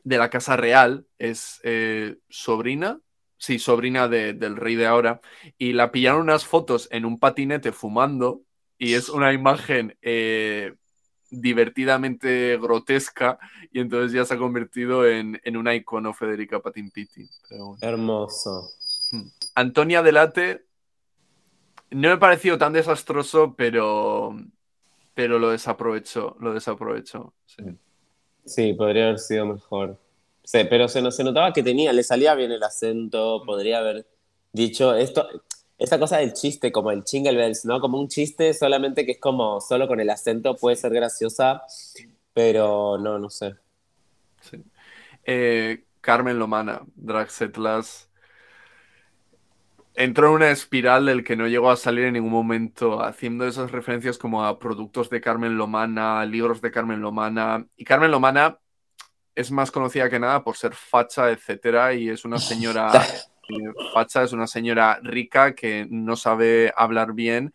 de 0.02 0.18
la 0.18 0.28
Casa 0.28 0.56
Real, 0.56 1.06
es 1.18 1.60
eh, 1.62 2.16
sobrina, 2.28 2.98
sí, 3.44 3.58
sobrina 3.58 4.08
de- 4.08 4.32
del 4.32 4.56
rey 4.56 4.74
de 4.74 4.86
ahora, 4.86 5.20
y 5.58 5.72
la 5.74 5.92
pillaron 5.92 6.22
unas 6.22 6.46
fotos 6.46 6.88
en 6.90 7.04
un 7.04 7.18
patinete 7.18 7.72
fumando 7.72 8.42
y 8.78 8.94
es 8.94 9.08
una 9.08 9.32
imagen 9.32 9.96
eh, 10.02 10.74
divertidamente 11.30 12.56
grotesca 12.58 13.38
y 13.70 13.80
entonces 13.80 14.12
ya 14.12 14.24
se 14.24 14.34
ha 14.34 14.38
convertido 14.38 15.06
en, 15.06 15.40
en 15.44 15.56
una 15.56 15.74
icono 15.74 16.14
Federica 16.14 16.60
bueno. 16.60 17.76
Hermoso. 17.80 18.70
Antonia 19.54 20.02
Delate 20.02 20.64
no 21.90 22.08
me 22.08 22.14
ha 22.14 22.18
parecido 22.18 22.58
tan 22.58 22.72
desastroso, 22.72 23.54
pero, 23.56 24.34
pero 25.14 25.38
lo 25.38 25.50
desaprovechó, 25.50 26.36
lo 26.40 26.54
desaprovechó. 26.54 27.34
sí. 27.46 27.62
Sí, 28.46 28.74
podría 28.74 29.04
haber 29.04 29.18
sido 29.18 29.46
mejor. 29.46 29.98
Sí, 30.44 30.60
pero 30.68 30.88
se, 30.88 31.10
se 31.10 31.24
notaba 31.24 31.52
que 31.52 31.62
tenía, 31.62 31.92
le 31.92 32.02
salía 32.04 32.34
bien 32.34 32.52
el 32.52 32.62
acento, 32.62 33.42
podría 33.46 33.78
haber 33.78 34.06
dicho 34.52 34.94
esto, 34.94 35.26
esa 35.78 35.98
cosa 35.98 36.18
del 36.18 36.34
chiste, 36.34 36.70
como 36.70 36.90
el 36.90 37.02
Jingle 37.04 37.36
Bells, 37.36 37.64
¿no? 37.64 37.80
Como 37.80 37.98
un 37.98 38.08
chiste 38.08 38.52
solamente 38.54 39.06
que 39.06 39.12
es 39.12 39.20
como 39.20 39.60
solo 39.60 39.88
con 39.88 40.00
el 40.00 40.10
acento 40.10 40.54
puede 40.56 40.76
ser 40.76 40.92
graciosa, 40.92 41.62
pero 42.34 42.98
no, 42.98 43.18
no 43.18 43.30
sé. 43.30 43.54
sí. 44.40 44.64
Eh, 45.24 45.86
Carmen 46.00 46.38
Lomana, 46.38 46.82
Draxetlas, 46.96 48.10
entró 49.94 50.28
en 50.28 50.34
una 50.34 50.50
espiral 50.50 51.06
del 51.06 51.24
que 51.24 51.36
no 51.36 51.46
llegó 51.48 51.70
a 51.70 51.76
salir 51.76 52.04
en 52.04 52.14
ningún 52.14 52.32
momento, 52.32 53.02
haciendo 53.02 53.46
esas 53.46 53.70
referencias 53.72 54.18
como 54.18 54.44
a 54.44 54.58
productos 54.58 55.10
de 55.10 55.20
Carmen 55.20 55.56
Lomana, 55.56 56.24
libros 56.26 56.60
de 56.60 56.70
Carmen 56.70 57.00
Lomana. 57.00 57.66
Y 57.76 57.84
Carmen 57.84 58.10
Lomana 58.10 58.58
es 59.34 59.50
más 59.50 59.70
conocida 59.70 60.08
que 60.08 60.20
nada 60.20 60.42
por 60.42 60.56
ser 60.56 60.74
facha, 60.74 61.30
etcétera, 61.30 61.94
y 61.94 62.08
es 62.08 62.24
una 62.24 62.38
señora 62.38 62.90
eh, 63.48 63.72
facha, 63.92 64.22
es 64.22 64.32
una 64.32 64.46
señora 64.46 64.98
rica 65.02 65.54
que 65.54 65.86
no 65.90 66.16
sabe 66.16 66.72
hablar 66.76 67.12
bien 67.12 67.52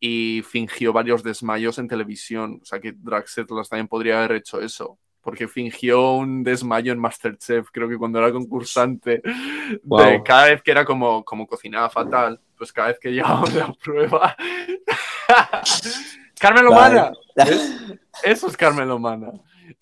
y 0.00 0.42
fingió 0.42 0.92
varios 0.92 1.22
desmayos 1.22 1.78
en 1.78 1.88
televisión. 1.88 2.60
O 2.62 2.64
sea 2.64 2.80
que 2.80 2.92
Draxetlas 2.92 3.68
también 3.68 3.88
podría 3.88 4.18
haber 4.18 4.32
hecho 4.32 4.60
eso. 4.60 4.98
Porque 5.20 5.48
fingió 5.48 6.12
un 6.12 6.42
desmayo 6.42 6.92
en 6.92 7.00
Masterchef, 7.00 7.68
creo 7.70 7.88
que 7.88 7.98
cuando 7.98 8.18
era 8.18 8.32
concursante, 8.32 9.20
de 9.82 10.22
cada 10.24 10.46
vez 10.46 10.62
que 10.62 10.70
era 10.70 10.84
como, 10.84 11.24
como 11.24 11.46
cocinaba 11.46 11.90
fatal, 11.90 12.40
pues 12.56 12.72
cada 12.72 12.88
vez 12.88 12.98
que 12.98 13.10
llegábamos 13.10 13.54
a 13.54 13.58
la 13.58 13.72
prueba. 13.84 14.36
Carmen 16.38 16.64
Lomana, 16.64 17.12
eso 18.22 18.46
es 18.46 18.56
Carmen 18.56 18.88
Lomana. 18.88 19.32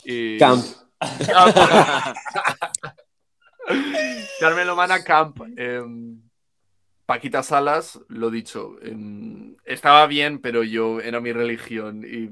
Y... 0.04 0.38
Camp. 0.38 0.64
Carmen 4.40 4.66
Lomana 4.66 5.04
Camp. 5.04 5.40
em, 5.56 6.20
Paquita 7.04 7.42
Salas, 7.42 8.00
lo 8.08 8.30
dicho, 8.30 8.76
em, 8.82 9.56
estaba 9.64 10.06
bien, 10.08 10.40
pero 10.40 10.64
yo 10.64 11.00
era 11.00 11.20
mi 11.20 11.32
religión 11.32 12.02
y, 12.04 12.30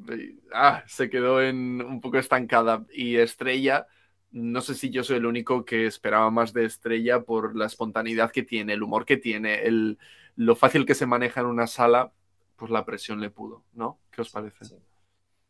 ah, 0.53 0.83
se 0.87 1.09
quedó 1.09 1.41
en 1.41 1.81
un 1.81 2.01
poco 2.01 2.19
estancada. 2.19 2.85
Y 2.93 3.17
Estrella, 3.17 3.87
no 4.33 4.61
sé 4.61 4.75
si 4.75 4.91
yo 4.91 5.05
soy 5.05 5.19
el 5.19 5.27
único 5.27 5.65
que 5.65 5.87
esperaba 5.87 6.31
más 6.31 6.53
de 6.53 6.65
Estrella 6.65 7.23
por 7.23 7.55
la 7.57 7.67
espontaneidad 7.67 8.33
que 8.33 8.43
tiene, 8.43 8.73
el 8.73 8.83
humor 8.83 9.05
que 9.05 9.17
tiene, 9.17 9.63
el, 9.63 9.99
lo 10.35 10.57
fácil 10.57 10.85
que 10.85 10.97
se 10.97 11.07
maneja 11.07 11.41
en 11.41 11.47
una 11.47 11.69
sala, 11.69 12.13
pues 12.57 12.71
la 12.73 12.85
presión 12.85 13.21
le 13.21 13.31
pudo, 13.31 13.63
¿no? 13.75 14.01
¿Qué 14.11 14.23
os 14.23 14.31
parece? 14.31 14.65
Sí. 14.65 14.75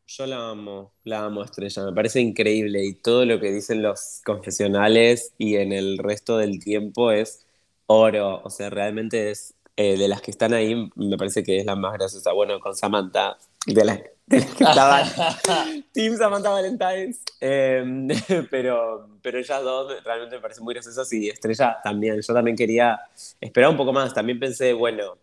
Yo 0.06 0.26
la 0.26 0.50
amo, 0.50 0.92
la 1.04 1.24
amo 1.24 1.42
Estrella, 1.42 1.82
me 1.84 1.92
parece 1.92 2.20
increíble 2.20 2.84
y 2.84 2.94
todo 2.94 3.24
lo 3.24 3.40
que 3.40 3.50
dicen 3.50 3.82
los 3.82 4.20
confesionales 4.24 5.32
y 5.38 5.56
en 5.56 5.72
el 5.72 5.96
resto 5.98 6.36
del 6.36 6.62
tiempo 6.62 7.10
es 7.10 7.46
oro, 7.86 8.42
o 8.44 8.50
sea, 8.50 8.68
realmente 8.68 9.30
es 9.30 9.54
eh, 9.76 9.96
de 9.96 10.08
las 10.08 10.20
que 10.20 10.30
están 10.30 10.52
ahí, 10.52 10.90
me 10.94 11.16
parece 11.16 11.42
que 11.42 11.58
es 11.58 11.64
la 11.64 11.74
más 11.74 11.94
graciosa, 11.94 12.32
bueno, 12.32 12.60
con 12.60 12.76
Samantha, 12.76 13.38
de 13.66 13.84
las, 13.84 14.00
de 14.26 14.40
las 14.40 14.54
que 14.54 14.64
estaban, 14.64 15.08
Team 15.92 16.16
Samantha 16.16 16.50
Valentine's, 16.50 17.20
Eh, 17.40 18.06
pero, 18.50 19.08
pero 19.22 19.38
ellas 19.38 19.62
dos 19.62 20.04
realmente 20.04 20.36
me 20.36 20.42
parecen 20.42 20.64
muy 20.64 20.74
graciosas 20.74 21.10
y 21.14 21.30
Estrella 21.30 21.78
también, 21.82 22.20
yo 22.20 22.34
también 22.34 22.56
quería 22.56 23.00
esperar 23.40 23.70
un 23.70 23.76
poco 23.78 23.92
más, 23.92 24.12
también 24.12 24.38
pensé, 24.38 24.74
bueno, 24.74 25.16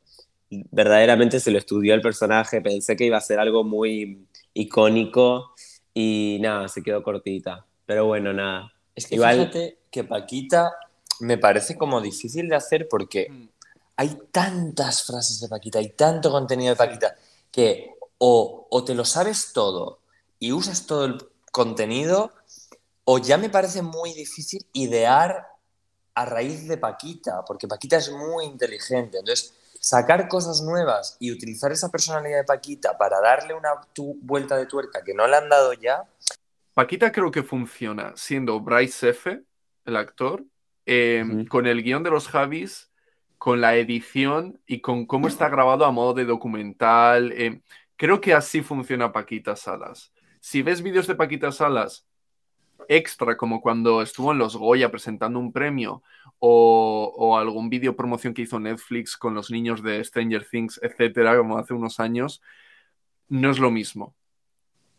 verdaderamente 0.50 1.40
se 1.40 1.52
lo 1.52 1.60
estudió 1.60 1.94
el 1.94 2.02
personaje, 2.02 2.62
pensé 2.62 2.96
que 2.96 3.06
iba 3.06 3.18
a 3.18 3.22
ser 3.22 3.40
algo 3.40 3.64
muy 3.64 4.26
icónico 4.54 5.54
y 5.94 6.38
nada, 6.42 6.68
se 6.68 6.82
quedó 6.84 7.04
cortita. 7.04 7.66
Pero 7.86 8.06
bueno, 8.06 8.34
nada. 8.34 8.72
Es 8.96 9.08
que 9.08 9.16
Igual- 9.16 9.38
fíjate 9.40 9.78
que 9.90 10.04
Paquita 10.04 10.74
me 11.20 11.38
parece 11.38 11.78
como 11.78 12.02
difícil 12.02 12.48
de 12.50 12.56
hacer 12.56 12.88
porque 12.90 13.28
Mm. 13.30 13.50
hay 13.98 14.18
tantas 14.32 15.04
frases 15.04 15.40
de 15.40 15.48
Paquita, 15.50 15.80
hay 15.80 15.90
tanto 15.90 16.32
contenido 16.32 16.72
de 16.72 16.76
Paquita, 16.78 17.16
que 17.52 17.94
o, 18.18 18.68
o 18.70 18.84
te 18.84 18.94
lo 18.96 19.04
sabes 19.06 19.52
todo 19.54 20.00
y 20.40 20.52
usas 20.52 20.86
todo 20.86 21.06
el 21.06 21.18
contenido, 21.52 22.32
o 23.04 23.18
ya 23.18 23.38
me 23.38 23.50
parece 23.50 23.82
muy 23.82 24.14
difícil 24.14 24.66
idear 24.74 25.48
a 26.14 26.26
raíz 26.26 26.68
de 26.68 26.78
Paquita, 26.78 27.44
porque 27.46 27.68
Paquita 27.68 27.98
es 27.98 28.12
muy 28.12 28.46
inteligente. 28.46 29.18
Entonces, 29.20 29.54
sacar 29.82 30.28
cosas 30.28 30.62
nuevas 30.62 31.18
y 31.20 31.32
utilizar 31.32 31.72
esa 31.72 31.90
personalidad 31.90 32.38
de 32.38 32.44
Paquita 32.44 32.98
para 33.00 33.20
darle 33.20 33.56
una 33.56 33.72
tu- 33.94 34.16
vuelta 34.22 34.56
de 34.56 34.68
tuerca 34.68 35.04
que 35.04 35.16
no 35.16 35.26
le 35.28 35.36
han 35.36 35.50
dado 35.50 35.74
ya, 35.74 36.04
Paquita 36.76 37.12
creo 37.12 37.32
que 37.32 37.42
funciona 37.44 38.14
siendo 38.16 38.60
Bryce 38.62 39.10
F., 39.10 39.42
el 39.86 39.96
actor, 39.98 40.46
eh, 40.86 41.26
Ujú. 41.28 41.48
con 41.48 41.66
el 41.66 41.82
guion 41.84 42.04
de 42.04 42.12
los 42.12 42.28
Javis, 42.30 42.92
con 43.40 43.60
la 43.60 43.76
edición 43.76 44.62
y 44.68 44.82
con 44.82 45.08
cómo 45.08 45.28
está 45.28 45.50
grabado 45.50 45.84
a 45.84 45.92
modo 45.92 46.14
de 46.14 46.26
documental. 46.26 47.32
eh, 47.34 47.62
creo 47.98 48.22
que 48.22 48.34
así 48.36 48.62
funciona 48.62 49.12
Paquita 49.12 49.56
Salas. 49.56 50.14
Si 50.40 50.62
ves 50.62 50.82
vídeos 50.84 51.08
de 51.08 51.16
Paquita 51.16 51.52
Salas 51.52 52.06
extra, 52.88 53.36
como 53.36 53.62
cuando 53.62 54.02
estuvo 54.02 54.32
en 54.32 54.38
los 54.38 54.56
Goya 54.56 54.90
presentando 54.92 55.40
un 55.40 55.52
premio, 55.52 56.04
o, 56.44 57.14
o 57.16 57.38
algún 57.38 57.70
vídeo 57.70 57.96
promoción 57.96 58.34
que 58.34 58.42
hizo 58.42 58.60
Netflix 58.60 59.16
con 59.16 59.36
los 59.36 59.52
niños 59.52 59.84
de 59.84 60.04
Stranger 60.04 60.44
Things, 60.50 60.80
etcétera, 60.82 61.38
como 61.38 61.60
hace 61.60 61.76
unos 61.76 62.00
años, 62.00 62.42
no 63.30 63.52
es 63.52 63.60
lo 63.60 63.70
mismo. 63.70 64.16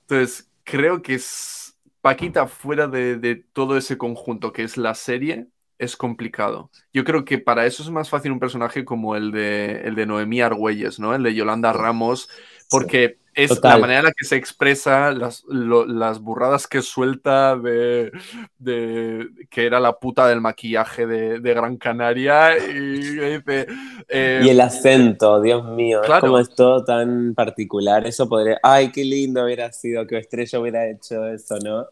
Entonces, 0.02 0.48
creo 0.62 1.02
que 1.02 1.14
es 1.14 1.76
Paquita 2.00 2.46
fuera 2.46 2.86
de, 2.86 3.16
de 3.16 3.34
todo 3.34 3.76
ese 3.76 3.98
conjunto 3.98 4.52
que 4.52 4.62
es 4.62 4.76
la 4.76 4.94
serie, 4.94 5.48
es 5.78 5.96
complicado. 5.96 6.70
Yo 6.92 7.02
creo 7.02 7.24
que 7.24 7.38
para 7.38 7.66
eso 7.66 7.82
es 7.82 7.90
más 7.90 8.08
fácil 8.08 8.30
un 8.30 8.38
personaje 8.38 8.84
como 8.84 9.16
el 9.16 9.32
de, 9.32 9.82
el 9.82 9.96
de 9.96 10.06
Noemí 10.06 10.40
Argüelles, 10.40 11.00
¿no? 11.00 11.12
El 11.12 11.24
de 11.24 11.34
Yolanda 11.34 11.72
Ramos, 11.72 12.28
porque 12.70 13.18
es 13.34 13.48
Total. 13.50 13.72
la 13.72 13.78
manera 13.78 13.98
en 14.00 14.04
la 14.06 14.12
que 14.12 14.24
se 14.24 14.36
expresa, 14.36 15.10
las, 15.12 15.42
lo- 15.48 15.86
las 15.86 16.20
burradas 16.20 16.66
que 16.66 16.82
suelta 16.82 17.56
de, 17.56 18.12
de 18.58 19.28
que 19.50 19.66
era 19.66 19.80
la 19.80 19.98
puta 19.98 20.26
del 20.26 20.40
maquillaje 20.40 21.06
de, 21.06 21.40
de 21.40 21.54
Gran 21.54 21.76
Canaria 21.76 22.56
y 22.58 22.72
dice... 22.80 23.66
eh, 24.08 24.40
Y 24.44 24.48
el 24.50 24.60
acento, 24.60 25.40
Dios 25.40 25.64
mío, 25.64 26.00
Claro. 26.04 26.16
es 26.18 26.20
como 26.30 26.38
es 26.38 26.54
todo 26.54 26.84
tan 26.84 27.34
particular. 27.34 28.06
Eso 28.06 28.28
podría. 28.28 28.58
Ay, 28.62 28.92
qué 28.92 29.04
lindo 29.04 29.44
hubiera 29.44 29.72
sido 29.72 30.06
que 30.06 30.18
Estrella 30.18 30.60
hubiera 30.60 30.88
hecho 30.90 31.26
eso, 31.26 31.56
¿no? 31.64 31.86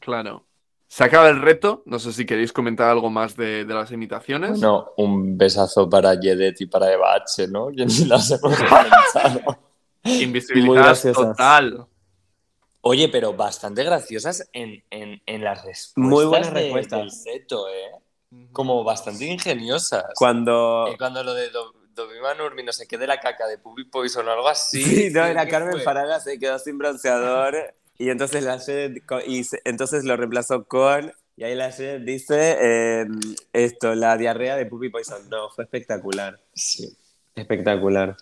Claro. 0.00 0.44
Se 0.88 1.04
acaba 1.04 1.30
el 1.30 1.40
reto. 1.40 1.82
No 1.86 1.98
sé 1.98 2.12
si 2.12 2.26
queréis 2.26 2.52
comentar 2.52 2.90
algo 2.90 3.08
más 3.08 3.34
de, 3.34 3.64
de 3.64 3.72
las 3.74 3.90
imitaciones. 3.92 4.60
no, 4.60 4.90
un 4.98 5.38
besazo 5.38 5.88
para 5.88 6.14
Yedet 6.20 6.60
y 6.60 6.66
para 6.66 6.92
Eva 6.92 7.14
H, 7.14 7.48
¿no? 7.48 7.68
Que 7.74 7.86
ni 7.86 8.04
las 8.04 8.30
hemos 8.30 8.54
graciosas. 10.84 11.28
total. 11.28 11.86
Oye, 12.80 13.08
pero 13.08 13.34
bastante 13.34 13.84
graciosas 13.84 14.48
en, 14.52 14.82
en, 14.90 15.22
en 15.26 15.44
las 15.44 15.64
respuestas. 15.64 15.96
Muy 15.96 16.24
buenas 16.24 16.52
de- 16.52 16.60
respuestas. 16.62 16.98
del 17.00 17.10
¿eh? 17.68 17.90
Como 18.52 18.82
bastante 18.82 19.24
ingeniosas. 19.26 20.04
Cuando. 20.16 20.88
Eh, 20.88 20.96
cuando 20.98 21.22
lo 21.22 21.34
de 21.34 21.50
Do- 21.50 21.74
Nurmi 22.34 22.62
no 22.62 22.72
se 22.72 22.88
quede 22.88 23.06
la 23.06 23.20
caca 23.20 23.46
de 23.46 23.58
Puppy 23.58 23.84
Poison 23.84 24.26
o 24.26 24.30
algo 24.32 24.48
así. 24.48 24.82
Sí, 24.82 25.10
no, 25.10 25.24
era 25.24 25.44
¿qué 25.44 25.50
Carmen 25.50 25.72
fue? 25.74 25.82
Faraga 25.82 26.18
se 26.20 26.38
quedó 26.38 26.58
sin 26.58 26.78
bronceador 26.78 27.74
y 27.98 28.08
entonces 28.08 28.42
la 28.42 28.58
y 29.26 29.42
entonces 29.64 30.02
lo 30.04 30.16
reemplazó 30.16 30.64
con 30.66 31.12
y 31.36 31.44
ahí 31.44 31.54
la 31.54 31.70
dice 32.00 32.56
eh, 32.60 33.06
esto, 33.52 33.94
la 33.94 34.16
diarrea 34.16 34.56
de 34.56 34.64
Puppy 34.66 34.88
Poison. 34.88 35.28
No, 35.28 35.50
fue 35.50 35.64
espectacular, 35.64 36.40
Sí. 36.54 36.96
espectacular. 37.34 38.16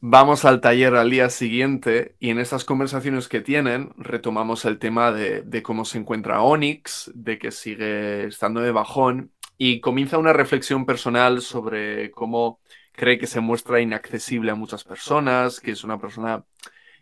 Vamos 0.00 0.44
al 0.44 0.60
taller 0.60 0.94
al 0.94 1.10
día 1.10 1.30
siguiente 1.30 2.16
y 2.20 2.28
en 2.28 2.38
esas 2.38 2.64
conversaciones 2.64 3.28
que 3.28 3.40
tienen 3.40 3.90
retomamos 3.96 4.66
el 4.66 4.78
tema 4.78 5.10
de, 5.10 5.40
de 5.40 5.62
cómo 5.62 5.86
se 5.86 5.96
encuentra 5.98 6.42
Onyx, 6.42 7.10
de 7.14 7.38
que 7.38 7.50
sigue 7.50 8.26
estando 8.26 8.60
de 8.60 8.72
bajón 8.72 9.32
y 9.56 9.80
comienza 9.80 10.18
una 10.18 10.34
reflexión 10.34 10.84
personal 10.84 11.40
sobre 11.40 12.10
cómo 12.10 12.60
cree 12.92 13.18
que 13.18 13.26
se 13.26 13.40
muestra 13.40 13.80
inaccesible 13.80 14.50
a 14.50 14.54
muchas 14.54 14.84
personas, 14.84 15.60
que 15.60 15.70
es 15.70 15.82
una 15.82 15.98
persona 15.98 16.44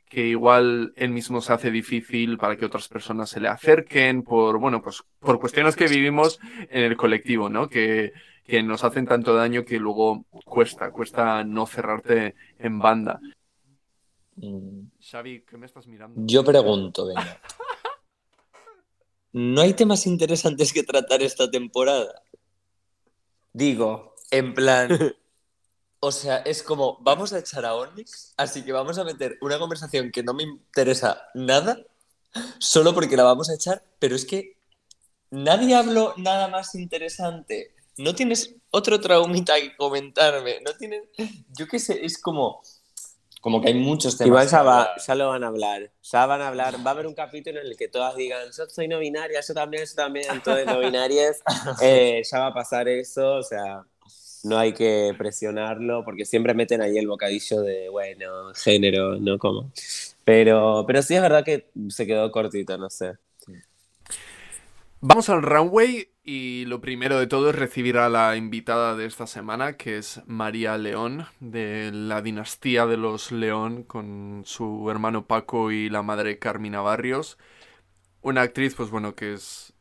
que 0.08 0.28
igual 0.28 0.92
él 0.96 1.10
mismo 1.10 1.40
se 1.40 1.52
hace 1.52 1.72
difícil 1.72 2.38
para 2.38 2.56
que 2.56 2.66
otras 2.66 2.86
personas 2.86 3.28
se 3.28 3.40
le 3.40 3.48
acerquen 3.48 4.22
por, 4.22 4.58
bueno, 4.58 4.80
pues 4.82 5.02
por 5.18 5.40
cuestiones 5.40 5.74
que 5.74 5.88
vivimos 5.88 6.38
en 6.70 6.84
el 6.84 6.96
colectivo, 6.96 7.48
¿no? 7.48 7.68
Que, 7.68 8.12
que 8.44 8.62
nos 8.62 8.84
hacen 8.84 9.06
tanto 9.06 9.34
daño 9.34 9.64
que 9.64 9.78
luego 9.78 10.26
cuesta, 10.44 10.90
cuesta 10.90 11.44
no 11.44 11.66
cerrarte 11.66 12.34
en 12.58 12.78
banda. 12.78 13.20
Mm. 14.36 14.88
Xavi, 15.00 15.42
¿qué 15.42 15.56
me 15.56 15.66
estás 15.66 15.86
mirando? 15.86 16.20
Yo 16.24 16.44
pregunto, 16.44 17.06
venga. 17.06 17.40
¿No 19.32 19.62
hay 19.62 19.74
temas 19.74 20.06
interesantes 20.06 20.72
que 20.72 20.82
tratar 20.82 21.22
esta 21.22 21.50
temporada? 21.50 22.22
Digo, 23.52 24.14
En 24.30 24.54
plan, 24.54 24.88
o 26.00 26.12
sea, 26.12 26.38
es 26.38 26.62
como, 26.62 26.98
vamos 27.00 27.32
a 27.32 27.38
echar 27.38 27.64
a 27.64 27.74
Onyx, 27.74 28.34
así 28.36 28.62
que 28.62 28.72
vamos 28.72 28.98
a 28.98 29.04
meter 29.04 29.38
una 29.40 29.58
conversación 29.58 30.10
que 30.10 30.22
no 30.22 30.34
me 30.34 30.42
interesa 30.42 31.28
nada, 31.34 31.78
solo 32.58 32.94
porque 32.94 33.16
la 33.16 33.24
vamos 33.24 33.48
a 33.50 33.54
echar, 33.54 33.82
pero 33.98 34.14
es 34.16 34.24
que 34.24 34.56
nadie 35.30 35.74
habló 35.74 36.14
nada 36.16 36.48
más 36.48 36.74
interesante. 36.74 37.74
No 37.96 38.14
tienes 38.14 38.56
otro 38.70 39.00
traumita 39.00 39.54
que 39.60 39.76
comentarme, 39.76 40.60
no 40.60 40.72
tienes, 40.72 41.02
yo 41.56 41.66
qué 41.68 41.78
sé, 41.78 42.04
es 42.04 42.20
como, 42.20 42.60
como 43.40 43.60
que 43.60 43.68
hay 43.68 43.74
muchos 43.74 44.16
temas. 44.16 44.28
igual 44.28 44.48
ya, 44.48 44.62
va, 44.62 44.96
ya 44.96 45.14
lo 45.14 45.28
van 45.28 45.44
a 45.44 45.48
hablar, 45.48 45.92
ya 46.02 46.26
van 46.26 46.40
a 46.40 46.48
hablar, 46.48 46.76
va 46.84 46.90
a 46.90 46.94
haber 46.94 47.06
un 47.06 47.14
capítulo 47.14 47.60
en 47.60 47.66
el 47.66 47.76
que 47.76 47.88
todas 47.88 48.16
digan, 48.16 48.48
yo 48.56 48.66
soy 48.68 48.88
no 48.88 48.98
binaria, 48.98 49.40
yo 49.40 49.54
también, 49.54 49.84
yo 49.84 49.94
también, 49.94 50.26
entonces 50.30 50.66
no 50.66 50.80
binarias, 50.80 51.40
eh, 51.82 52.22
ya 52.28 52.38
va 52.40 52.46
a 52.46 52.54
pasar 52.54 52.88
eso, 52.88 53.36
o 53.36 53.42
sea, 53.42 53.84
no 54.44 54.58
hay 54.58 54.72
que 54.72 55.14
presionarlo, 55.16 56.04
porque 56.04 56.24
siempre 56.24 56.54
meten 56.54 56.82
ahí 56.82 56.98
el 56.98 57.06
bocadillo 57.06 57.62
de, 57.62 57.88
bueno, 57.88 58.52
género, 58.54 59.16
¿no? 59.16 59.38
Como. 59.38 59.70
Pero, 60.24 60.84
pero 60.86 61.02
sí 61.02 61.14
es 61.14 61.22
verdad 61.22 61.44
que 61.44 61.70
se 61.88 62.06
quedó 62.06 62.30
cortito, 62.30 62.76
no 62.76 62.90
sé. 62.90 63.14
Vamos 65.00 65.28
al 65.28 65.42
runway 65.42 66.08
y 66.24 66.64
lo 66.64 66.80
primero 66.80 67.18
de 67.18 67.26
todo 67.26 67.50
es 67.50 67.54
recibir 67.54 67.98
a 67.98 68.08
la 68.08 68.34
invitada 68.36 68.96
de 68.96 69.04
esta 69.04 69.26
semana, 69.26 69.76
que 69.76 69.98
es 69.98 70.22
María 70.26 70.78
León, 70.78 71.26
de 71.40 71.90
la 71.92 72.22
dinastía 72.22 72.86
de 72.86 72.96
los 72.96 73.30
León, 73.30 73.82
con 73.82 74.42
su 74.46 74.90
hermano 74.90 75.26
Paco 75.26 75.70
y 75.70 75.90
la 75.90 76.02
madre 76.02 76.38
Carmina 76.38 76.80
Barrios. 76.80 77.36
Una 78.22 78.40
actriz, 78.40 78.74
pues 78.74 78.88
bueno, 78.88 79.14
que 79.14 79.34
es, 79.34 79.74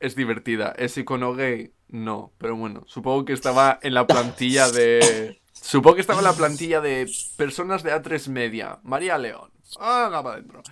es 0.00 0.16
divertida. 0.16 0.72
¿Es 0.78 0.96
icono 0.96 1.34
gay? 1.34 1.74
No, 1.88 2.32
pero 2.38 2.56
bueno, 2.56 2.84
supongo 2.86 3.26
que 3.26 3.34
estaba 3.34 3.78
en 3.82 3.92
la 3.92 4.06
plantilla 4.06 4.70
de... 4.70 5.42
Supongo 5.52 5.96
que 5.96 6.00
estaba 6.00 6.20
en 6.20 6.24
la 6.24 6.32
plantilla 6.32 6.80
de 6.80 7.06
personas 7.36 7.82
de 7.82 7.92
A3 7.92 8.30
Media. 8.30 8.80
María 8.82 9.18
León. 9.18 9.50
Ah, 9.78 10.08
para 10.10 10.36
adentro. 10.36 10.62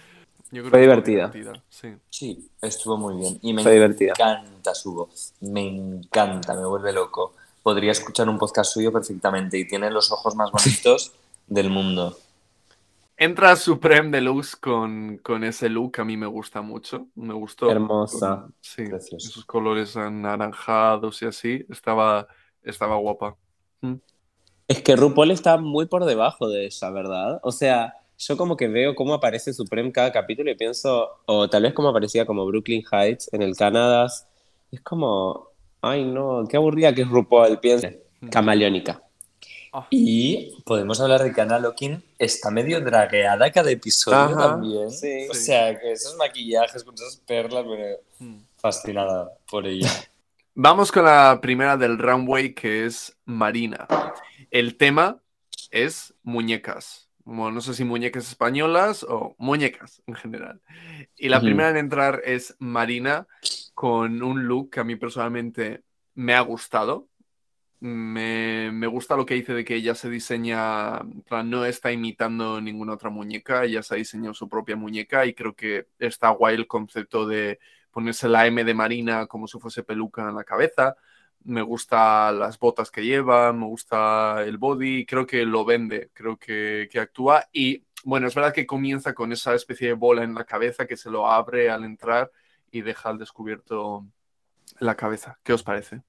Yo 0.53 0.63
creo 0.63 0.71
Fue 0.71 0.79
que 0.81 0.83
divertida. 0.83 1.33
Sí. 1.69 1.95
Sí, 2.09 2.51
estuvo 2.61 2.97
muy 2.97 3.17
bien. 3.17 3.39
Y 3.43 3.53
me 3.53 3.63
Fue 3.63 3.73
divertida. 3.73 4.13
encanta 4.13 4.75
su 4.75 4.95
voz. 4.95 5.33
Me 5.41 5.67
encanta, 5.67 6.55
me 6.55 6.67
vuelve 6.67 6.93
loco. 6.93 7.35
Podría 7.63 7.93
escuchar 7.93 8.29
un 8.29 8.39
podcast 8.39 8.73
suyo 8.73 8.91
perfectamente 8.93 9.59
y 9.59 9.67
tiene 9.69 9.91
los 9.91 10.11
ojos 10.11 10.35
más 10.35 10.51
bonitos 10.51 11.13
del 11.47 11.71
mundo. 11.71 12.17
Entra 13.17 13.55
Supreme 13.55 14.11
Deluxe 14.11 14.57
con, 14.57 15.19
con 15.19 15.45
ese 15.45 15.69
look, 15.69 16.01
a 16.01 16.05
mí 16.05 16.17
me 16.17 16.27
gusta 16.27 16.63
mucho. 16.63 17.07
Me 17.15 17.35
gustó. 17.35 17.71
Hermosa. 17.71 18.49
Sí, 18.61 18.87
Precioso. 18.87 19.29
esos 19.29 19.45
colores 19.45 19.95
anaranjados 19.97 21.21
y 21.21 21.27
así. 21.27 21.67
Estaba, 21.69 22.27
estaba 22.63 22.97
guapa. 22.97 23.37
Es 24.67 24.83
que 24.83 24.97
RuPaul 24.97 25.31
está 25.33 25.59
muy 25.59 25.87
por 25.87 26.05
debajo 26.07 26.49
de 26.49 26.65
ella, 26.65 26.91
¿verdad? 26.91 27.41
O 27.43 27.53
sea, 27.53 27.95
yo 28.21 28.37
como 28.37 28.57
que 28.57 28.69
veo 28.69 28.95
cómo 28.95 29.15
aparece 29.15 29.53
Supreme 29.55 29.91
cada 29.93 30.13
capítulo 30.13 30.51
y 30.51 30.55
pienso, 30.55 31.09
o 31.27 31.49
tal 31.49 31.63
vez 31.63 31.73
como 31.73 31.89
aparecía 31.89 32.27
como 32.27 32.45
Brooklyn 32.47 32.85
Heights 32.93 33.33
en 33.33 33.43
el 33.43 33.57
Canadá. 33.57 34.07
Es 34.71 34.81
como, 34.83 35.49
ay 35.81 36.05
no, 36.05 36.45
qué 36.49 36.57
aburrida 36.57 36.95
que 36.95 37.03
es 37.03 37.09
RuPaul, 37.09 37.59
piensa. 37.59 37.91
Camaleónica. 38.31 39.03
Y 39.89 40.61
podemos 40.65 41.01
hablar 41.01 41.23
de 41.23 41.33
que 41.33 41.45
Lokin 41.45 42.03
está 42.19 42.51
medio 42.51 42.81
dragueada 42.81 43.51
cada 43.53 43.71
episodio 43.71 44.37
Ajá, 44.37 44.49
también. 44.49 44.91
sí. 44.91 45.27
O 45.31 45.35
sea, 45.35 45.79
que 45.79 45.93
esos 45.93 46.17
maquillajes 46.17 46.85
con 46.85 46.95
esas 46.95 47.17
perlas, 47.17 47.65
me 47.65 47.97
Hmm. 48.19 48.43
fascinada 48.59 49.33
por 49.51 49.67
ella. 49.67 49.89
Vamos 50.55 50.93
con 50.93 51.05
la 51.07 51.39
primera 51.41 51.77
del 51.79 51.97
runway, 51.97 52.53
que 52.53 52.85
es 52.85 53.17
Marina. 53.25 53.87
El 54.51 54.77
tema 54.77 55.19
es 55.71 56.13
muñecas. 56.23 57.09
Bueno, 57.33 57.53
no 57.53 57.61
sé 57.61 57.75
si 57.75 57.85
muñecas 57.85 58.29
españolas 58.29 59.05
o 59.09 59.37
muñecas 59.39 60.03
en 60.09 60.17
general. 60.17 60.61
Y 61.17 61.29
la 61.29 61.41
primera 61.41 61.71
en 61.71 61.77
entrar 61.77 62.21
es 62.25 62.57
Marina 62.59 63.29
con 63.73 64.21
un 64.25 64.49
look 64.49 64.71
que 64.71 64.81
a 64.81 64.85
mí 64.85 64.97
personalmente 64.97 65.85
me 66.15 66.35
ha 66.35 66.41
gustado. 66.41 67.07
Me, 67.79 68.73
me 68.73 68.89
gusta 68.89 69.17
lo 69.17 69.25
que 69.27 69.35
dice 69.35 69.55
de 69.55 69.65
que 69.65 69.77
ella 69.77 69.95
se 69.95 70.11
diseña, 70.11 71.03
no 71.45 71.65
está 71.65 71.93
imitando 71.93 72.61
ninguna 72.61 72.95
otra 72.95 73.11
muñeca, 73.11 73.63
ella 73.63 73.85
se 73.85 73.95
ha 73.95 73.99
diseñado 73.99 74.35
su 74.35 74.49
propia 74.49 74.75
muñeca 74.75 75.25
y 75.25 75.33
creo 75.33 75.55
que 75.55 75.87
está 76.01 76.31
guay 76.31 76.57
el 76.57 76.67
concepto 76.67 77.29
de 77.29 77.61
ponerse 77.93 78.29
la 78.29 78.49
M 78.49 78.65
de 78.65 78.75
Marina 78.75 79.27
como 79.27 79.47
si 79.47 79.61
fuese 79.61 79.85
peluca 79.85 80.29
en 80.29 80.35
la 80.35 80.43
cabeza. 80.43 80.97
Me 81.45 81.63
gusta 81.63 82.33
las 82.33 82.59
botas 82.59 82.91
que 82.91 83.05
lleva, 83.05 83.53
me 83.53 83.67
gusta 83.67 84.43
el 84.45 84.59
body, 84.59 85.07
creo 85.07 85.27
que 85.27 85.45
lo 85.45 85.65
vende, 85.65 86.11
creo 86.13 86.37
que, 86.37 86.89
que 86.91 87.01
actúa 87.01 87.49
y 87.53 87.83
bueno, 88.05 88.27
es 88.27 88.35
verdad 88.35 88.55
que 88.55 88.67
comienza 88.67 89.13
con 89.15 89.33
esa 89.33 89.55
especie 89.55 89.89
de 89.89 89.95
bola 89.95 90.25
en 90.25 90.35
la 90.35 90.45
cabeza 90.45 90.87
que 90.87 90.97
se 90.97 91.11
lo 91.11 91.27
abre 91.27 91.71
al 91.71 91.85
entrar 91.85 92.31
y 92.71 92.81
deja 92.81 93.11
al 93.11 93.19
descubierto 93.19 94.07
la 94.79 94.95
cabeza. 94.95 95.39
¿Qué 95.43 95.53
os 95.53 95.63
parece? 95.63 96.01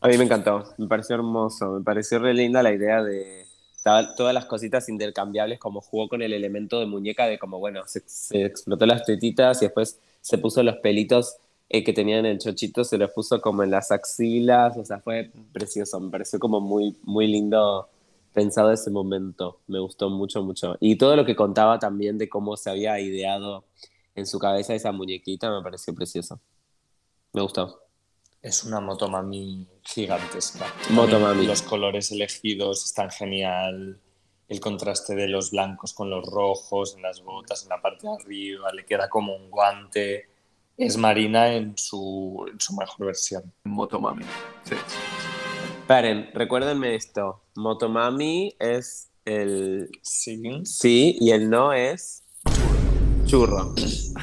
A 0.00 0.08
mí 0.08 0.16
me 0.16 0.24
encantó, 0.24 0.74
me 0.78 0.86
pareció 0.86 1.16
hermoso, 1.16 1.72
me 1.72 1.84
pareció 1.84 2.18
re 2.18 2.34
linda 2.34 2.62
la 2.62 2.72
idea 2.72 3.02
de 3.02 3.46
todas 4.16 4.34
las 4.34 4.44
cositas 4.44 4.88
intercambiables, 4.88 5.58
como 5.58 5.80
jugó 5.80 6.08
con 6.08 6.22
el 6.22 6.32
elemento 6.32 6.78
de 6.80 6.86
muñeca, 6.86 7.26
de 7.26 7.38
como, 7.38 7.58
bueno, 7.58 7.82
se, 7.86 8.44
explotó 8.44 8.86
las 8.86 9.04
tetitas 9.04 9.62
y 9.62 9.66
después 9.66 9.98
se 10.20 10.38
puso 10.38 10.62
los 10.62 10.76
pelitos 10.76 11.38
eh, 11.68 11.84
que 11.84 11.92
tenían 11.92 12.26
el 12.26 12.38
chochito, 12.38 12.84
se 12.84 12.98
los 12.98 13.10
puso 13.12 13.40
como 13.40 13.62
en 13.62 13.70
las 13.70 13.90
axilas, 13.90 14.76
o 14.76 14.84
sea, 14.84 15.00
fue 15.00 15.30
precioso, 15.52 16.00
me 16.00 16.10
pareció 16.10 16.38
como 16.38 16.60
muy, 16.60 16.96
muy 17.02 17.26
lindo 17.26 17.88
pensado 18.32 18.72
ese 18.72 18.90
momento, 18.90 19.60
me 19.66 19.78
gustó 19.78 20.10
mucho, 20.10 20.42
mucho. 20.42 20.76
Y 20.80 20.96
todo 20.96 21.16
lo 21.16 21.24
que 21.24 21.36
contaba 21.36 21.78
también 21.78 22.18
de 22.18 22.28
cómo 22.28 22.56
se 22.56 22.70
había 22.70 22.98
ideado 23.00 23.64
en 24.14 24.26
su 24.26 24.38
cabeza 24.38 24.74
esa 24.74 24.92
muñequita 24.92 25.50
me 25.50 25.62
pareció 25.62 25.94
precioso. 25.94 26.40
Me 27.32 27.42
gustó. 27.42 27.82
Es 28.42 28.64
una 28.64 28.80
motomami 28.80 29.66
gigantesca. 29.82 30.72
Motomami. 30.90 31.46
Los 31.46 31.62
colores 31.62 32.10
elegidos 32.12 32.84
están 32.84 33.10
genial. 33.10 34.00
El 34.48 34.60
contraste 34.60 35.14
de 35.14 35.28
los 35.28 35.50
blancos 35.50 35.92
con 35.92 36.08
los 36.08 36.24
rojos 36.26 36.94
en 36.96 37.02
las 37.02 37.22
botas, 37.22 37.64
en 37.64 37.68
la 37.68 37.82
parte 37.82 38.06
de 38.06 38.14
arriba, 38.14 38.72
le 38.72 38.86
queda 38.86 39.08
como 39.08 39.36
un 39.36 39.50
guante. 39.50 40.28
Es 40.78 40.96
Marina 40.96 41.52
en 41.54 41.76
su, 41.76 42.46
en 42.48 42.60
su 42.60 42.72
mejor 42.76 43.06
versión. 43.06 43.52
Motomami, 43.64 44.22
sí. 44.62 44.76
Paren, 45.88 46.30
recuérdenme 46.32 46.94
esto. 46.94 47.42
Motomami 47.56 48.54
es 48.60 49.10
el 49.24 49.90
sí. 50.02 50.40
sí 50.64 51.16
y 51.18 51.32
el 51.32 51.50
no 51.50 51.72
es 51.72 52.22
churro. 53.24 53.74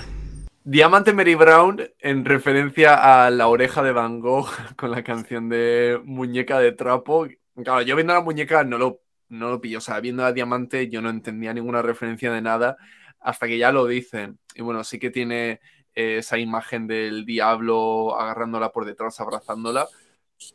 Diamante 0.64 1.12
Mary 1.12 1.36
Brown 1.36 1.82
en 1.99 2.24
referencia 2.24 3.26
a 3.26 3.30
la 3.32 3.49
oreja 3.49 3.84
de 3.84 3.91
Van 3.91 4.22
Gogh 4.22 4.47
con 4.78 4.91
la 4.91 5.03
canción 5.03 5.49
de 5.49 5.99
Muñeca 6.06 6.60
de 6.60 6.72
Trapo. 6.72 7.28
Claro, 7.66 7.82
yo 7.82 7.97
viendo 7.97 8.14
la 8.14 8.22
muñeca 8.22 8.64
no 8.64 8.78
lo, 8.78 9.01
no 9.28 9.49
lo 9.49 9.60
pillo. 9.60 9.80
O 9.80 9.82
sea, 9.82 9.99
viendo 9.99 10.24
a 10.24 10.32
Diamante 10.32 10.88
yo 10.88 11.01
no 11.01 11.10
entendía 11.10 11.53
ninguna 11.53 11.82
referencia 11.82 12.32
de 12.32 12.41
nada 12.41 12.78
hasta 13.20 13.45
que 13.45 13.58
ya 13.58 13.74
lo 13.74 13.86
dicen. 13.88 14.39
Y 14.56 14.62
bueno, 14.62 14.86
sí 14.86 14.99
que 14.99 15.10
tiene 15.10 15.60
esa 15.96 16.38
imagen 16.38 16.88
del 16.88 17.26
diablo 17.26 18.20
agarrándola 18.20 18.72
por 18.72 18.86
detrás, 18.86 19.20
abrazándola 19.20 19.88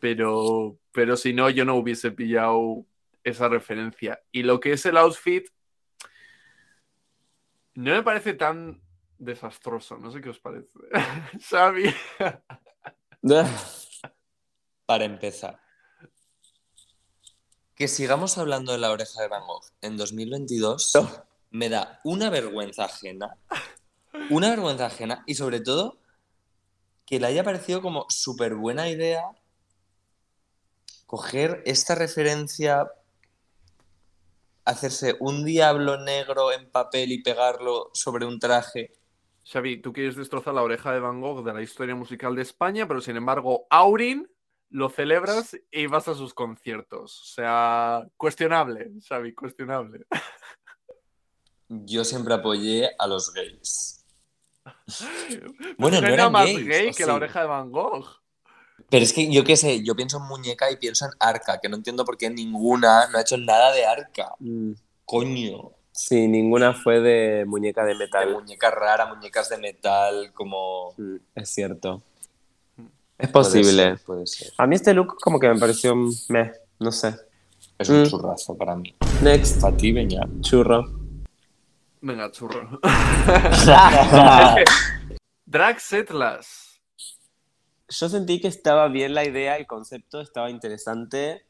pero, 0.00 0.78
pero 0.92 1.16
si 1.16 1.32
no, 1.32 1.50
yo 1.50 1.64
no 1.64 1.76
hubiese 1.76 2.10
pillado 2.10 2.84
esa 3.24 3.48
referencia. 3.48 4.22
Y 4.32 4.42
lo 4.42 4.60
que 4.60 4.72
es 4.72 4.84
el 4.86 4.96
outfit, 4.96 5.46
no 7.74 7.92
me 7.92 8.02
parece 8.02 8.34
tan 8.34 8.82
desastroso. 9.18 9.96
No 9.98 10.10
sé 10.10 10.20
qué 10.20 10.30
os 10.30 10.40
parece. 10.40 10.68
Xavi. 11.48 11.94
Para 14.86 15.04
empezar, 15.04 15.60
que 17.74 17.86
sigamos 17.86 18.38
hablando 18.38 18.72
de 18.72 18.78
la 18.78 18.90
oreja 18.90 19.22
de 19.22 19.28
Van 19.28 19.46
Gogh 19.46 19.66
en 19.82 19.96
2022 19.96 20.92
me 21.50 21.68
da 21.68 22.00
una 22.02 22.28
vergüenza 22.28 22.86
ajena. 22.86 23.36
Una 24.30 24.50
vergüenza 24.50 24.86
ajena 24.86 25.24
y 25.26 25.34
sobre 25.34 25.60
todo 25.60 25.98
que 27.04 27.18
le 27.18 27.26
haya 27.26 27.42
parecido 27.42 27.82
como 27.82 28.06
súper 28.08 28.54
buena 28.54 28.88
idea 28.88 29.24
coger 31.10 31.60
esta 31.66 31.96
referencia, 31.96 32.88
hacerse 34.64 35.16
un 35.18 35.44
diablo 35.44 35.98
negro 35.98 36.52
en 36.52 36.70
papel 36.70 37.10
y 37.10 37.20
pegarlo 37.20 37.90
sobre 37.92 38.24
un 38.24 38.38
traje. 38.38 38.92
Xavi, 39.42 39.82
tú 39.82 39.92
quieres 39.92 40.14
destrozar 40.14 40.54
la 40.54 40.62
oreja 40.62 40.92
de 40.92 41.00
Van 41.00 41.20
Gogh 41.20 41.44
de 41.44 41.52
la 41.52 41.62
historia 41.62 41.96
musical 41.96 42.36
de 42.36 42.42
España, 42.42 42.86
pero 42.86 43.00
sin 43.00 43.16
embargo, 43.16 43.66
Aurin 43.70 44.30
lo 44.68 44.88
celebras 44.88 45.56
y 45.72 45.86
vas 45.86 46.06
a 46.06 46.14
sus 46.14 46.32
conciertos. 46.32 47.20
O 47.20 47.24
sea, 47.24 48.06
cuestionable, 48.16 48.92
Xavi, 49.04 49.34
cuestionable. 49.34 50.06
Yo 51.68 52.04
siempre 52.04 52.34
apoyé 52.34 52.90
a 52.96 53.08
los 53.08 53.32
gays. 53.32 53.99
bueno, 55.78 56.00
no, 56.00 56.06
era 56.08 56.28
más 56.28 56.46
gay 56.46 56.90
que 56.92 57.06
la 57.06 57.14
oreja 57.14 57.40
de 57.40 57.46
Van 57.46 57.70
Gogh. 57.70 58.06
Pero 58.88 59.04
es 59.04 59.12
que 59.12 59.30
yo 59.32 59.44
qué 59.44 59.56
sé, 59.56 59.84
yo 59.84 59.94
pienso 59.94 60.18
en 60.18 60.24
muñeca 60.24 60.70
y 60.70 60.76
pienso 60.76 61.04
en 61.04 61.12
arca, 61.20 61.60
que 61.60 61.68
no 61.68 61.76
entiendo 61.76 62.04
por 62.04 62.18
qué 62.18 62.28
ninguna 62.28 63.06
no 63.08 63.18
ha 63.18 63.20
hecho 63.20 63.36
nada 63.36 63.72
de 63.72 63.86
arca. 63.86 64.34
Mm. 64.38 64.72
Coño. 65.04 65.72
Sí, 65.92 66.26
ninguna 66.28 66.72
fue 66.72 67.00
de 67.00 67.44
muñeca 67.46 67.84
de 67.84 67.94
metal. 67.94 68.28
De 68.28 68.34
muñeca 68.34 68.70
rara, 68.70 69.06
muñecas 69.06 69.48
de 69.48 69.58
metal, 69.58 70.32
como. 70.34 70.94
Mm, 70.96 71.16
es 71.34 71.50
cierto. 71.50 72.02
Es 73.18 73.28
posible. 73.28 73.96
Puede 74.06 74.26
ser, 74.26 74.52
A 74.56 74.66
mí 74.66 74.76
este 74.76 74.94
look 74.94 75.16
como 75.20 75.38
que 75.38 75.48
me 75.48 75.58
pareció 75.58 75.94
meh, 76.28 76.52
no 76.78 76.90
sé. 76.90 77.14
Es 77.78 77.88
un 77.88 78.02
mm. 78.02 78.06
churrazo 78.06 78.56
para 78.56 78.74
mí. 78.74 78.94
Next. 79.22 79.60
Para 79.60 79.76
ti. 79.76 79.94
Churro. 80.40 80.99
Venga, 82.00 82.30
churro. 82.30 82.80
Drag 85.46 85.80
Setlas 85.80 86.70
yo 87.90 88.08
sentí 88.08 88.40
que 88.40 88.48
estaba 88.48 88.88
bien 88.88 89.14
la 89.14 89.24
idea, 89.24 89.56
el 89.56 89.66
concepto 89.66 90.20
estaba 90.20 90.50
interesante, 90.50 91.44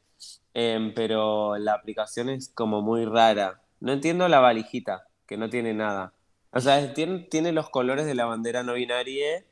em, 0.55 0.95
pero 0.95 1.57
la 1.59 1.75
aplicación 1.75 2.31
es 2.31 2.49
como 2.49 2.83
muy 2.83 3.05
rara. 3.05 3.63
No 3.81 3.93
entiendo 3.93 4.27
la 4.29 4.41
valijita, 4.41 5.07
que 5.27 5.37
no 5.37 5.51
tiene 5.51 5.75
nada. 5.75 6.15
O 6.53 6.61
sea, 6.61 6.93
tiene, 6.95 7.21
tiene 7.31 7.53
los 7.53 7.71
colores 7.71 8.07
de 8.07 8.15
la 8.15 8.27
bandera 8.27 8.63
no 8.63 8.75
binaria, 8.75 9.45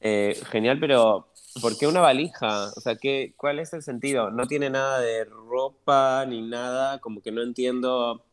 eh, 0.00 0.38
genial, 0.50 0.78
pero 0.78 1.28
¿por 1.62 1.76
qué 1.78 1.86
una 1.86 2.00
valija? 2.00 2.70
O 2.76 2.80
sea, 2.80 2.96
¿qué, 2.96 3.34
¿cuál 3.36 3.58
es 3.58 3.72
el 3.72 3.82
sentido? 3.82 4.30
No 4.30 4.46
tiene 4.46 4.70
nada 4.70 5.00
de 5.00 5.24
ropa 5.24 6.24
ni 6.28 6.42
nada, 6.42 7.00
como 7.00 7.22
que 7.22 7.32
no 7.32 7.42
entiendo 7.42 8.24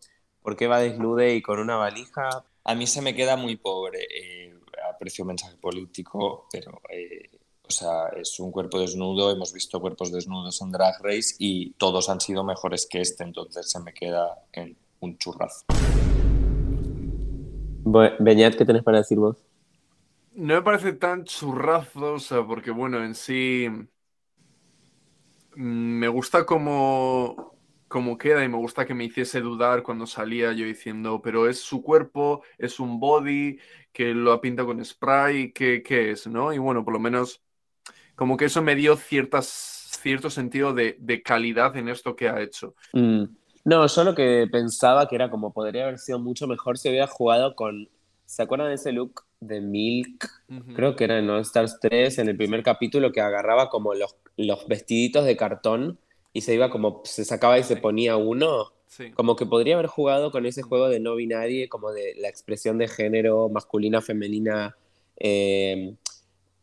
por 0.43 0.55
qué 0.55 0.67
va 0.67 0.79
desnude 0.79 1.33
y 1.35 1.41
con 1.41 1.59
una 1.59 1.77
valija. 1.77 2.43
A 2.63 2.75
mí 2.75 2.85
se 2.85 3.01
me 3.01 3.15
queda 3.15 3.35
muy 3.35 3.55
pobre. 3.55 4.07
Eh, 4.13 4.53
aprecio 4.93 5.25
mensaje 5.25 5.55
político, 5.57 6.47
pero 6.51 6.81
eh, 6.89 7.29
o 7.67 7.71
sea, 7.71 8.07
es 8.15 8.39
un 8.39 8.51
cuerpo 8.51 8.79
desnudo, 8.79 9.31
hemos 9.31 9.53
visto 9.53 9.79
cuerpos 9.79 10.11
desnudos 10.11 10.61
en 10.61 10.71
Drag 10.71 11.01
Race 11.01 11.35
y 11.39 11.71
todos 11.71 12.09
han 12.09 12.19
sido 12.21 12.43
mejores 12.43 12.85
que 12.89 13.01
este, 13.01 13.23
entonces 13.23 13.69
se 13.69 13.79
me 13.79 13.93
queda 13.93 14.43
en 14.51 14.75
un 14.99 15.17
churrazo. 15.17 15.65
Beñat, 18.19 18.55
¿qué 18.55 18.65
tenés 18.65 18.83
para 18.83 18.99
decir 18.99 19.17
vos? 19.17 19.37
No 20.33 20.55
me 20.55 20.61
parece 20.61 20.93
tan 20.93 21.25
churrazo, 21.25 22.13
o 22.13 22.19
sea, 22.19 22.45
porque 22.45 22.71
bueno, 22.71 23.03
en 23.03 23.13
sí 23.13 23.67
mm, 25.55 25.61
me 25.61 26.07
gusta 26.07 26.45
como, 26.45 27.52
como 27.93 28.17
queda 28.17 28.43
y 28.43 28.49
me 28.49 28.57
gusta 28.57 28.87
que 28.87 28.95
me 28.95 29.03
hiciese 29.03 29.39
dudar 29.39 29.83
cuando 29.83 30.07
salía 30.07 30.51
yo 30.51 30.65
diciendo, 30.65 31.21
pero 31.23 31.47
es 31.47 31.59
su 31.59 31.83
cuerpo, 31.83 32.41
es 32.57 32.79
un 32.79 32.99
body 32.99 33.59
que 33.91 34.15
lo 34.15 34.41
pinta 34.41 34.65
con 34.65 34.83
spray, 34.83 35.51
¿qué, 35.53 35.83
qué 35.83 36.09
es? 36.09 36.25
¿no? 36.25 36.51
Y 36.51 36.57
bueno, 36.57 36.83
por 36.83 36.93
lo 36.93 36.99
menos 36.99 37.43
como 38.15 38.35
que 38.35 38.45
eso 38.45 38.63
me 38.63 38.73
dio 38.73 38.97
ciertas, 38.97 39.45
cierto 40.01 40.31
sentido 40.31 40.73
de, 40.73 41.21
calidad 41.23 41.77
en 41.77 41.87
esto 41.87 42.15
que 42.15 42.29
ha 42.29 42.41
hecho. 42.41 42.73
Mm. 42.93 43.25
No, 43.63 43.85
yo 43.85 44.03
lo 44.03 44.15
que 44.15 44.47
pensaba 44.51 45.07
que 45.07 45.13
era 45.13 45.29
como 45.29 45.53
podría 45.53 45.83
haber 45.83 45.99
sido 45.99 46.17
mucho 46.17 46.47
mejor 46.47 46.79
si 46.79 46.89
hubiera 46.89 47.05
jugado 47.05 47.55
con. 47.55 47.89
¿Se 48.25 48.41
acuerdan 48.41 48.69
de 48.69 48.75
ese 48.75 48.91
look 48.91 49.23
de 49.39 49.61
Milk? 49.61 50.27
Creo 50.75 50.95
que 50.95 51.03
era 51.03 51.19
en 51.19 51.29
All 51.29 51.41
Stars 51.41 51.77
3, 51.79 52.17
en 52.17 52.29
el 52.29 52.37
primer 52.37 52.63
capítulo, 52.63 53.11
que 53.11 53.21
agarraba 53.21 53.69
como 53.69 53.93
los, 53.93 54.15
los 54.35 54.67
vestiditos 54.67 55.25
de 55.25 55.37
cartón 55.37 55.99
y 56.33 56.41
se 56.41 56.53
iba 56.53 56.69
como. 56.69 57.01
Se 57.05 57.23
sacaba 57.23 57.59
y 57.59 57.63
se 57.63 57.77
ponía 57.77 58.17
uno. 58.17 58.73
Como 59.15 59.35
que 59.35 59.47
podría 59.47 59.73
haber 59.73 59.87
jugado 59.87 60.31
con 60.31 60.45
ese 60.45 60.61
juego 60.61 60.87
de 60.87 60.99
no 60.99 61.15
binario, 61.15 61.67
como 61.69 61.91
de 61.91 62.13
la 62.17 62.29
expresión 62.29 62.77
de 62.77 62.87
género 62.87 63.49
masculina, 63.49 64.01
femenina. 64.01 64.75
Eh, 65.17 65.95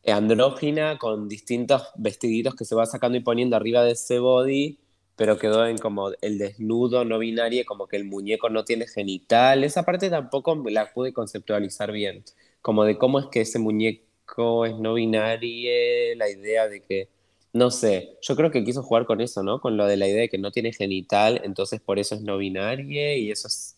andrógina 0.06 0.98
con 0.98 1.28
distintos 1.28 1.88
vestiditos 1.96 2.54
que 2.54 2.64
se 2.64 2.74
va 2.74 2.86
sacando 2.86 3.18
y 3.18 3.22
poniendo 3.22 3.56
arriba 3.56 3.84
de 3.84 3.92
ese 3.92 4.18
body, 4.18 4.78
pero 5.16 5.38
quedó 5.38 5.66
en 5.66 5.78
como 5.78 6.10
el 6.22 6.38
desnudo 6.38 7.04
no 7.04 7.18
binario, 7.18 7.64
como 7.66 7.86
que 7.86 7.96
el 7.96 8.04
muñeco 8.04 8.48
no 8.48 8.64
tiene 8.64 8.86
genital. 8.86 9.64
Esa 9.64 9.84
parte 9.84 10.10
tampoco 10.10 10.62
la 10.70 10.92
pude 10.92 11.12
conceptualizar 11.12 11.92
bien, 11.92 12.24
como 12.62 12.84
de 12.84 12.98
cómo 12.98 13.18
es 13.18 13.26
que 13.26 13.42
ese 13.42 13.58
muñeco 13.58 14.64
es 14.64 14.76
no 14.78 14.94
binario, 14.94 15.70
la 16.16 16.30
idea 16.30 16.68
de 16.68 16.82
que, 16.82 17.08
no 17.52 17.70
sé, 17.70 18.16
yo 18.22 18.36
creo 18.36 18.50
que 18.50 18.64
quiso 18.64 18.82
jugar 18.82 19.06
con 19.06 19.20
eso, 19.20 19.42
¿no? 19.42 19.60
Con 19.60 19.76
lo 19.76 19.86
de 19.86 19.96
la 19.96 20.06
idea 20.06 20.22
de 20.22 20.28
que 20.28 20.38
no 20.38 20.52
tiene 20.52 20.72
genital, 20.72 21.40
entonces 21.44 21.80
por 21.80 21.98
eso 21.98 22.14
es 22.14 22.22
no 22.22 22.38
binario 22.38 23.16
y 23.16 23.30
eso 23.30 23.48
es... 23.48 23.76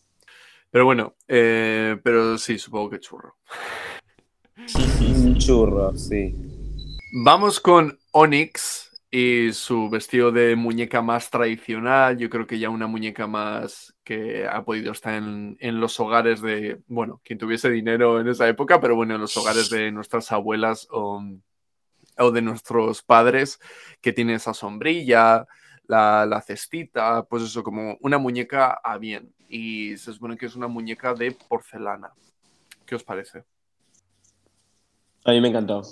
Pero 0.70 0.84
bueno, 0.84 1.14
eh, 1.28 1.96
pero 2.02 2.38
sí, 2.38 2.58
supongo 2.58 2.90
que 2.90 3.00
churro. 3.00 3.36
Un 5.00 5.36
churro, 5.38 5.96
sí. 5.96 6.34
Vamos 7.24 7.60
con 7.60 7.98
Onyx 8.12 8.90
y 9.10 9.52
su 9.52 9.90
vestido 9.90 10.32
de 10.32 10.56
muñeca 10.56 11.02
más 11.02 11.28
tradicional. 11.28 12.16
Yo 12.16 12.30
creo 12.30 12.46
que 12.46 12.58
ya 12.58 12.70
una 12.70 12.86
muñeca 12.86 13.26
más 13.26 13.94
que 14.02 14.46
ha 14.46 14.64
podido 14.64 14.92
estar 14.92 15.14
en, 15.14 15.58
en 15.60 15.80
los 15.80 16.00
hogares 16.00 16.40
de, 16.40 16.80
bueno, 16.86 17.20
quien 17.22 17.38
tuviese 17.38 17.68
dinero 17.70 18.18
en 18.20 18.28
esa 18.28 18.48
época, 18.48 18.80
pero 18.80 18.96
bueno, 18.96 19.14
en 19.14 19.20
los 19.20 19.36
hogares 19.36 19.68
de 19.68 19.92
nuestras 19.92 20.32
abuelas 20.32 20.88
o, 20.90 21.22
o 22.18 22.30
de 22.30 22.42
nuestros 22.42 23.02
padres, 23.02 23.58
que 24.00 24.12
tiene 24.12 24.34
esa 24.34 24.54
sombrilla, 24.54 25.46
la, 25.86 26.26
la, 26.26 26.40
cestita, 26.40 27.24
pues 27.24 27.42
eso, 27.42 27.62
como 27.62 27.96
una 28.00 28.18
muñeca 28.18 28.72
a 28.82 28.98
bien. 28.98 29.32
Y 29.48 29.96
se 29.96 30.12
supone 30.12 30.36
que 30.36 30.46
es 30.46 30.56
una 30.56 30.68
muñeca 30.68 31.14
de 31.14 31.32
porcelana. 31.32 32.12
¿Qué 32.86 32.94
os 32.94 33.04
parece? 33.04 33.44
A 35.24 35.30
mí 35.32 35.40
me 35.40 35.48
encantó. 35.48 35.82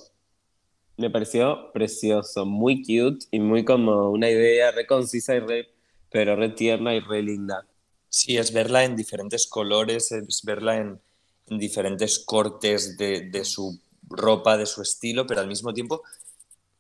Me 0.97 1.09
pareció 1.09 1.73
precioso, 1.73 2.45
muy 2.45 2.83
cute 2.83 3.27
y 3.31 3.41
muy 3.41 3.64
como 3.64 4.11
una 4.11 4.29
idea 4.29 4.71
re 4.71 4.87
concisa 4.87 5.35
y 5.35 5.41
re, 5.41 5.68
pero 6.11 6.37
re 6.37 6.51
tierna 6.51 6.95
y 6.95 7.01
re 7.01 7.23
linda. 7.23 7.66
Sí, 8.09 8.37
es 8.37 8.53
verla 8.53 8.85
en 8.85 8.97
diferentes 8.97 9.47
colores, 9.47 10.12
es 10.12 10.43
verla 10.45 10.77
en, 10.77 11.01
en 11.47 11.59
diferentes 11.59 12.18
cortes 12.18 12.97
de, 12.97 13.31
de, 13.31 13.45
su 13.45 13.81
ropa, 14.11 14.57
de 14.57 14.67
su 14.67 14.83
estilo, 14.83 15.27
pero 15.27 15.41
al 15.41 15.49
mismo 15.49 15.73
tiempo, 15.73 16.03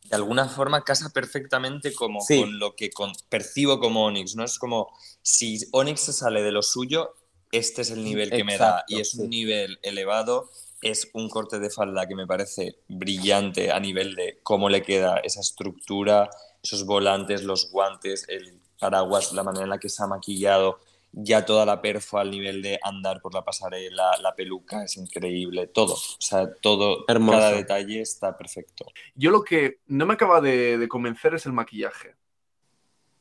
de 0.04 0.16
alguna 0.16 0.48
forma, 0.48 0.84
casa 0.84 1.10
perfectamente 1.10 1.94
como 1.94 2.20
sí. 2.20 2.40
con 2.40 2.58
lo 2.58 2.74
que 2.76 2.90
con, 2.90 3.12
percibo 3.28 3.78
como 3.78 4.04
Onyx, 4.04 4.36
¿no? 4.36 4.44
Es 4.44 4.58
como, 4.58 4.92
si 5.22 5.58
Onyx 5.72 6.00
se 6.00 6.12
sale 6.12 6.42
de 6.42 6.52
lo 6.52 6.62
suyo, 6.62 7.14
este 7.52 7.82
es 7.82 7.90
el 7.90 8.04
nivel 8.04 8.30
que 8.30 8.40
Exacto, 8.40 8.52
me 8.52 8.58
da 8.58 8.84
y 8.88 9.00
es 9.00 9.10
sí. 9.10 9.20
un 9.20 9.30
nivel 9.30 9.78
elevado 9.82 10.50
es 10.82 11.10
un 11.12 11.28
corte 11.28 11.58
de 11.58 11.70
falda 11.70 12.06
que 12.06 12.14
me 12.14 12.26
parece 12.26 12.78
brillante 12.88 13.70
a 13.70 13.78
nivel 13.80 14.14
de 14.14 14.40
cómo 14.42 14.68
le 14.68 14.82
queda 14.82 15.18
esa 15.18 15.40
estructura, 15.40 16.30
esos 16.62 16.86
volantes, 16.86 17.42
los 17.42 17.70
guantes, 17.70 18.26
el 18.28 18.60
paraguas, 18.78 19.32
la 19.32 19.42
manera 19.42 19.64
en 19.64 19.70
la 19.70 19.78
que 19.78 19.90
se 19.90 20.02
ha 20.02 20.06
maquillado, 20.06 20.80
ya 21.12 21.44
toda 21.44 21.66
la 21.66 21.80
perfo 21.80 22.18
al 22.18 22.30
nivel 22.30 22.62
de 22.62 22.78
andar 22.82 23.20
por 23.20 23.34
la 23.34 23.44
pasarela, 23.44 24.12
la 24.22 24.34
peluca 24.34 24.84
es 24.84 24.96
increíble, 24.96 25.66
todo, 25.66 25.94
o 25.94 26.20
sea, 26.20 26.52
todo, 26.54 27.04
Hermoso. 27.08 27.38
cada 27.38 27.52
detalle 27.52 28.00
está 28.00 28.36
perfecto. 28.36 28.86
Yo 29.14 29.30
lo 29.30 29.42
que 29.42 29.78
no 29.86 30.06
me 30.06 30.14
acaba 30.14 30.40
de, 30.40 30.78
de 30.78 30.88
convencer 30.88 31.34
es 31.34 31.46
el 31.46 31.52
maquillaje 31.52 32.14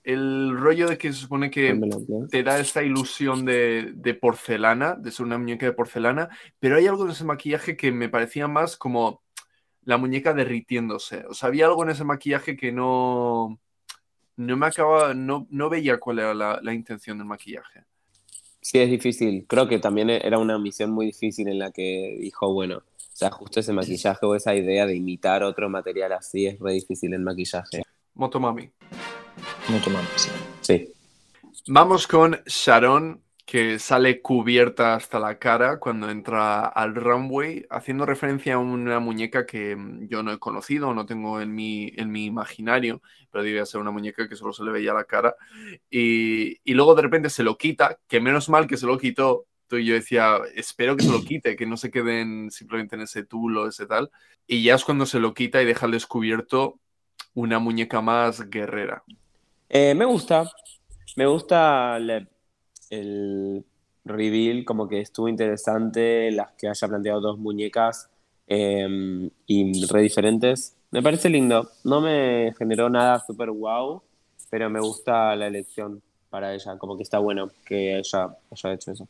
el 0.04 0.58
rollo 0.58 0.88
de 0.88 0.98
que 0.98 1.14
se 1.14 1.20
supone 1.20 1.52
que 1.52 1.80
te 2.32 2.42
da 2.42 2.60
esta 2.60 2.82
ilusión 2.82 3.46
de, 3.46 3.92
de, 3.94 4.14
porcelana, 4.14 4.96
de 4.96 5.12
ser 5.12 5.26
una 5.26 5.38
muñeca 5.38 5.66
de 5.66 5.74
porcelana, 5.74 6.30
pero 6.60 6.78
hay 6.78 6.88
algo 6.88 7.06
en 7.06 7.12
ese 7.12 7.26
maquillaje 7.26 7.76
que 7.78 7.92
me 7.92 8.10
parecía 8.10 8.48
más 8.48 8.78
como 8.78 9.22
la 9.84 9.98
muñeca 9.98 10.34
derritiéndose. 10.34 11.26
O 11.30 11.34
sea, 11.34 11.48
había 11.50 11.66
algo 11.68 11.84
en 11.84 11.92
ese 11.92 12.06
maquillaje 12.06 12.56
que 12.56 12.72
no, 12.72 13.60
no 14.40 14.56
me 14.56 14.68
acaba, 14.68 15.14
no, 15.14 15.48
no 15.50 15.70
veía 15.70 16.00
cuál 16.00 16.20
era 16.20 16.34
la, 16.34 16.60
la, 16.64 16.74
intención 16.74 17.18
del 17.18 17.28
maquillaje. 17.28 17.84
Sí, 18.62 18.80
es 18.80 18.90
difícil. 18.90 19.46
Creo 19.46 19.68
que 19.68 19.80
también 19.80 20.10
era 20.10 20.38
una 20.38 20.58
misión 20.58 20.92
muy 20.92 21.08
difícil 21.08 21.50
en 21.50 21.60
la 21.60 21.72
que 21.72 22.18
dijo, 22.22 22.54
bueno, 22.54 22.78
o 22.78 22.84
sea, 22.98 23.32
justo 23.32 23.60
ese 23.60 23.74
maquillaje 23.74 24.26
o 24.26 24.36
esa 24.36 24.56
idea 24.56 24.86
de 24.86 24.96
imitar 24.96 25.44
otro 25.44 25.70
material 25.70 26.14
así 26.14 26.46
es 26.46 26.58
re 26.58 26.72
difícil 26.72 27.14
en 27.14 27.24
maquillaje. 27.24 27.84
Motomami. 28.14 28.72
Más, 29.70 30.06
sí. 30.16 30.30
sí. 30.62 30.94
Vamos 31.68 32.08
con 32.08 32.40
Sharon, 32.46 33.22
que 33.50 33.80
sale 33.80 34.22
cubierta 34.22 34.94
hasta 34.94 35.20
la 35.20 35.40
cara 35.40 35.80
cuando 35.80 36.12
entra 36.12 36.68
al 36.68 36.94
runway, 36.94 37.66
haciendo 37.72 38.06
referencia 38.06 38.54
a 38.54 38.58
una 38.60 39.00
muñeca 39.00 39.48
que 39.48 39.76
yo 40.02 40.22
no 40.22 40.32
he 40.32 40.38
conocido, 40.38 40.94
no 40.94 41.08
tengo 41.08 41.42
en 41.42 41.56
mi, 41.56 41.92
en 41.96 42.12
mi 42.12 42.26
imaginario, 42.26 43.02
pero 43.32 43.44
debía 43.44 43.66
ser 43.66 43.82
una 43.82 43.90
muñeca 43.90 44.30
que 44.30 44.36
solo 44.36 44.54
se 44.54 44.64
le 44.64 44.72
veía 44.72 44.94
la 44.94 45.06
cara. 45.06 45.36
Y, 45.90 46.60
y 46.64 46.76
luego 46.76 46.94
de 46.94 47.02
repente 47.02 47.32
se 47.32 47.42
lo 47.42 47.58
quita, 47.58 47.98
que 48.08 48.22
menos 48.22 48.50
mal 48.50 48.68
que 48.68 48.78
se 48.78 48.86
lo 48.86 49.00
quitó, 49.00 49.48
y 49.72 49.84
yo 49.84 49.96
decía, 49.96 50.38
espero 50.54 50.96
que 50.96 51.06
se 51.06 51.12
lo 51.12 51.24
quite, 51.24 51.56
que 51.56 51.66
no 51.66 51.76
se 51.76 51.90
queden 51.90 52.52
simplemente 52.52 52.98
en 52.98 53.02
ese 53.02 53.24
tul 53.24 53.58
o 53.58 53.68
ese 53.68 53.88
tal. 53.88 54.12
Y 54.46 54.62
ya 54.62 54.76
es 54.76 54.86
cuando 54.86 55.08
se 55.08 55.20
lo 55.20 55.34
quita 55.34 55.60
y 55.60 55.66
deja 55.66 55.88
al 55.88 55.92
descubierto 55.94 56.80
una 57.34 57.58
muñeca 57.58 58.00
más 58.00 58.48
guerrera. 58.48 59.04
Eh, 59.70 59.96
me 59.96 60.06
gusta, 60.06 60.52
me 61.16 61.26
gusta 61.26 61.98
el 62.90 63.66
reveal, 64.06 64.66
como 64.66 64.88
que 64.88 65.02
estuvo 65.02 65.28
interesante, 65.28 66.32
las 66.32 66.52
que 66.54 66.68
haya 66.68 66.88
planteado 66.88 67.22
dos 67.22 67.40
muñecas 67.40 68.10
eh, 68.48 69.30
y 69.46 69.86
re 69.88 70.02
diferentes. 70.02 70.76
Me 70.92 71.04
parece 71.04 71.30
lindo, 71.30 71.70
no 71.84 72.02
me 72.02 72.54
generó 72.58 72.90
nada 72.90 73.20
súper 73.20 73.52
wow, 73.52 74.02
pero 74.50 74.70
me 74.70 74.80
gusta 74.80 75.36
la 75.36 75.48
elección 75.48 76.02
para 76.30 76.54
ella, 76.54 76.78
como 76.78 76.98
que 76.98 77.04
está 77.04 77.20
bueno 77.20 77.52
que 77.66 77.98
ella 77.98 78.36
haya 78.52 78.74
hecho 78.74 78.92
eso. 78.92 79.08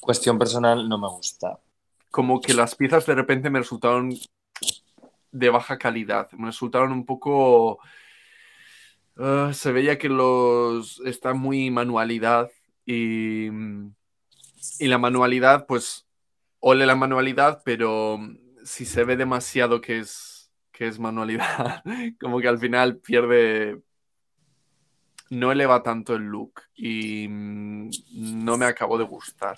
Cuestión 0.00 0.38
personal, 0.38 0.88
no 0.88 0.98
me 0.98 1.08
gusta. 1.08 1.58
Como 2.10 2.40
que 2.40 2.54
las 2.54 2.74
piezas 2.74 3.06
de 3.06 3.14
repente 3.14 3.50
me 3.50 3.58
resultaron 3.58 4.14
de 5.32 5.50
baja 5.50 5.78
calidad, 5.78 6.30
me 6.32 6.46
resultaron 6.46 6.92
un 6.92 7.04
poco 7.04 7.80
Uh, 9.18 9.50
se 9.54 9.72
veía 9.72 9.96
que 9.96 10.10
los 10.10 11.00
está 11.06 11.32
muy 11.32 11.70
manualidad 11.70 12.50
y, 12.86 13.48
y 14.78 14.86
la 14.86 14.98
manualidad, 14.98 15.66
pues, 15.66 16.06
ole 16.60 16.86
la 16.86 16.96
manualidad, 16.96 17.62
pero 17.64 18.18
si 18.64 18.86
se 18.86 19.04
ve 19.04 19.16
demasiado 19.16 19.80
que 19.80 19.98
es, 19.98 20.50
que 20.72 20.86
es 20.86 20.98
manualidad, 20.98 21.82
como 22.20 22.40
que 22.40 22.48
al 22.48 22.58
final 22.58 22.96
pierde, 22.98 23.82
no 25.30 25.52
eleva 25.52 25.82
tanto 25.82 26.14
el 26.14 26.22
look 26.22 26.62
y 26.74 27.26
no 27.28 28.56
me 28.56 28.66
acabó 28.66 28.96
de 28.96 29.04
gustar. 29.04 29.54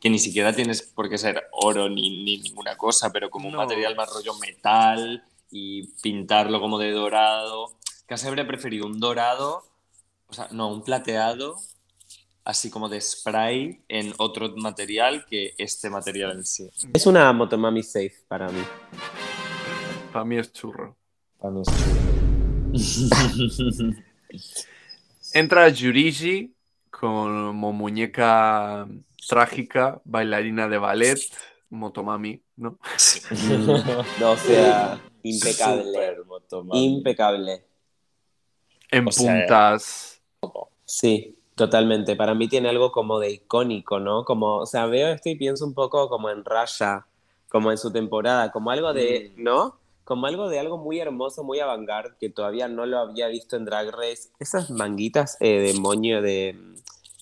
Que 0.00 0.10
ni 0.10 0.18
siquiera 0.18 0.52
tienes 0.52 0.82
por 0.82 1.08
qué 1.08 1.18
ser 1.18 1.48
oro 1.52 1.88
ni, 1.88 2.24
ni 2.24 2.38
ninguna 2.38 2.76
cosa, 2.76 3.10
pero 3.12 3.28
como 3.28 3.50
no. 3.50 3.58
un 3.58 3.64
material 3.66 3.96
más 3.96 4.12
rollo 4.12 4.34
metal 4.38 5.24
y 5.50 5.86
pintarlo 6.00 6.60
como 6.60 6.78
de 6.78 6.92
dorado 6.92 7.76
casi 8.06 8.26
habría 8.28 8.46
preferido 8.46 8.86
un 8.86 8.98
dorado, 8.98 9.64
o 10.28 10.32
sea, 10.32 10.48
no, 10.52 10.68
un 10.68 10.82
plateado, 10.82 11.56
así 12.46 12.70
como 12.70 12.88
de 12.88 13.00
spray 13.00 13.82
en 13.88 14.14
otro 14.18 14.54
material 14.56 15.26
que 15.28 15.54
este 15.58 15.90
material 15.90 16.30
en 16.30 16.44
sí. 16.44 16.70
Es 16.94 17.04
una 17.04 17.32
Motomami 17.32 17.82
safe 17.82 18.14
para 18.28 18.48
mí. 18.48 18.62
Para 20.12 20.24
mí 20.24 20.38
es 20.38 20.52
churro. 20.52 20.96
Para 21.38 21.52
mí 21.52 21.62
es 21.62 21.68
churro. 21.76 22.04
Entra 25.34 25.68
Yurigi 25.68 26.54
como 26.88 27.72
muñeca 27.72 28.86
trágica, 29.28 30.00
bailarina 30.04 30.68
de 30.68 30.78
ballet, 30.78 31.18
Motomami, 31.70 32.40
¿no? 32.54 32.78
no, 34.20 34.30
o 34.30 34.36
sea, 34.36 35.00
impecable. 35.24 36.16
Impecable. 36.74 37.64
En 38.88 39.08
o 39.08 39.10
puntas. 39.10 40.22
Sea, 40.40 40.50
sí, 40.84 41.36
totalmente. 41.56 42.14
Para 42.14 42.34
mí 42.34 42.46
tiene 42.46 42.68
algo 42.68 42.92
como 42.92 43.18
de 43.18 43.32
icónico, 43.32 43.98
¿no? 43.98 44.24
Como, 44.24 44.58
o 44.58 44.66
sea, 44.66 44.86
veo 44.86 45.08
esto 45.08 45.30
y 45.30 45.34
pienso 45.34 45.66
un 45.66 45.74
poco 45.74 46.08
como 46.08 46.30
en 46.30 46.44
Raya, 46.44 47.06
como 47.48 47.72
en 47.72 47.78
su 47.78 47.90
temporada, 47.90 48.52
como 48.52 48.70
algo 48.70 48.92
de, 48.92 49.32
mm. 49.36 49.42
¿no? 49.42 49.78
Como 50.04 50.26
algo 50.26 50.48
de 50.48 50.60
algo 50.60 50.78
muy 50.78 51.00
hermoso, 51.00 51.42
muy 51.42 51.58
avant 51.58 51.88
que 52.20 52.30
todavía 52.30 52.68
no 52.68 52.86
lo 52.86 52.98
había 52.98 53.26
visto 53.26 53.56
en 53.56 53.64
Drag 53.64 53.90
Race. 53.90 54.28
Esas 54.38 54.70
manguitas 54.70 55.36
eh, 55.40 55.58
de 55.60 55.74
moño, 55.80 56.22
de 56.22 56.56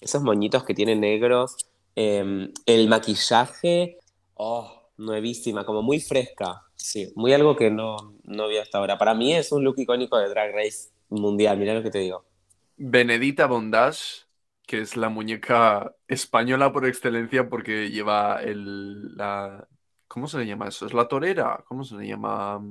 esos 0.02 0.22
moñitos 0.22 0.64
que 0.64 0.74
tienen 0.74 1.00
negros, 1.00 1.56
eh, 1.96 2.52
el 2.66 2.88
maquillaje, 2.88 3.98
oh, 4.34 4.70
nuevísima, 4.98 5.64
como 5.64 5.80
muy 5.80 6.00
fresca. 6.00 6.62
Sí, 6.76 7.10
muy 7.14 7.32
algo 7.32 7.56
que 7.56 7.70
no, 7.70 7.96
no 8.24 8.48
vi 8.48 8.58
hasta 8.58 8.78
ahora. 8.78 8.98
Para 8.98 9.14
mí 9.14 9.32
es 9.32 9.52
un 9.52 9.64
look 9.64 9.78
icónico 9.78 10.18
de 10.18 10.28
Drag 10.28 10.52
Race 10.52 10.90
mundial, 11.08 11.56
mira 11.56 11.72
lo 11.72 11.82
que 11.82 11.90
te 11.90 12.00
digo. 12.00 12.24
Benedita 12.76 13.46
Bondage, 13.46 14.23
que 14.66 14.80
es 14.80 14.96
la 14.96 15.08
muñeca 15.08 15.94
española 16.08 16.72
por 16.72 16.86
excelencia 16.86 17.48
porque 17.48 17.90
lleva 17.90 18.42
el, 18.42 19.16
la... 19.16 19.68
¿Cómo 20.08 20.26
se 20.28 20.38
le 20.38 20.46
llama 20.46 20.68
eso? 20.68 20.86
¿Es 20.86 20.94
la 20.94 21.08
torera? 21.08 21.64
¿Cómo 21.66 21.84
se 21.84 21.96
le 21.96 22.06
llama? 22.06 22.62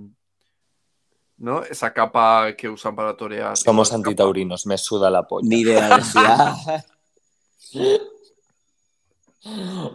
¿No? 1.38 1.64
Esa 1.64 1.94
capa 1.94 2.56
que 2.56 2.70
usan 2.70 2.96
para 2.96 3.18
torear. 3.18 3.58
Somos 3.58 3.92
antitaurinos, 3.92 4.66
me 4.66 4.78
suda 4.78 5.10
la 5.10 5.28
polla. 5.28 5.48
Ni 5.48 5.62
idea. 5.62 6.00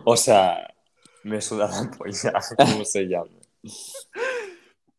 o 0.04 0.16
sea, 0.16 0.74
me 1.24 1.40
suda 1.40 1.68
la 1.68 1.90
polla, 1.90 2.32
¿cómo 2.56 2.84
se 2.84 3.04
llama? 3.04 3.30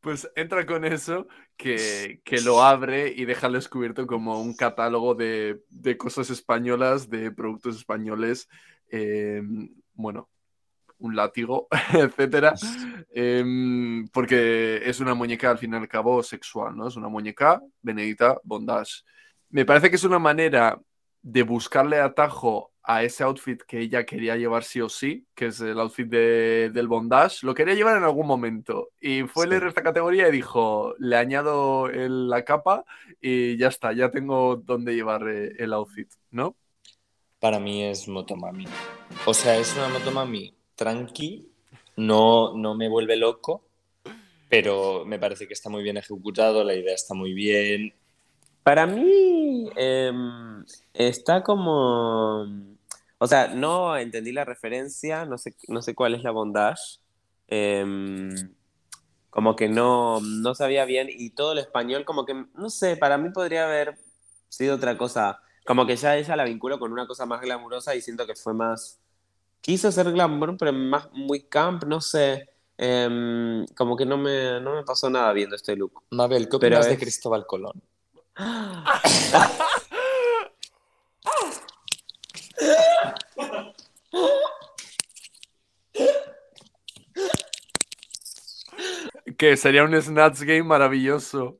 Pues 0.10 0.28
entra 0.36 0.66
con 0.66 0.86
eso, 0.86 1.28
que, 1.56 2.20
que, 2.26 2.42
lo 2.42 2.64
abre 2.64 3.14
y 3.16 3.26
deja 3.26 3.46
al 3.46 3.54
descubierto 3.54 4.08
como 4.08 4.42
un 4.42 4.56
catálogo 4.56 5.14
de, 5.14 5.62
de 5.70 5.98
cosas 5.98 6.32
españolas, 6.32 7.12
de 7.12 7.32
productos 7.32 7.76
españoles, 7.76 8.50
eh, 8.90 9.44
bueno, 9.94 10.28
un 10.98 11.16
látigo, 11.16 11.68
etcétera. 11.94 12.56
Em, 13.12 14.08
porque 14.08 14.82
es 14.84 15.00
una 15.00 15.14
muñeca 15.14 15.52
al 15.52 15.60
fin 15.60 15.74
y 15.74 15.78
al 15.78 15.88
cabo 15.88 16.24
sexual, 16.24 16.76
¿no? 16.76 16.88
Es 16.88 16.96
una 16.96 17.08
muñeca 17.08 17.62
Benedita 17.84 18.36
Bondage. 18.44 19.04
Me 19.52 19.64
parece 19.64 19.92
que 19.92 19.98
es 19.98 20.04
una 20.04 20.18
manera 20.18 20.76
de 21.22 21.44
buscarle 21.44 22.00
atajo 22.00 22.72
a 22.84 23.04
ese 23.04 23.24
outfit 23.24 23.62
que 23.64 23.80
ella 23.80 24.06
quería 24.06 24.36
llevar 24.36 24.64
sí 24.64 24.82
o 24.82 24.90
sí, 24.90 25.26
que 25.36 25.48
es 25.48 25.60
el 25.62 25.80
outfit 25.80 26.08
de- 26.08 26.72
del 26.74 26.88
bondage, 26.88 27.46
lo 27.46 27.54
quería 27.54 27.76
llevar 27.76 27.98
en 27.98 28.04
algún 28.04 28.26
momento. 28.26 28.90
Y 29.00 29.24
fue 29.24 29.44
Sí. 29.46 29.50
leer 29.52 29.66
esta 29.68 29.84
categoría 29.84 30.28
y 30.28 30.32
dijo, 30.32 30.96
le 30.98 31.16
añado 31.18 31.88
el- 31.88 32.30
la 32.30 32.44
capa 32.44 32.86
y 33.22 33.58
ya 33.58 33.68
está, 33.68 33.94
ya 33.94 34.10
tengo 34.10 34.56
dónde 34.56 34.96
llevar 34.96 35.28
eh, 35.28 35.54
el 35.60 35.74
outfit, 35.74 36.10
¿no? 36.32 36.56
Para 37.40 37.60
mí 37.60 37.84
es 37.84 38.08
Motomami. 38.08 38.66
O 39.26 39.34
sea, 39.34 39.56
es 39.58 39.76
una 39.76 39.90
Motomami 39.90 40.54
tranqui, 40.76 41.48
no, 41.98 42.58
no 42.58 42.74
me 42.76 42.90
vuelve 42.90 43.18
loco, 43.18 43.66
pero 44.50 45.06
me 45.06 45.20
parece 45.20 45.48
que 45.48 45.54
está 45.54 45.70
muy 45.70 45.84
bien 45.84 45.98
ejecutado, 45.98 46.64
la 46.64 46.74
idea 46.74 46.96
está 46.96 47.14
muy 47.14 47.34
bien. 47.34 47.94
Para 48.70 48.86
mí 48.86 49.68
em, 49.76 50.64
está 50.94 51.42
como... 51.42 52.46
O 53.18 53.26
sea, 53.26 53.48
no 53.48 53.98
entendí 53.98 54.32
la 54.32 54.46
referencia, 54.46 55.26
no 55.26 55.40
sé, 55.40 55.56
no 55.70 55.82
sé 55.82 55.96
cuál 55.96 56.14
es 56.14 56.22
la 56.22 56.30
bondage. 56.30 57.00
Em, 57.48 58.30
como 59.32 59.56
que 59.56 59.68
no, 59.70 60.22
no 60.22 60.54
sabía 60.54 60.86
bien 60.86 61.08
y 61.10 61.32
todo 61.32 61.54
el 61.54 61.58
español 61.58 62.06
como 62.06 62.26
que, 62.28 62.46
no 62.54 62.70
sé, 62.70 62.96
para 62.96 63.18
mí 63.18 63.32
podría 63.32 63.66
haber 63.66 63.98
sido 64.50 64.76
otra 64.76 65.00
cosa. 65.00 65.40
Como 65.66 65.88
que 65.88 65.96
ya 65.96 66.16
ella 66.16 66.36
la 66.36 66.44
vinculo 66.44 66.78
con 66.78 66.92
una 66.92 67.08
cosa 67.08 67.26
más 67.26 67.42
glamurosa 67.42 67.96
y 67.96 68.02
siento 68.02 68.28
que 68.28 68.36
fue 68.36 68.54
más... 68.54 69.00
Quiso 69.62 69.92
ser 69.92 70.12
glamour, 70.12 70.58
pero 70.60 70.74
más 70.74 71.12
muy 71.12 71.42
camp, 71.42 71.86
no 71.86 72.02
sé. 72.02 72.48
Em, 72.78 73.66
como 73.76 73.98
que 73.98 74.06
no 74.06 74.20
me, 74.20 74.62
no 74.62 74.76
me 74.76 74.84
pasó 74.84 75.10
nada 75.10 75.34
viendo 75.34 75.56
este 75.56 75.76
look. 75.76 76.04
Mabel, 76.12 76.48
¿qué 76.48 76.60
Pero 76.60 76.76
opinas 76.76 76.86
de 76.86 76.94
es- 76.94 77.00
Cristóbal 77.00 77.48
Colón? 77.48 77.82
Que 89.38 89.56
sería 89.58 89.84
un 89.84 90.00
Snatch 90.02 90.42
Game 90.42 90.64
maravilloso. 90.64 91.60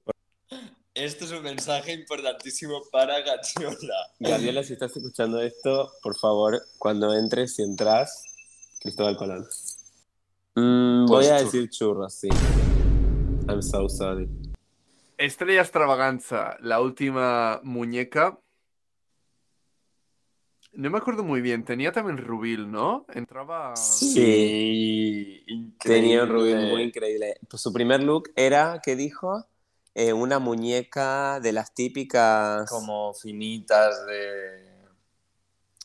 Esto 0.94 1.26
es 1.26 1.32
un 1.32 1.44
mensaje 1.44 1.94
importantísimo 1.94 2.82
para 2.92 3.22
Gachiola. 3.22 3.96
Gabriela, 4.20 4.64
si 4.64 4.74
estás 4.74 4.96
escuchando 4.98 5.40
esto, 5.42 5.92
por 6.02 6.18
favor, 6.18 6.62
cuando 6.78 7.14
entres 7.14 7.58
y 7.60 7.64
entras, 7.64 8.24
Cristóbal 8.82 9.16
Colón. 9.16 9.48
Mm, 10.56 11.06
voy 11.06 11.26
Pues 11.26 11.30
a 11.32 11.38
churro. 11.38 11.46
decir 11.52 11.70
churros, 11.70 12.14
sí. 12.14 12.30
I'm 13.48 13.62
so 13.62 13.88
sorry. 13.88 14.28
Estrella 15.20 15.60
Extravaganza, 15.62 16.56
la 16.62 16.80
última 16.80 17.60
muñeca. 17.64 18.40
No 20.72 20.90
me 20.90 20.98
acuerdo 20.98 21.26
muy 21.26 21.42
bien, 21.42 21.66
tenía 21.66 21.92
también 21.92 22.18
Rubil, 22.18 22.72
¿no? 22.72 23.06
Entraba... 23.14 23.76
Sí, 23.76 25.44
Tenía 25.78 26.24
un 26.24 26.30
rubí 26.30 26.52
increíble. 26.52 26.72
muy 26.72 26.84
increíble. 26.84 27.36
Pues 27.50 27.62
su 27.62 27.74
primer 27.74 28.02
look 28.02 28.32
era, 28.38 28.80
¿qué 28.82 28.96
dijo? 28.96 29.46
Eh, 29.94 30.14
una 30.14 30.40
muñeca 30.40 31.42
de 31.42 31.52
las 31.52 31.74
típicas. 31.74 32.70
Como 32.70 33.14
finitas 33.14 34.06
de... 34.06 34.69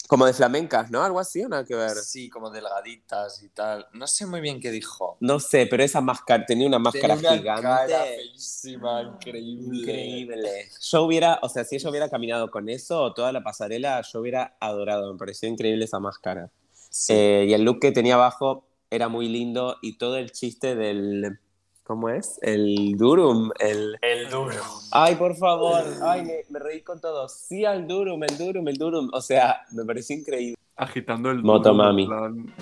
como 0.07 0.27
de 0.27 0.35
flamencas, 0.35 0.91
¿no? 0.91 1.03
Algo 1.03 1.19
así, 1.19 1.43
¿o 1.43 1.49
nada 1.49 1.65
que 1.65 1.75
ver? 1.75 1.91
Sí, 1.93 2.29
como 2.29 2.51
delgaditas 2.51 3.43
y 3.43 3.49
tal. 3.49 3.87
No 3.95 4.07
sé 4.07 4.27
muy 4.27 4.41
bien 4.41 4.61
qué 4.61 4.71
dijo. 4.71 5.17
No 5.21 5.41
sé, 5.41 5.67
pero 5.67 5.83
esa 5.83 6.01
máscara, 6.01 6.45
tenía 6.45 6.67
una 6.67 6.79
máscara 6.79 7.15
Tenía 7.15 7.31
una 7.31 7.39
gigante. 7.41 7.63
cara 7.63 8.05
feísima, 8.17 9.03
increíble. 9.03 9.79
Increíble. 9.79 10.69
Yo 10.81 11.03
hubiera, 11.05 11.39
o 11.43 11.49
sea, 11.49 11.65
si 11.65 11.77
ella 11.77 11.89
hubiera 11.91 12.09
caminado 12.11 12.51
con 12.51 12.69
eso 12.69 13.01
o 13.03 13.15
toda 13.15 13.33
la 13.33 13.43
pasarela, 13.43 14.03
yo 14.03 14.21
hubiera 14.21 14.57
adorado. 14.61 15.13
Me 15.13 15.19
pareció 15.19 15.49
increíble 15.49 15.85
esa 15.87 16.01
máscara. 16.01 16.51
Sí. 16.91 17.13
Eh, 17.15 17.47
y 17.49 17.55
el 17.55 17.63
look 17.63 17.81
que 17.81 17.91
tenía 17.93 18.15
abajo 18.15 18.67
era 18.91 19.09
muy 19.09 19.29
lindo 19.29 19.79
y 19.83 19.97
todo 19.99 20.19
el 20.19 20.31
chiste 20.33 20.77
del. 20.77 21.39
¿Cómo 21.85 22.09
es? 22.09 22.39
El 22.41 22.97
Durum. 22.97 23.51
El. 23.59 23.97
el 24.01 24.31
duro. 24.31 24.55
Ay, 24.91 25.17
por 25.17 25.37
favor. 25.37 25.83
Ay, 26.03 26.23
me, 26.25 26.35
me 26.49 26.59
reí 26.59 26.81
con 26.83 26.99
todo. 27.01 27.29
Sí, 27.29 27.65
al 27.67 27.87
Durum, 27.87 28.23
el 28.25 28.39
Durum, 28.39 28.67
el 28.69 28.77
Durum. 28.79 29.11
O 29.13 29.21
sea, 29.21 29.67
me 29.73 29.85
pareció 29.85 30.17
increíble. 30.17 30.57
Agitando 30.77 31.31
el... 31.31 31.43
Motomami. 31.43 32.03
en 32.05 32.09
plan- 32.09 32.55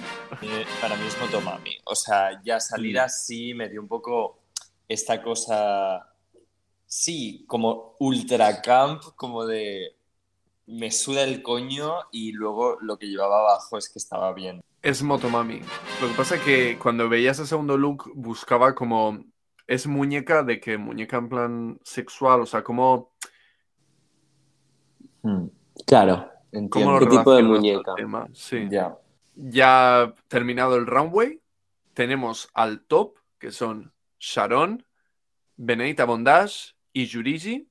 Eh, 0.43 0.65
para 0.81 0.97
mí 0.97 1.07
es 1.07 1.17
Motomami. 1.21 1.71
O 1.85 1.95
sea, 1.95 2.43
ya 2.45 2.59
salir 2.59 2.99
así 2.99 3.55
me 3.55 3.69
dio 3.69 3.81
un 3.81 3.87
poco 3.89 4.41
esta 4.89 5.23
cosa, 5.23 6.13
sí, 6.85 7.45
como 7.47 7.95
ultra 8.01 8.61
camp, 8.61 9.03
como 9.15 9.47
de 9.47 9.97
me 10.67 10.91
suda 10.91 11.23
el 11.23 11.43
coño 11.43 11.95
y 12.11 12.33
luego 12.33 12.77
lo 12.81 12.99
que 12.99 13.07
llevaba 13.07 13.39
abajo 13.41 13.79
es 13.79 13.89
que 13.89 13.99
estaba 14.01 14.33
bien. 14.33 14.63
Es 14.83 15.01
Motomami. 15.05 15.61
Lo 16.01 16.09
que 16.09 16.15
pasa 16.17 16.35
es 16.35 16.43
que 16.43 16.77
cuando 16.77 17.09
veías 17.09 17.39
el 17.39 17.47
segundo 17.47 17.79
look 17.79 18.11
buscaba 18.15 18.75
como... 18.75 19.25
Es 19.69 19.87
muñeca 19.87 20.43
de 20.43 20.59
que 20.59 20.77
muñeca 20.77 21.19
en 21.19 21.29
plan 21.29 21.81
sexual, 21.85 22.41
o 22.41 22.47
sea, 22.47 22.65
como... 22.65 23.13
Claro. 25.87 26.29
¿Cómo 26.69 26.99
lo 26.99 26.99
¿Qué 26.99 27.17
tipo 27.17 27.33
de 27.33 27.45
muñeca? 27.45 27.95
Sí. 28.33 28.67
Ya. 28.69 28.99
Ya 29.37 30.13
terminado 30.27 30.77
el 30.77 30.87
runway, 30.87 31.41
tenemos 31.95 32.51
al 32.53 32.83
top, 32.83 33.17
que 33.39 33.53
son 33.53 33.93
Sharon, 34.19 34.85
Benedita 35.57 36.05
Bondage 36.05 36.75
y 36.93 37.07
Yurigi. 37.07 37.69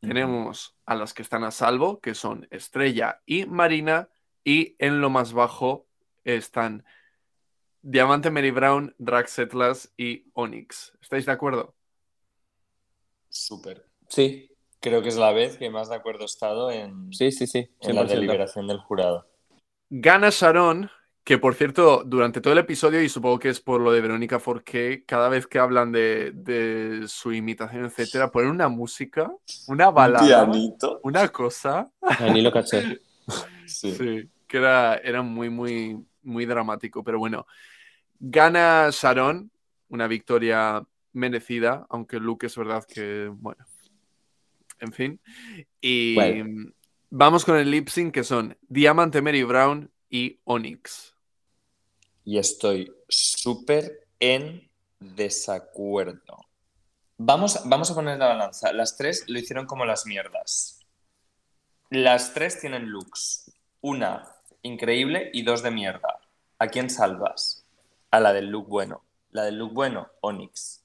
Tenemos 0.00 0.76
a 0.84 0.94
las 0.94 1.14
que 1.14 1.22
están 1.22 1.42
a 1.44 1.50
salvo, 1.50 2.00
que 2.00 2.14
son 2.14 2.46
Estrella 2.50 3.22
y 3.24 3.46
Marina. 3.46 4.08
Y 4.44 4.76
en 4.78 5.00
lo 5.00 5.10
más 5.10 5.32
bajo 5.32 5.86
están 6.24 6.84
Diamante 7.82 8.30
Mary 8.30 8.50
Brown, 8.50 8.94
Drax 8.98 9.38
Atlas 9.38 9.92
y 9.96 10.26
Onyx. 10.34 10.92
¿Estáis 11.00 11.26
de 11.26 11.32
acuerdo? 11.32 11.74
Súper. 13.28 13.86
Sí, 14.08 14.50
Creo 14.80 15.02
que 15.02 15.10
es 15.10 15.16
la 15.16 15.32
vez 15.32 15.58
que 15.58 15.68
más 15.68 15.90
de 15.90 15.96
acuerdo 15.96 16.22
he 16.22 16.24
estado 16.24 16.70
en, 16.70 17.12
sí, 17.12 17.30
sí, 17.30 17.46
sí. 17.46 17.68
en 17.80 17.96
la 17.96 18.04
100%. 18.04 18.06
deliberación 18.08 18.66
del 18.66 18.78
jurado. 18.78 19.28
Gana 19.90 20.30
Sharon, 20.30 20.90
que 21.22 21.36
por 21.36 21.54
cierto, 21.54 22.02
durante 22.04 22.40
todo 22.40 22.54
el 22.54 22.60
episodio, 22.60 23.02
y 23.02 23.10
supongo 23.10 23.38
que 23.38 23.50
es 23.50 23.60
por 23.60 23.82
lo 23.82 23.92
de 23.92 24.00
Verónica 24.00 24.40
Forqué, 24.40 25.04
cada 25.06 25.28
vez 25.28 25.46
que 25.46 25.58
hablan 25.58 25.92
de, 25.92 26.30
de 26.32 27.06
su 27.08 27.30
imitación, 27.34 27.84
etcétera, 27.84 28.30
ponen 28.30 28.50
una 28.52 28.68
música, 28.68 29.30
una 29.68 29.90
balada, 29.90 30.50
Pianito. 30.50 31.00
una 31.02 31.28
cosa, 31.28 31.92
Ay, 32.00 32.32
ni 32.32 32.40
lo 32.42 32.50
caché. 32.50 33.00
Sí. 33.66 33.92
sí, 33.94 34.28
que 34.48 34.56
era, 34.56 34.96
era 34.96 35.22
muy, 35.22 35.48
muy, 35.48 36.04
muy 36.22 36.46
dramático. 36.46 37.02
Pero 37.04 37.18
bueno, 37.18 37.46
gana 38.18 38.88
Sharon, 38.92 39.50
una 39.88 40.06
victoria 40.06 40.82
merecida, 41.12 41.86
aunque 41.90 42.18
Luke 42.20 42.46
es 42.46 42.56
verdad 42.56 42.84
que, 42.86 43.30
bueno, 43.34 43.64
en 44.78 44.92
fin. 44.92 45.20
Y 45.80 46.14
Bueno. 46.14 46.72
vamos 47.10 47.44
con 47.44 47.56
el 47.56 47.70
lip 47.70 47.88
sync, 47.88 48.14
que 48.14 48.24
son 48.24 48.56
Diamante 48.68 49.22
Mary 49.22 49.42
Brown 49.42 49.90
y 50.08 50.40
Onyx. 50.44 51.14
y 52.24 52.38
estoy 52.38 52.92
súper 53.08 54.06
en 54.20 54.70
desacuerdo. 55.00 56.38
Vamos, 57.18 57.60
vamos 57.64 57.90
a 57.90 57.94
poner 57.94 58.18
la 58.18 58.28
balanza. 58.28 58.72
Las 58.72 58.96
tres 58.96 59.24
lo 59.28 59.38
hicieron 59.38 59.66
como 59.66 59.84
las 59.84 60.06
mierdas. 60.06 60.78
Las 61.90 62.32
tres 62.34 62.60
tienen 62.60 62.90
looks. 62.90 63.50
Una 63.80 64.26
increíble 64.62 65.30
y 65.32 65.42
dos 65.42 65.62
de 65.62 65.70
mierda. 65.70 66.20
¿A 66.58 66.68
quién 66.68 66.90
salvas? 66.90 67.64
A 68.10 68.20
la 68.20 68.32
del 68.32 68.50
look 68.50 68.68
bueno. 68.68 69.02
La 69.30 69.44
del 69.44 69.56
look 69.56 69.72
bueno, 69.72 70.08
Onyx. 70.20 70.82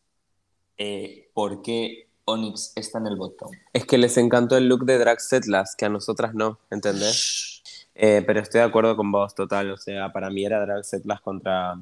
Eh, 0.78 1.30
¿Por 1.34 1.62
qué 1.62 2.08
Onyx 2.26 2.74
está 2.76 3.00
en 3.00 3.08
el 3.08 3.16
botón? 3.16 3.50
Es 3.74 3.86
que 3.86 3.98
les 3.98 4.18
encantó 4.18 4.58
el 4.58 4.68
look 4.68 4.86
de 4.86 4.98
Drax 4.98 5.34
Atlas, 5.34 5.76
que 5.76 5.86
a 5.86 5.90
nosotras 5.90 6.34
no, 6.34 6.60
¿entendés? 6.70 7.62
Eh, 7.96 8.24
pero 8.26 8.42
estoy 8.42 8.60
de 8.60 8.66
acuerdo 8.68 8.96
con 8.96 9.12
vos, 9.12 9.34
total. 9.34 9.72
O 9.72 9.78
sea, 9.78 10.12
para 10.12 10.30
mí 10.30 10.46
era 10.46 10.66
Drax 10.66 10.96
Atlas 10.96 11.22
contra, 11.22 11.80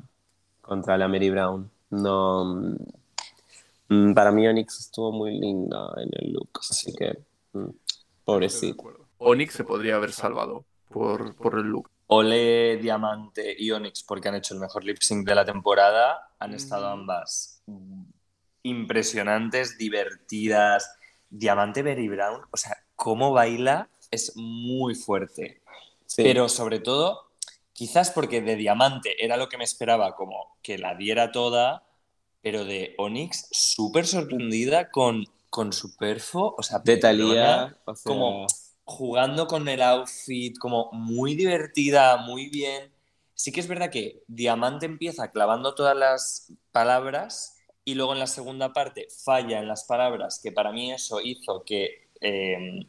contra 0.61 0.97
la 0.97 1.07
Mary 1.07 1.29
Brown. 1.29 1.69
No. 1.89 2.75
mm, 3.89 4.13
para 4.13 4.31
mí 4.31 4.47
Onyx 4.47 4.79
estuvo 4.79 5.11
muy 5.11 5.37
linda 5.39 5.91
en 5.97 6.09
el 6.13 6.33
look, 6.33 6.49
así 6.59 6.93
que. 6.93 7.17
mm, 7.53 7.69
pobrecita. 8.25 8.83
Onyx 9.17 9.53
se 9.53 9.63
podría 9.63 9.95
haber 9.95 10.11
salvado 10.11 10.65
por, 10.93 11.35
por 11.35 11.57
el 11.59 11.65
look. 11.65 11.89
Ole 12.07 12.77
Diamante 12.77 13.55
y 13.57 13.71
Onyx 13.71 14.03
porque 14.03 14.27
han 14.29 14.35
hecho 14.35 14.53
el 14.53 14.59
mejor 14.59 14.83
lip 14.83 14.97
sync 15.01 15.27
de 15.27 15.35
la 15.35 15.43
temporada. 15.45 16.29
Han 16.39 16.53
estado 16.53 16.89
Mm. 16.89 16.99
ambas 16.99 17.63
impresionantes, 18.63 19.77
divertidas. 19.77 20.95
Diamante 21.29 21.81
Berry 21.81 22.07
Brown, 22.07 22.41
o 22.51 22.57
sea, 22.57 22.77
cómo 22.95 23.31
baila 23.31 23.89
es 24.11 24.33
muy 24.35 24.93
fuerte. 24.93 25.61
Sí. 26.05 26.21
Pero 26.21 26.47
sobre 26.47 26.79
todo, 26.79 27.31
quizás 27.73 28.11
porque 28.11 28.41
de 28.41 28.55
Diamante 28.55 29.23
era 29.23 29.35
lo 29.35 29.49
que 29.49 29.57
me 29.57 29.63
esperaba, 29.63 30.15
como 30.15 30.57
que 30.61 30.77
la 30.77 30.93
diera 30.93 31.31
toda, 31.31 31.83
pero 32.41 32.65
de 32.65 32.93
Onyx 32.99 33.47
súper 33.51 34.05
sorprendida 34.05 34.91
con, 34.91 35.25
con 35.49 35.73
su 35.73 35.95
perfo, 35.97 36.53
o 36.55 36.61
sea, 36.61 36.79
De 36.79 36.97
Thalía, 36.97 37.77
o 37.85 37.95
sea, 37.95 38.03
como 38.03 38.45
jugando 38.85 39.47
con 39.47 39.67
el 39.67 39.81
outfit, 39.81 40.57
como 40.57 40.89
muy 40.91 41.35
divertida, 41.35 42.17
muy 42.17 42.49
bien. 42.49 42.91
Sí 43.35 43.51
que 43.51 43.59
es 43.61 43.67
verdad 43.67 43.89
que 43.91 44.23
Diamante 44.27 44.85
empieza 44.85 45.31
clavando 45.31 45.75
todas 45.75 45.95
las 45.97 46.53
palabras 46.71 47.57
y 47.85 47.95
luego 47.95 48.13
en 48.13 48.19
la 48.19 48.27
segunda 48.27 48.73
parte 48.73 49.07
falla 49.23 49.59
en 49.59 49.67
las 49.67 49.83
palabras, 49.85 50.39
que 50.41 50.51
para 50.51 50.71
mí 50.71 50.91
eso 50.91 51.19
hizo 51.21 51.63
que, 51.65 52.09
eh, 52.21 52.87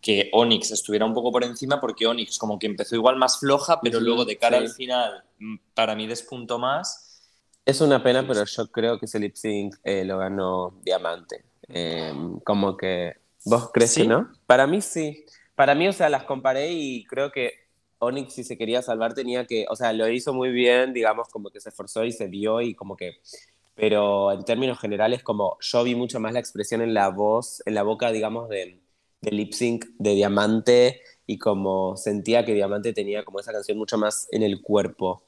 que 0.00 0.30
Onyx 0.32 0.70
estuviera 0.72 1.04
un 1.04 1.14
poco 1.14 1.32
por 1.32 1.44
encima, 1.44 1.80
porque 1.80 2.06
Onyx 2.06 2.38
como 2.38 2.58
que 2.58 2.66
empezó 2.66 2.94
igual 2.96 3.16
más 3.16 3.38
floja, 3.40 3.80
pero 3.82 3.98
Ujú, 3.98 4.04
luego 4.06 4.24
de 4.24 4.38
cara 4.38 4.58
sí. 4.58 4.64
al 4.64 4.70
final, 4.70 5.24
mm, 5.38 5.56
para 5.74 5.94
mí 5.96 6.06
despuntó 6.06 6.58
más. 6.58 7.22
Es 7.64 7.80
una 7.80 8.02
pena, 8.02 8.26
pero 8.26 8.44
yo 8.44 8.66
creo 8.72 8.98
que 8.98 9.06
ese 9.06 9.18
lip 9.18 9.34
sync 9.36 9.76
eh, 9.84 10.04
lo 10.04 10.18
ganó 10.18 10.74
Diamante. 10.82 11.44
Eh, 11.68 12.12
como 12.44 12.76
que. 12.76 13.16
¿Vos 13.44 13.70
crees 13.72 13.92
¿Sí? 13.92 14.02
que 14.02 14.08
no? 14.08 14.32
Para 14.46 14.66
mí 14.66 14.80
sí. 14.80 15.24
Para 15.54 15.74
mí, 15.74 15.88
o 15.88 15.92
sea, 15.92 16.08
las 16.08 16.24
comparé 16.24 16.72
y 16.72 17.04
creo 17.04 17.32
que 17.32 17.52
Onyx, 17.98 18.32
si 18.34 18.44
se 18.44 18.56
quería 18.56 18.82
salvar, 18.82 19.14
tenía 19.14 19.46
que. 19.46 19.66
O 19.68 19.76
sea, 19.76 19.92
lo 19.92 20.08
hizo 20.08 20.32
muy 20.32 20.50
bien, 20.50 20.92
digamos, 20.92 21.28
como 21.28 21.50
que 21.50 21.60
se 21.60 21.70
esforzó 21.70 22.04
y 22.04 22.12
se 22.12 22.28
dio 22.28 22.60
y 22.60 22.74
como 22.74 22.96
que. 22.96 23.20
Pero 23.74 24.32
en 24.32 24.44
términos 24.44 24.78
generales, 24.78 25.22
como 25.22 25.56
yo 25.60 25.84
vi 25.84 25.94
mucho 25.94 26.20
más 26.20 26.32
la 26.32 26.40
expresión 26.40 26.82
en 26.82 26.94
la 26.94 27.08
voz, 27.10 27.62
en 27.66 27.74
la 27.74 27.82
boca, 27.82 28.10
digamos, 28.10 28.48
de, 28.48 28.80
de 29.20 29.30
lip 29.30 29.52
sync 29.52 29.86
de 29.98 30.14
Diamante 30.14 31.00
y 31.26 31.38
como 31.38 31.96
sentía 31.96 32.44
que 32.44 32.54
Diamante 32.54 32.92
tenía 32.92 33.24
como 33.24 33.40
esa 33.40 33.52
canción 33.52 33.78
mucho 33.78 33.98
más 33.98 34.28
en 34.32 34.42
el 34.42 34.62
cuerpo 34.62 35.24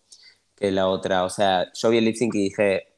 que 0.56 0.70
la 0.70 0.88
otra. 0.88 1.24
O 1.24 1.30
sea, 1.30 1.72
yo 1.74 1.90
vi 1.90 1.98
el 1.98 2.04
lip 2.06 2.16
sync 2.16 2.34
y 2.34 2.44
dije, 2.44 2.89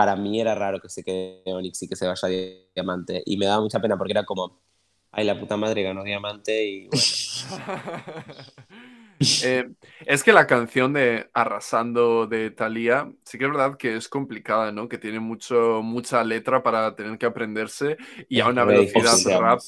para 0.00 0.16
mí 0.16 0.40
era 0.40 0.54
raro 0.54 0.80
que 0.80 0.88
se 0.88 1.04
quede 1.04 1.42
Onyx 1.44 1.82
y 1.82 1.88
que 1.88 1.94
se 1.94 2.06
vaya 2.06 2.26
Diamante. 2.74 3.22
Y 3.26 3.36
me 3.36 3.44
daba 3.44 3.60
mucha 3.60 3.80
pena 3.80 3.98
porque 3.98 4.12
era 4.12 4.24
como, 4.24 4.58
ay, 5.10 5.26
la 5.26 5.38
puta 5.38 5.58
madre 5.58 5.82
ganó 5.82 6.02
Diamante 6.02 6.64
y 6.64 6.88
bueno. 6.88 7.02
Eh, 9.44 9.68
es 10.06 10.24
que 10.24 10.32
la 10.32 10.46
canción 10.46 10.94
de 10.94 11.28
Arrasando 11.34 12.26
de 12.26 12.50
Thalía, 12.50 13.12
sí 13.22 13.36
que 13.36 13.44
es 13.44 13.50
verdad 13.50 13.76
que 13.76 13.94
es 13.94 14.08
complicada, 14.08 14.72
¿no? 14.72 14.88
Que 14.88 14.96
tiene 14.96 15.20
mucho, 15.20 15.82
mucha 15.82 16.24
letra 16.24 16.62
para 16.62 16.96
tener 16.96 17.18
que 17.18 17.26
aprenderse 17.26 17.98
y 18.30 18.40
a 18.40 18.48
una 18.48 18.64
velocidad 18.64 19.12
difícil, 19.12 19.38
rap 19.38 19.60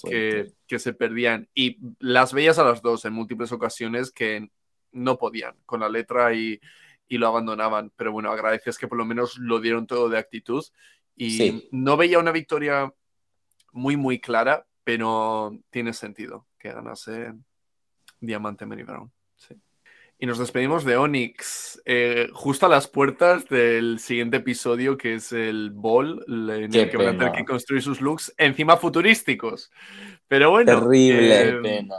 que 0.66 0.78
se 0.78 0.94
perdían. 0.94 1.50
Y 1.54 1.76
las 1.98 2.32
veías 2.32 2.58
a 2.58 2.64
las 2.64 2.80
dos 2.80 3.04
en 3.04 3.12
múltiples 3.12 3.52
ocasiones 3.52 4.10
que 4.10 4.48
no 4.92 5.18
podían 5.18 5.54
con 5.66 5.80
la 5.80 5.90
letra 5.90 6.32
y, 6.32 6.58
y 7.12 7.18
lo 7.18 7.26
abandonaban. 7.28 7.92
Pero 7.96 8.10
bueno, 8.12 8.30
agradeces 8.30 8.78
que 8.78 8.88
por 8.88 8.96
lo 8.96 9.04
menos 9.04 9.36
lo 9.38 9.60
dieron 9.60 9.86
todo 9.86 10.08
de 10.08 10.16
actitud. 10.18 10.64
Y 11.14 11.30
Sí. 11.36 11.68
no 11.70 11.98
veía 11.98 12.18
una 12.18 12.32
victoria 12.32 12.90
muy, 13.72 13.96
muy 13.98 14.18
clara, 14.18 14.66
pero 14.82 15.54
tiene 15.70 15.92
sentido 15.92 16.46
que 16.58 16.72
ganase 16.72 17.34
Diamante 18.20 18.64
Mary 18.64 18.82
Brown. 18.84 19.12
Sí. 19.36 19.54
Y 20.18 20.24
nos 20.26 20.38
despedimos 20.38 20.84
de 20.84 20.96
Onyx, 20.96 21.82
eh, 21.84 22.28
justo 22.32 22.64
a 22.64 22.68
las 22.70 22.88
puertas 22.88 23.46
del 23.48 23.98
siguiente 23.98 24.38
episodio, 24.38 24.96
que 24.96 25.14
es 25.16 25.32
el 25.32 25.70
Ball, 25.70 26.24
en 26.28 26.74
el 26.74 26.88
que 26.90 26.96
van 26.96 27.08
a 27.08 27.18
tener 27.18 27.32
que 27.32 27.44
construir 27.44 27.82
sus 27.82 28.00
looks, 28.00 28.32
encima 28.38 28.76
futurísticos. 28.78 29.70
Pero 30.28 30.50
bueno, 30.50 30.80
Terrible. 30.80 31.48
eh, 31.48 31.52
Pena. 31.60 31.96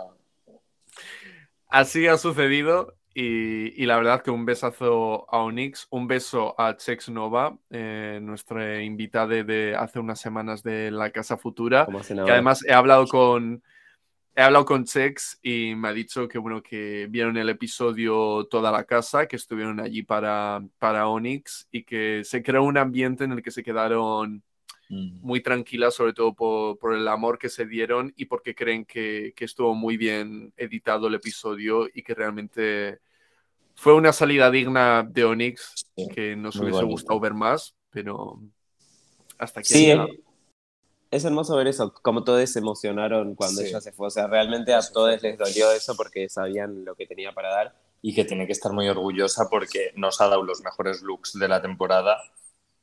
así 1.68 2.07
ha 2.07 2.18
sucedido. 2.18 2.95
Y, 3.16 3.82
y 3.82 3.86
la 3.86 3.97
verdad 3.97 4.24
que 4.24 4.32
un 4.32 4.45
besazo 4.45 5.28
a 5.32 5.39
Onyx, 5.43 5.88
un 5.91 6.07
beso 6.07 6.59
a 6.59 6.76
Chex 6.78 7.09
Nova, 7.09 7.57
eh, 7.70 8.20
nuestra 8.22 8.82
invitada 8.82 9.43
de 9.43 9.76
hace 9.76 9.99
unas 9.99 10.20
semanas 10.20 10.64
de 10.64 10.89
la 10.89 11.11
Casa 11.11 11.38
Futura. 11.38 11.86
Que 12.26 12.32
además 12.32 12.64
he 12.66 12.74
hablado 12.74 13.07
con 13.07 13.61
he 14.36 14.41
hablado 14.41 14.66
con 14.66 14.86
Chex 14.86 15.39
y 15.43 15.76
me 15.76 15.89
ha 15.89 15.93
dicho 15.93 16.28
que 16.28 16.39
bueno 16.39 16.64
que 16.64 17.07
vieron 17.07 17.38
el 17.38 17.49
episodio 17.49 18.45
toda 18.45 18.72
la 18.72 18.84
casa, 18.86 19.28
que 19.28 19.36
estuvieron 19.36 19.80
allí 19.80 20.01
para, 20.01 20.64
para 20.80 21.07
Onyx 21.07 21.68
y 21.72 21.84
que 21.84 22.24
se 22.24 22.41
creó 22.41 22.64
un 22.64 22.78
ambiente 22.78 23.24
en 23.26 23.34
el 23.34 23.43
que 23.43 23.51
se 23.51 23.64
quedaron. 23.64 24.43
Muy 25.22 25.41
tranquilas, 25.41 25.94
sobre 25.96 26.14
todo 26.14 26.34
por, 26.34 26.78
por 26.78 26.94
el 26.94 27.08
amor 27.08 27.38
que 27.38 27.50
se 27.50 27.66
dieron 27.66 28.14
y 28.16 28.26
porque 28.26 28.56
creen 28.56 28.86
que, 28.86 29.34
que 29.36 29.46
estuvo 29.46 29.74
muy 29.74 29.98
bien 29.98 30.54
editado 30.58 31.08
el 31.08 31.16
episodio 31.16 31.88
y 31.94 32.04
que 32.04 32.14
realmente 32.14 33.00
fue 33.76 33.94
una 33.94 34.14
salida 34.14 34.52
digna 34.52 35.04
de 35.04 35.24
Onyx 35.26 35.88
Sí, 35.96 36.08
que 36.08 36.36
nos 36.36 36.56
hubiese 36.56 36.72
bonito. 36.78 36.88
gustado 36.91 37.20
ver 37.20 37.34
más, 37.34 37.76
pero 37.89 38.39
hasta 39.38 39.60
aquí. 39.60 39.74
Sí, 39.74 39.91
ha 39.91 40.08
es, 41.12 41.26
hermoso 41.26 41.56
ver 41.56 41.68
eso, 41.68 41.94
como 42.02 42.24
todos 42.24 42.50
se 42.50 42.60
emocionaron 42.60 43.36
cuando 43.36 43.62
Sí. 43.62 43.68
ella 43.68 43.82
se 43.82 43.91
fue. 43.91 44.08
O 44.08 44.10
sea, 44.10 44.28
realmente 44.28 44.74
a 44.74 44.82
todos 44.82 45.22
les 45.22 45.38
dolió 45.38 45.72
eso 45.72 45.96
porque 45.96 46.28
sabían 46.30 46.84
lo 46.86 46.96
que 46.96 47.06
tenía 47.06 47.32
para 47.34 47.50
dar. 47.50 47.76
Y 48.02 48.14
que 48.16 48.26
tiene 48.26 48.48
que 48.48 48.52
estar 48.54 48.74
muy 48.74 48.89
orgullosa 48.89 49.48
porque 49.50 49.91
nos 49.96 50.20
ha 50.22 50.28
dado 50.28 50.44
los 50.44 50.62
mejores 50.64 51.02
looks 51.04 51.34
de 51.34 51.48
la 51.48 51.62
temporada. 51.62 52.18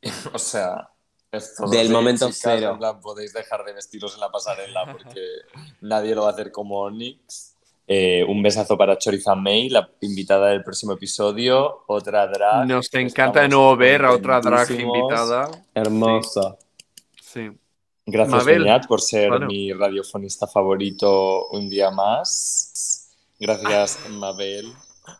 o 0.32 0.38
sea, 0.38 0.90
Del 1.32 1.86
de, 1.86 1.92
momento 1.92 2.26
chicas, 2.26 2.40
cero. 2.42 2.72
En 2.72 2.78
plan, 2.78 3.00
podéis 3.00 3.32
dejar 3.32 3.64
de 3.64 3.72
vestiros 3.72 4.14
en 4.14 4.20
la 4.20 4.30
pasarela 4.30 4.90
porque 4.90 5.20
nadie 5.80 6.14
lo 6.14 6.22
va 6.22 6.30
a 6.30 6.32
hacer 6.32 6.50
como 6.50 6.80
Onyx. 6.80 7.56
Eh, 7.86 8.24
un 8.28 8.42
besazo 8.42 8.76
para 8.76 8.96
Choriza 8.98 9.34
May, 9.34 9.68
la 9.68 9.88
invitada 10.00 10.50
del 10.50 10.62
próximo 10.62 10.92
episodio. 10.92 11.84
Otra 11.86 12.26
drag. 12.26 12.66
Nos 12.66 12.88
que 12.88 13.00
encanta 13.00 13.42
de 13.42 13.48
nuevo 13.48 13.76
ver 13.76 14.04
a 14.04 14.12
otra 14.12 14.40
drag 14.40 14.70
invitada. 14.70 15.50
Hermoso. 15.74 16.58
Sí. 17.20 17.50
Gracias, 18.06 18.44
Mabel, 18.44 18.62
Beñat, 18.62 18.86
por 18.86 19.00
ser 19.00 19.40
mi 19.40 19.72
radiofonista 19.72 20.46
favorito 20.46 21.48
un 21.48 21.68
día 21.68 21.90
más. 21.90 23.08
Gracias, 23.38 23.98
Mabel, 24.08 24.72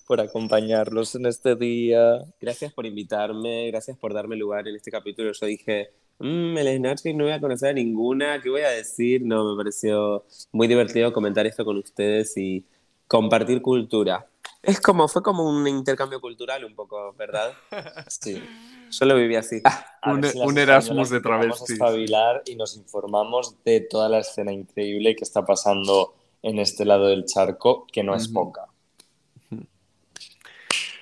por 0.07 0.21
acompañarlos 0.21 1.15
en 1.15 1.27
este 1.27 1.55
día. 1.57 2.19
Gracias 2.41 2.73
por 2.73 2.87
invitarme, 2.87 3.67
gracias 3.71 3.97
por 3.99 4.13
darme 4.15 4.37
lugar 4.37 4.67
en 4.69 4.77
este 4.77 4.91
capítulo. 4.91 5.33
Yo 5.33 5.47
dije, 5.47 5.91
mmm, 6.19 6.57
el 6.59 6.77
Snatch 6.79 7.03
Game 7.05 7.17
no 7.19 7.25
voy 7.25 7.33
a 7.33 7.41
conocer 7.41 7.71
a 7.71 7.73
ninguna, 7.73 8.41
¿qué 8.43 8.51
voy 8.51 8.63
a 8.63 8.71
decir? 8.71 9.23
No, 9.23 9.51
me 9.53 9.57
pareció 9.57 10.25
muy 10.53 10.67
divertido 10.69 11.13
comentar 11.13 11.47
esto 11.47 11.65
con 11.65 11.77
ustedes 11.79 12.37
y 12.37 12.65
compartir 13.07 13.61
cultura. 13.63 14.27
Es 14.63 14.81
como, 14.81 15.09
fue 15.09 15.23
como 15.23 15.49
un 15.49 15.67
intercambio 15.67 16.21
cultural 16.21 16.65
un 16.65 16.75
poco, 16.75 17.15
¿verdad? 17.15 17.53
Sí. 18.09 18.43
Yo 18.91 19.07
lo 19.07 19.15
viví 19.15 19.37
así. 19.37 19.61
A 20.03 20.13
Un- 20.13 20.21
ver 20.21 20.33
si 20.33 20.39
un 20.41 20.59
Erasmus 20.59 21.11
de 21.11 21.17
empezamos 21.19 21.23
travestis. 21.57 21.71
a 21.71 21.73
espabilar 21.75 22.43
y 22.45 22.57
nos 22.57 22.77
informamos 22.77 23.55
de 23.65 23.81
toda 23.83 24.09
la 24.09 24.19
escena 24.19 24.53
increíble 24.53 25.15
que 25.15 25.23
está 25.25 25.45
pasando 25.45 26.13
en 26.43 26.59
este 26.59 26.85
lado 26.85 27.07
del 27.07 27.25
charco, 27.25 27.87
que 27.93 28.03
no 28.03 28.15
es 28.17 28.25
Ujú. 28.27 28.35
poca. 28.35 28.67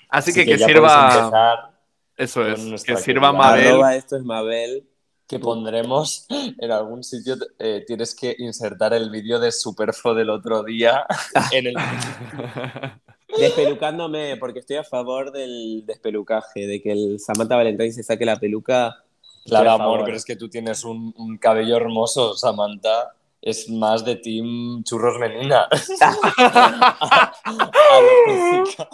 Así 0.08 0.32
que 0.32 0.44
que 0.44 0.56
ya 0.56 0.66
sirva. 0.66 1.72
Eso 2.16 2.46
es, 2.46 2.82
que 2.82 2.96
sirva 2.96 3.32
Mabel. 3.32 3.68
Arroba 3.68 3.94
esto 3.94 4.16
es 4.16 4.24
Mabel. 4.24 4.84
que 5.26 5.38
pondremos 5.38 6.26
en 6.30 6.72
algún 6.72 7.04
sitio. 7.04 7.36
eh, 7.58 7.84
tienes 7.86 8.14
que 8.14 8.34
insertar 8.38 8.94
el 8.94 9.10
vídeo 9.10 9.38
de 9.38 9.52
Superfo 9.52 10.14
del 10.14 10.30
otro 10.30 10.64
día 10.64 11.04
en 11.52 11.66
el 11.68 11.76
Despelucándome, 13.38 14.36
porque 14.38 14.60
estoy 14.60 14.76
a 14.76 14.84
favor 14.84 15.30
del 15.30 15.84
despelucaje, 15.86 16.66
de 16.66 16.80
que 16.80 16.92
el 16.92 17.20
Samantha 17.20 17.56
Valentine 17.56 17.92
se 17.92 18.02
saque 18.02 18.24
la 18.24 18.36
peluca. 18.40 19.04
Claro, 19.44 19.70
amor, 19.72 20.02
pero 20.04 20.16
es 20.16 20.24
que 20.24 20.34
tú 20.36 20.48
tienes 20.48 20.82
un, 20.84 21.14
un 21.16 21.36
cabello 21.36 21.76
hermoso, 21.76 22.34
Samantha. 22.34 23.12
Es 23.40 23.68
más 23.68 24.04
de 24.04 24.16
Team 24.16 24.82
Churros 24.82 25.18
Menina. 25.18 25.68
Alopecia. 27.44 28.88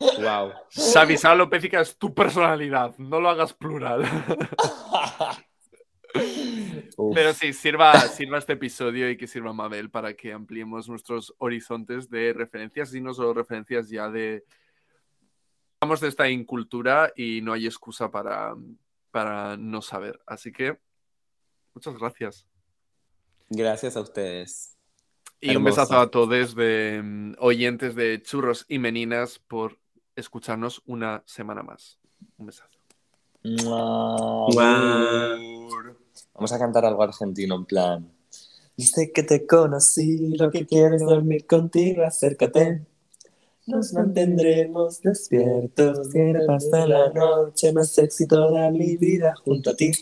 Wow. 0.00 0.52
Xavi 0.70 1.16
Salopécica 1.16 1.80
es 1.80 1.96
tu 1.96 2.14
personalidad, 2.14 2.96
no 2.98 3.20
lo 3.20 3.28
hagas 3.28 3.52
plural. 3.52 4.04
Pero 7.14 7.34
sí, 7.34 7.52
sirva, 7.52 8.00
sirva 8.00 8.38
este 8.38 8.54
episodio 8.54 9.10
y 9.10 9.16
que 9.16 9.26
sirva 9.26 9.52
Mabel 9.52 9.90
para 9.90 10.14
que 10.14 10.32
ampliemos 10.32 10.88
nuestros 10.88 11.34
horizontes 11.38 12.08
de 12.10 12.32
referencias 12.32 12.94
y 12.94 13.00
no 13.00 13.12
solo 13.14 13.34
referencias 13.34 13.88
ya 13.88 14.08
de. 14.08 14.44
Vamos 15.80 16.00
de 16.00 16.08
esta 16.08 16.28
incultura 16.28 17.12
y 17.14 17.40
no 17.40 17.52
hay 17.52 17.66
excusa 17.66 18.10
para, 18.10 18.54
para 19.10 19.56
no 19.56 19.80
saber. 19.80 20.20
Así 20.26 20.50
que, 20.50 20.76
muchas 21.72 21.96
gracias. 21.96 22.46
Gracias 23.48 23.96
a 23.96 24.00
ustedes. 24.00 24.76
Y 25.40 25.54
un 25.54 25.62
besazo 25.62 26.00
a 26.00 26.10
todos 26.10 26.56
de 26.56 27.00
mm, 27.02 27.34
oyentes 27.38 27.94
de 27.94 28.20
churros 28.22 28.66
y 28.68 28.80
meninas 28.80 29.38
por 29.38 29.78
escucharnos 30.18 30.82
una 30.86 31.22
semana 31.26 31.62
más. 31.62 31.98
Un 32.36 32.46
besazo. 32.46 32.78
Vamos 36.34 36.52
a 36.52 36.58
cantar 36.58 36.84
algo 36.84 37.02
argentino 37.02 37.54
en 37.54 37.64
plan. 37.64 38.12
Desde 38.76 39.12
que 39.12 39.22
te 39.22 39.46
conocí, 39.46 40.36
lo 40.36 40.50
que 40.50 40.66
quiero 40.66 40.94
es 40.96 41.02
dormir 41.02 41.46
contigo, 41.46 42.04
acércate. 42.04 42.86
Nos 43.66 43.92
mantendremos 43.92 45.02
despiertos. 45.02 46.08
Quiero 46.08 46.46
pasar 46.46 46.88
la 46.88 47.10
noche 47.10 47.72
más 47.72 47.90
sexy 47.90 48.26
toda 48.26 48.70
mi 48.70 48.96
vida 48.96 49.34
junto 49.44 49.70
a 49.70 49.74
ti. 49.76 49.92